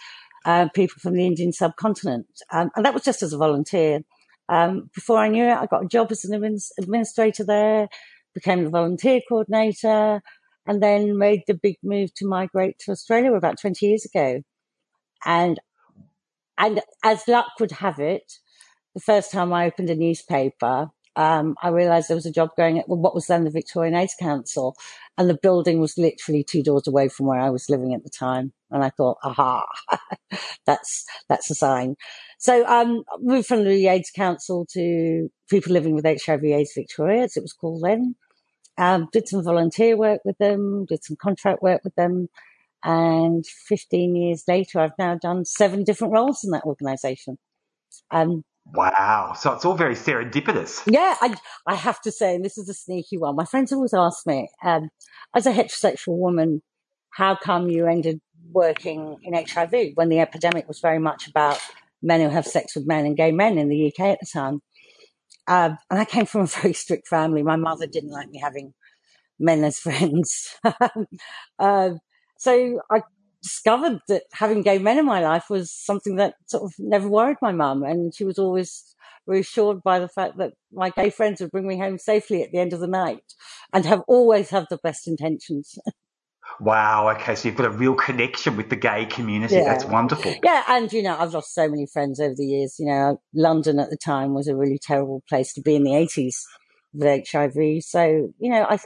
uh, 0.45 0.69
people 0.75 0.97
from 1.01 1.15
the 1.15 1.27
Indian 1.27 1.53
subcontinent. 1.53 2.27
Um, 2.53 2.71
and 2.75 2.85
that 2.85 2.95
was 2.95 3.05
just 3.05 3.23
as 3.23 3.33
a 3.33 3.39
volunteer. 3.39 4.01
Um, 4.49 4.91
before 4.95 5.19
I 5.19 5.29
knew 5.29 5.45
it, 5.45 5.57
I 5.57 5.67
got 5.67 5.85
a 5.85 5.89
job 5.89 6.11
as 6.13 6.25
an 6.25 6.41
admin- 6.41 6.71
administrator 6.79 7.45
there, 7.45 7.89
became 8.35 8.65
the 8.65 8.71
volunteer 8.71 9.21
coordinator, 9.29 10.23
and 10.67 10.83
then 10.83 11.19
made 11.19 11.43
the 11.47 11.55
big 11.55 11.77
move 11.83 12.15
to 12.15 12.27
migrate 12.27 12.79
to 12.81 12.93
Australia 12.93 13.33
about 13.33 13.61
20 13.61 13.85
years 13.85 14.05
ago. 14.05 14.43
And, 15.25 15.59
and 16.59 16.81
as 17.03 17.27
luck 17.29 17.53
would 17.61 17.73
have 17.73 17.99
it, 17.99 18.39
the 18.95 19.01
first 19.01 19.31
time 19.31 19.53
I 19.53 19.67
opened 19.67 19.91
a 19.91 19.95
newspaper, 19.95 20.91
um, 21.17 21.57
I 21.63 21.69
realised 21.69 22.09
there 22.09 22.17
was 22.17 22.27
a 22.27 22.33
job 22.33 22.51
going 22.57 22.79
at 22.79 22.89
what 22.89 23.15
was 23.15 23.27
then 23.27 23.45
the 23.45 23.51
Victorian 23.51 23.95
AIDS 23.95 24.15
Council, 24.21 24.77
and 25.17 25.31
the 25.31 25.39
building 25.43 25.81
was 25.81 25.97
literally 25.97 26.45
two 26.45 26.63
doors 26.63 26.87
away 26.87 27.09
from 27.09 27.27
where 27.27 27.41
I 27.41 27.49
was 27.49 27.71
living 27.71 27.95
at 27.95 28.05
the 28.05 28.11
time. 28.11 28.53
And 28.71 28.85
I 28.85 28.91
thought, 28.91 29.17
aha, 29.23 29.65
that's 30.67 31.07
that's 31.29 31.51
a 31.51 31.55
sign. 31.55 31.97
So 32.39 32.67
um, 32.67 33.03
moved 33.21 33.49
from 33.49 33.65
the 33.65 33.87
AIDS 33.87 34.11
Council 34.15 34.67
to 34.73 35.31
people 35.49 35.73
living 35.73 35.95
with 35.95 36.05
HIV/AIDS 36.05 36.73
Victoria, 36.75 37.23
as 37.23 37.37
it 37.37 37.43
was 37.43 37.55
called 37.55 37.83
then. 37.83 38.15
Um, 38.79 39.09
did 39.11 39.27
some 39.27 39.43
volunteer 39.43 39.97
work 39.97 40.21
with 40.27 40.37
them, 40.37 40.85
did 40.87 41.03
some 41.03 41.17
contract 41.17 41.63
work 41.63 41.81
with 41.83 41.95
them, 41.95 42.29
and 42.87 43.45
15 43.67 44.15
years 44.15 44.45
later, 44.47 44.79
I've 44.79 44.97
now 44.97 45.19
done 45.21 45.45
seven 45.45 45.83
different 45.83 46.13
roles 46.13 46.45
in 46.45 46.53
that 46.53 46.65
organisation. 46.65 47.37
Um, 48.13 48.45
Wow. 48.73 49.35
So 49.39 49.53
it's 49.53 49.65
all 49.65 49.75
very 49.75 49.95
serendipitous. 49.95 50.83
Yeah, 50.91 51.15
I, 51.21 51.37
I 51.69 51.75
have 51.77 52.01
to 52.03 52.11
say, 52.11 52.35
and 52.35 52.45
this 52.45 52.59
is 52.59 52.69
a 52.69 52.75
sneaky 52.75 53.17
one. 53.17 53.37
My 53.37 53.45
friends 53.45 53.73
always 53.73 53.95
ask 53.95 54.27
me, 54.27 54.49
um, 54.65 54.89
as 55.37 55.47
a 55.47 55.53
heterosexual 55.53 56.17
woman, 56.19 56.63
how 57.11 57.37
come 57.37 57.69
you 57.69 57.87
ended 57.87 58.21
working 58.53 59.19
in 59.23 59.35
HIV 59.35 59.93
when 59.95 60.09
the 60.09 60.19
epidemic 60.19 60.67
was 60.67 60.81
very 60.81 60.99
much 60.99 61.29
about 61.29 61.61
men 62.03 62.21
who 62.21 62.29
have 62.29 62.45
sex 62.45 62.75
with 62.75 62.89
men 62.89 63.07
and 63.07 63.17
gay 63.17 63.31
men 63.31 63.57
in 63.57 63.69
the 63.69 63.87
UK 63.87 64.01
at 64.07 64.19
the 64.21 64.27
time? 64.33 64.63
Um, 65.47 65.79
and 65.89 66.01
I 66.01 66.05
came 66.05 66.27
from 66.27 66.43
a 66.43 66.47
very 66.63 66.73
strict 66.73 67.07
family. 67.09 67.43
My 67.43 67.57
mother 67.57 67.87
didn't 67.87 68.11
like 68.11 68.31
me 68.31 68.41
having 68.41 68.75
men 69.39 69.63
as 69.65 69.79
friends. 69.79 70.57
uh, 71.59 71.91
so 72.39 72.81
I 72.91 73.01
discovered 73.43 74.01
that 74.09 74.25
having 74.33 74.63
gay 74.63 74.79
men 74.79 74.99
in 74.99 75.07
my 75.07 75.21
life 75.21 75.45
was 75.49 75.71
something 75.71 76.17
that 76.17 76.35
sort 76.47 76.65
of 76.65 76.73
never 76.79 77.09
worried 77.09 77.37
my 77.41 77.53
mum. 77.53 77.85
And 77.85 78.15
she 78.15 78.25
was 78.25 78.39
always 78.39 78.95
reassured 79.27 79.83
by 79.83 79.99
the 79.99 80.09
fact 80.09 80.39
that 80.39 80.53
my 80.73 80.91
gay 80.91 81.11
friends 81.11 81.41
would 81.41 81.51
bring 81.51 81.67
me 81.67 81.79
home 81.79 81.99
safely 81.99 82.43
at 82.43 82.51
the 82.53 82.59
end 82.59 82.73
of 82.73 82.81
the 82.81 82.87
night 82.87 83.23
and 83.73 83.85
have 83.85 84.03
always 84.09 84.51
had 84.51 84.67
the 84.71 84.79
best 84.83 85.07
intentions. 85.07 85.79
Wow. 86.61 87.11
Okay. 87.11 87.35
So 87.35 87.49
you've 87.49 87.57
got 87.57 87.67
a 87.67 87.71
real 87.71 87.95
connection 87.95 88.57
with 88.57 88.71
the 88.71 88.77
gay 88.77 89.05
community. 89.05 89.57
Yeah. 89.57 89.65
That's 89.65 89.85
wonderful. 89.85 90.33
Yeah, 90.43 90.63
and 90.69 90.91
you 90.93 91.03
know, 91.03 91.17
I've 91.19 91.35
lost 91.35 91.53
so 91.53 91.69
many 91.69 91.87
friends 91.93 92.21
over 92.21 92.35
the 92.35 92.47
years. 92.47 92.77
You 92.79 92.87
know, 92.87 93.21
London 93.35 93.81
at 93.81 93.91
the 93.91 93.97
time 93.97 94.33
was 94.33 94.47
a 94.49 94.57
really 94.57 94.79
terrible 94.81 95.23
place 95.29 95.53
to 95.55 95.61
be 95.61 95.75
in 95.75 95.83
the 95.83 95.91
80s 95.91 96.37
with 96.97 97.29
HIV. 97.31 97.83
So, 97.83 98.33
you 98.39 98.51
know, 98.51 98.67
I, 98.69 98.79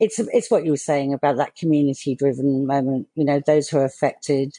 it's 0.00 0.18
it's 0.18 0.50
what 0.50 0.64
you 0.64 0.70
were 0.70 0.76
saying 0.76 1.12
about 1.12 1.36
that 1.36 1.56
community-driven 1.56 2.66
moment. 2.66 3.08
You 3.14 3.24
know, 3.24 3.40
those 3.44 3.68
who 3.68 3.78
are 3.78 3.84
affected, 3.84 4.54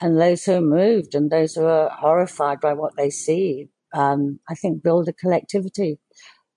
and 0.00 0.20
those 0.20 0.44
who 0.44 0.52
are 0.54 0.60
moved, 0.60 1.14
and 1.14 1.30
those 1.30 1.54
who 1.54 1.64
are 1.64 1.90
horrified 1.90 2.60
by 2.60 2.74
what 2.74 2.96
they 2.96 3.10
see. 3.10 3.68
Um, 3.92 4.40
I 4.48 4.54
think 4.54 4.82
build 4.82 5.08
a 5.08 5.12
collectivity 5.12 5.98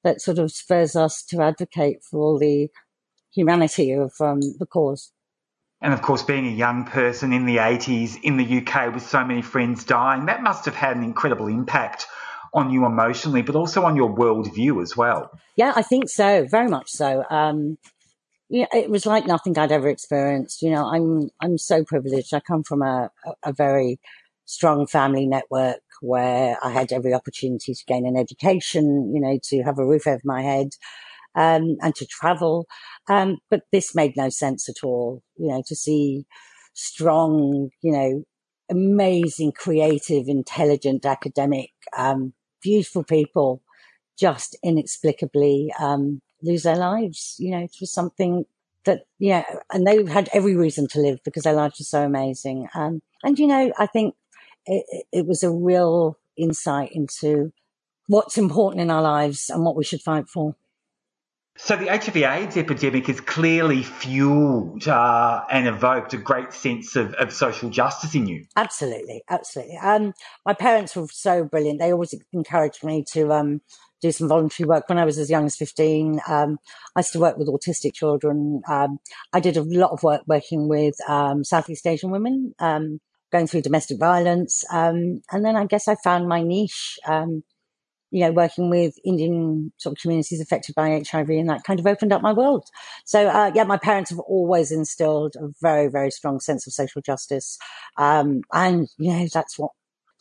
that 0.03 0.21
sort 0.21 0.39
of 0.39 0.51
spurs 0.51 0.95
us 0.95 1.23
to 1.25 1.41
advocate 1.41 2.03
for 2.03 2.19
all 2.19 2.39
the 2.39 2.69
humanity 3.33 3.91
of 3.91 4.13
um, 4.19 4.39
the 4.57 4.65
cause. 4.65 5.11
And 5.81 5.93
of 5.93 6.01
course, 6.01 6.23
being 6.23 6.47
a 6.47 6.51
young 6.51 6.85
person 6.85 7.31
in 7.33 7.45
the 7.45 7.57
80s 7.57 8.17
in 8.23 8.37
the 8.37 8.57
UK 8.57 8.93
with 8.93 9.03
so 9.03 9.23
many 9.23 9.43
friends 9.43 9.83
dying, 9.83 10.25
that 10.25 10.41
must 10.41 10.65
have 10.65 10.75
had 10.75 10.97
an 10.97 11.03
incredible 11.03 11.47
impact 11.47 12.07
on 12.57 12.71
you 12.71 12.85
emotionally, 12.85 13.41
but 13.41 13.55
also 13.55 13.83
on 13.83 13.95
your 13.95 14.13
worldview 14.13 14.81
as 14.81 14.97
well. 14.97 15.31
Yeah, 15.55 15.73
I 15.75 15.81
think 15.81 16.09
so. 16.09 16.45
Very 16.49 16.67
much 16.67 16.89
so. 16.89 17.23
Um, 17.29 17.77
it 18.49 18.89
was 18.89 19.05
like 19.05 19.25
nothing 19.25 19.57
I'd 19.57 19.71
ever 19.71 19.89
experienced. 19.89 20.61
You 20.61 20.71
know, 20.71 20.85
I'm 20.85 21.29
I'm 21.41 21.57
so 21.57 21.83
privileged. 21.83 22.33
I 22.33 22.39
come 22.39 22.63
from 22.63 22.81
a, 22.81 23.09
a, 23.25 23.49
a 23.49 23.53
very 23.53 23.99
strong 24.45 24.87
family 24.87 25.27
network 25.27 25.81
where 25.99 26.57
I 26.63 26.71
had 26.71 26.93
every 26.93 27.13
opportunity 27.13 27.73
to 27.73 27.85
gain 27.87 28.05
an 28.05 28.15
education. 28.15 29.11
You 29.13 29.21
know, 29.21 29.39
to 29.49 29.63
have 29.63 29.79
a 29.79 29.85
roof 29.85 30.07
over 30.07 30.21
my 30.23 30.41
head, 30.41 30.69
um, 31.35 31.75
and 31.81 31.93
to 31.95 32.05
travel. 32.05 32.67
Um, 33.09 33.37
but 33.49 33.63
this 33.71 33.93
made 33.95 34.15
no 34.15 34.29
sense 34.29 34.69
at 34.69 34.83
all. 34.83 35.21
You 35.35 35.49
know, 35.49 35.63
to 35.67 35.75
see 35.75 36.25
strong, 36.73 37.69
you 37.81 37.91
know, 37.91 38.23
amazing, 38.69 39.51
creative, 39.53 40.27
intelligent, 40.27 41.05
academic, 41.05 41.71
um, 41.97 42.33
beautiful 42.61 43.03
people 43.03 43.61
just 44.19 44.55
inexplicably 44.63 45.73
um, 45.79 46.21
lose 46.41 46.63
their 46.63 46.75
lives. 46.77 47.35
You 47.39 47.51
know, 47.51 47.67
was 47.79 47.91
something 47.93 48.45
that, 48.85 49.03
yeah, 49.19 49.43
and 49.71 49.85
they 49.85 50.03
had 50.05 50.29
every 50.33 50.55
reason 50.55 50.87
to 50.89 50.99
live 51.01 51.19
because 51.23 51.43
their 51.43 51.53
lives 51.53 51.79
were 51.79 51.85
so 51.85 52.03
amazing. 52.03 52.67
Um, 52.73 53.01
and, 53.23 53.37
you 53.37 53.47
know, 53.47 53.71
I 53.77 53.85
think 53.85 54.15
it- 54.65 55.05
it 55.11 55.25
was 55.27 55.43
a 55.43 55.51
real 55.51 56.17
insight 56.37 56.91
into 56.93 57.51
what's 58.07 58.37
important 58.37 58.81
in 58.81 58.91
our 58.91 59.01
lives 59.01 59.49
and 59.49 59.63
what 59.63 59.75
we 59.75 59.83
should 59.83 60.01
fight 60.01 60.27
for. 60.29 60.55
So 61.59 61.75
the 61.75 61.87
HIV 61.87 62.17
AIDS 62.17 62.55
epidemic 62.55 63.07
has 63.07 63.19
clearly 63.19 63.81
fueled 63.81 64.87
uh, 64.87 65.43
and 65.49 65.67
evoked 65.67 66.13
a 66.13 66.17
great 66.17 66.53
sense 66.53 66.95
of, 66.95 67.13
of 67.15 67.33
social 67.33 67.71
justice 67.71 68.13
in 68.13 68.27
you. 68.27 68.45
Absolutely, 68.55 69.23
absolutely. 69.27 69.77
Um, 69.77 70.13
my 70.45 70.53
parents 70.53 70.95
were 70.95 71.07
so 71.11 71.43
brilliant. 71.45 71.79
They 71.79 71.91
always 71.91 72.13
encouraged 72.31 72.83
me 72.83 73.03
to 73.13 73.33
um, 73.33 73.61
do 74.01 74.11
some 74.11 74.27
voluntary 74.27 74.67
work 74.67 74.87
when 74.87 74.99
I 74.99 75.05
was 75.05 75.17
as 75.17 75.31
young 75.31 75.47
as 75.47 75.55
15. 75.55 76.21
Um, 76.27 76.59
I 76.95 76.99
used 76.99 77.13
to 77.13 77.19
work 77.19 77.37
with 77.37 77.47
autistic 77.47 77.95
children. 77.95 78.61
Um, 78.69 78.99
I 79.33 79.39
did 79.39 79.57
a 79.57 79.63
lot 79.63 79.91
of 79.91 80.03
work 80.03 80.21
working 80.27 80.67
with 80.67 80.95
um, 81.09 81.43
Southeast 81.43 81.87
Asian 81.87 82.11
women 82.11 82.53
um, 82.59 82.99
going 83.31 83.47
through 83.47 83.61
domestic 83.63 83.97
violence. 83.97 84.63
And 84.71 85.23
then 85.31 85.55
I 85.55 85.65
guess 85.65 85.87
I 85.87 85.95
found 85.95 86.29
my 86.29 86.43
niche 86.43 86.99
you 88.11 88.21
know, 88.21 88.31
working 88.31 88.69
with 88.69 88.95
Indian 89.03 89.71
sort 89.77 89.97
of 89.97 90.01
communities 90.01 90.41
affected 90.41 90.75
by 90.75 90.89
HIV, 90.89 91.29
and 91.29 91.49
that 91.49 91.63
kind 91.63 91.79
of 91.79 91.87
opened 91.87 92.13
up 92.13 92.21
my 92.21 92.33
world. 92.33 92.65
So, 93.05 93.27
uh, 93.27 93.51
yeah, 93.53 93.63
my 93.63 93.77
parents 93.77 94.09
have 94.09 94.19
always 94.19 94.71
instilled 94.71 95.35
a 95.35 95.49
very, 95.61 95.87
very 95.87 96.11
strong 96.11 96.39
sense 96.39 96.67
of 96.67 96.73
social 96.73 97.01
justice, 97.01 97.57
um, 97.97 98.41
and 98.53 98.87
you 98.97 99.11
know, 99.11 99.27
that's 99.33 99.59
what 99.59 99.71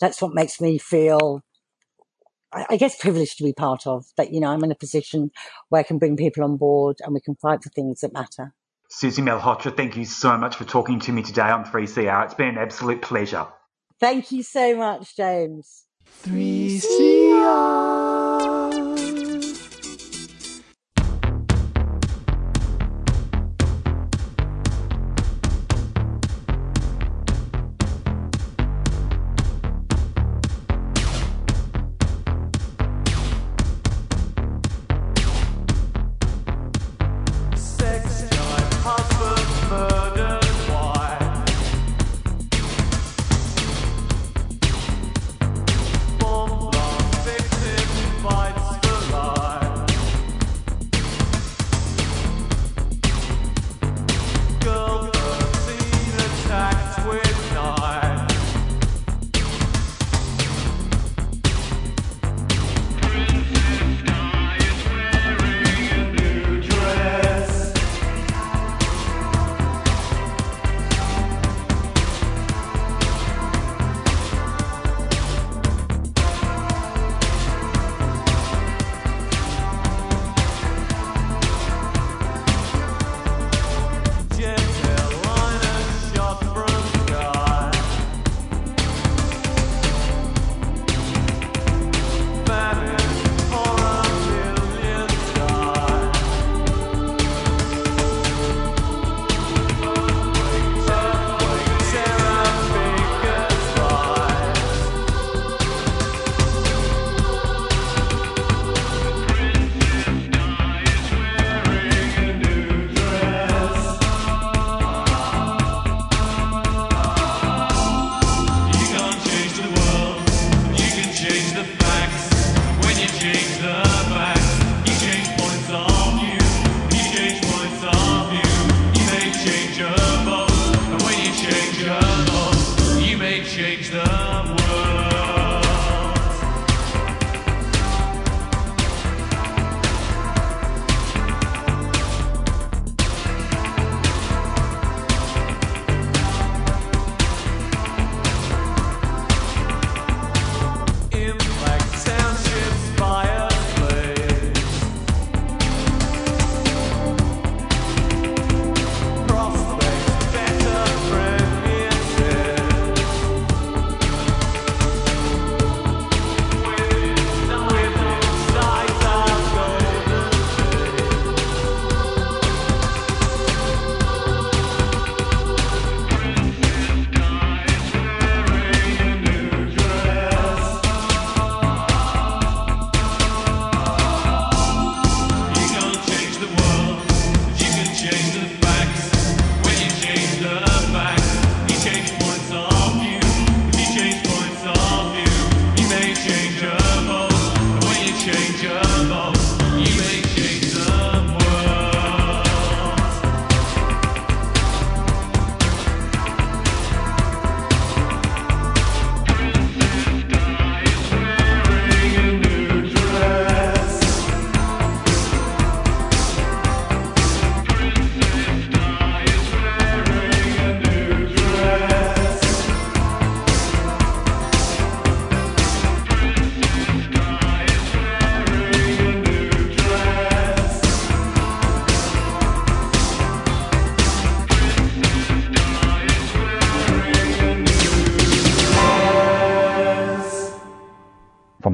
that's 0.01 0.21
what 0.21 0.35
makes 0.35 0.61
me 0.61 0.79
feel. 0.79 1.43
I 2.53 2.67
I 2.71 2.77
guess 2.77 2.97
privileged 2.97 3.39
to 3.39 3.45
be 3.45 3.53
part 3.53 3.87
of 3.87 4.07
that. 4.17 4.33
You 4.33 4.41
know, 4.41 4.51
I'm 4.51 4.65
in 4.65 4.73
a 4.73 4.77
position 4.77 5.31
where 5.69 5.81
I 5.81 5.85
can 5.85 5.99
bring 5.99 6.17
people 6.17 6.45
on 6.45 6.57
board 6.57 6.97
and 7.05 7.15
we 7.15 7.21
can 7.21 7.37
fight 7.37 7.63
for 7.63 7.71
things 7.71 8.01
that 8.01 8.13
matter. 8.13 8.55
Suzy 8.89 9.21
Malhotra, 9.21 9.77
thank 9.77 9.97
you 9.97 10.05
so 10.05 10.37
much 10.39 10.57
for 10.57 10.65
talking 10.65 11.01
to 11.01 11.13
me 11.13 11.23
today 11.23 11.51
on 11.51 11.65
3CR. 11.65 12.25
It's 12.25 12.35
been 12.35 12.51
an 12.51 12.59
absolute 12.59 13.03
pleasure. 13.03 13.49
Thank 13.99 14.31
you 14.31 14.43
so 14.43 14.77
much, 14.77 15.17
James. 15.17 15.86
3CR. 16.07 18.66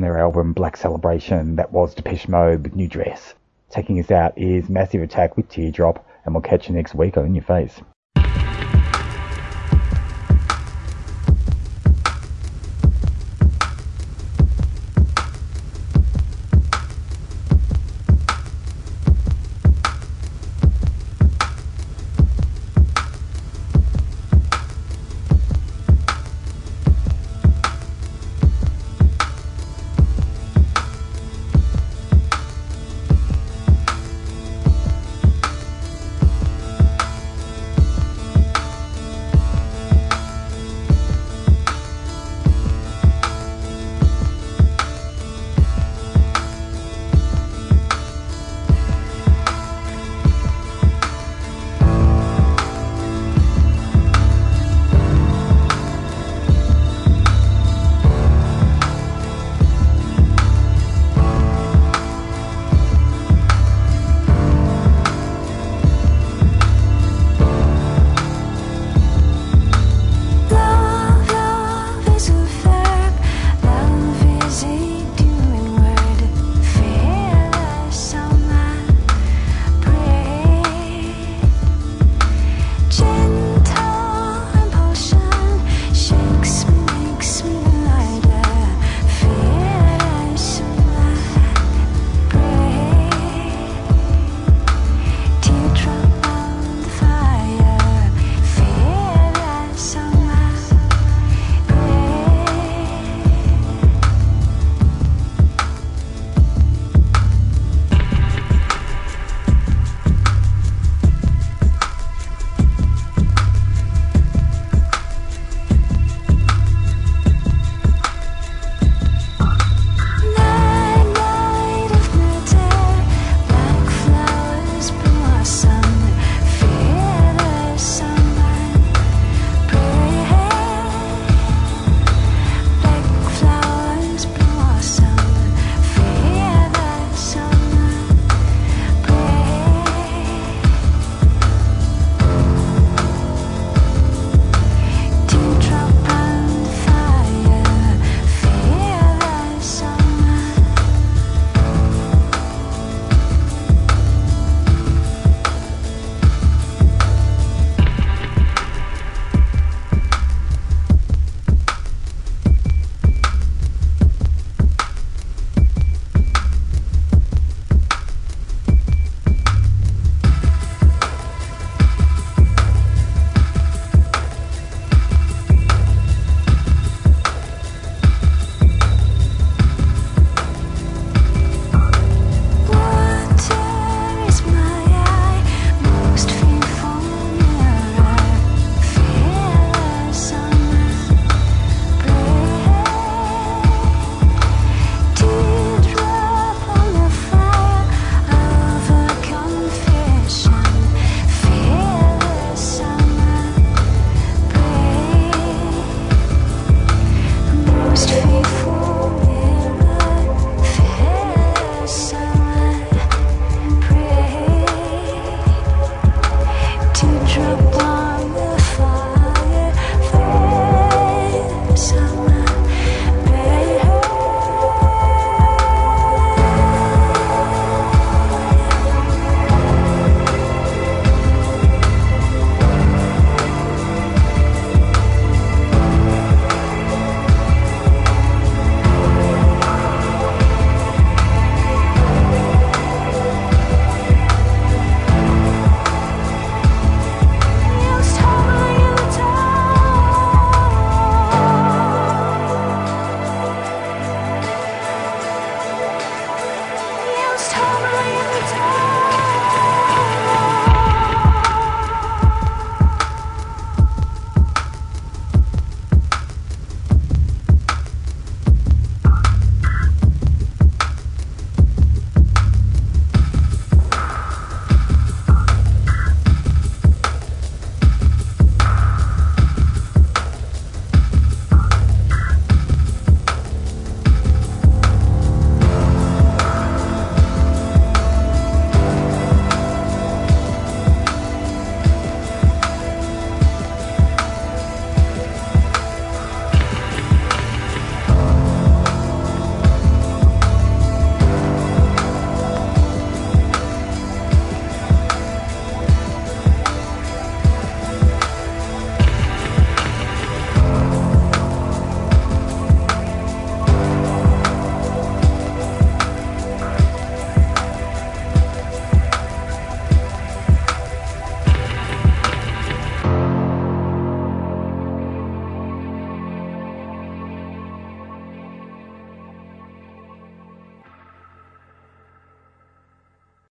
Their 0.03 0.19
album 0.19 0.53
Black 0.53 0.77
Celebration, 0.77 1.57
that 1.57 1.73
was 1.73 1.95
Depeche 1.95 2.29
Mode 2.29 2.63
with 2.63 2.77
New 2.77 2.89
Dress. 2.89 3.35
Taking 3.71 3.99
us 3.99 4.11
out 4.11 4.37
is 4.37 4.69
Massive 4.69 5.03
Attack 5.03 5.37
with 5.37 5.49
Teardrop, 5.49 6.07
and 6.25 6.35
we'll 6.35 6.43
catch 6.43 6.69
you 6.69 6.75
next 6.75 6.95
week 6.95 7.17
on 7.17 7.25
In 7.25 7.35
Your 7.35 7.45
Face. 7.45 7.81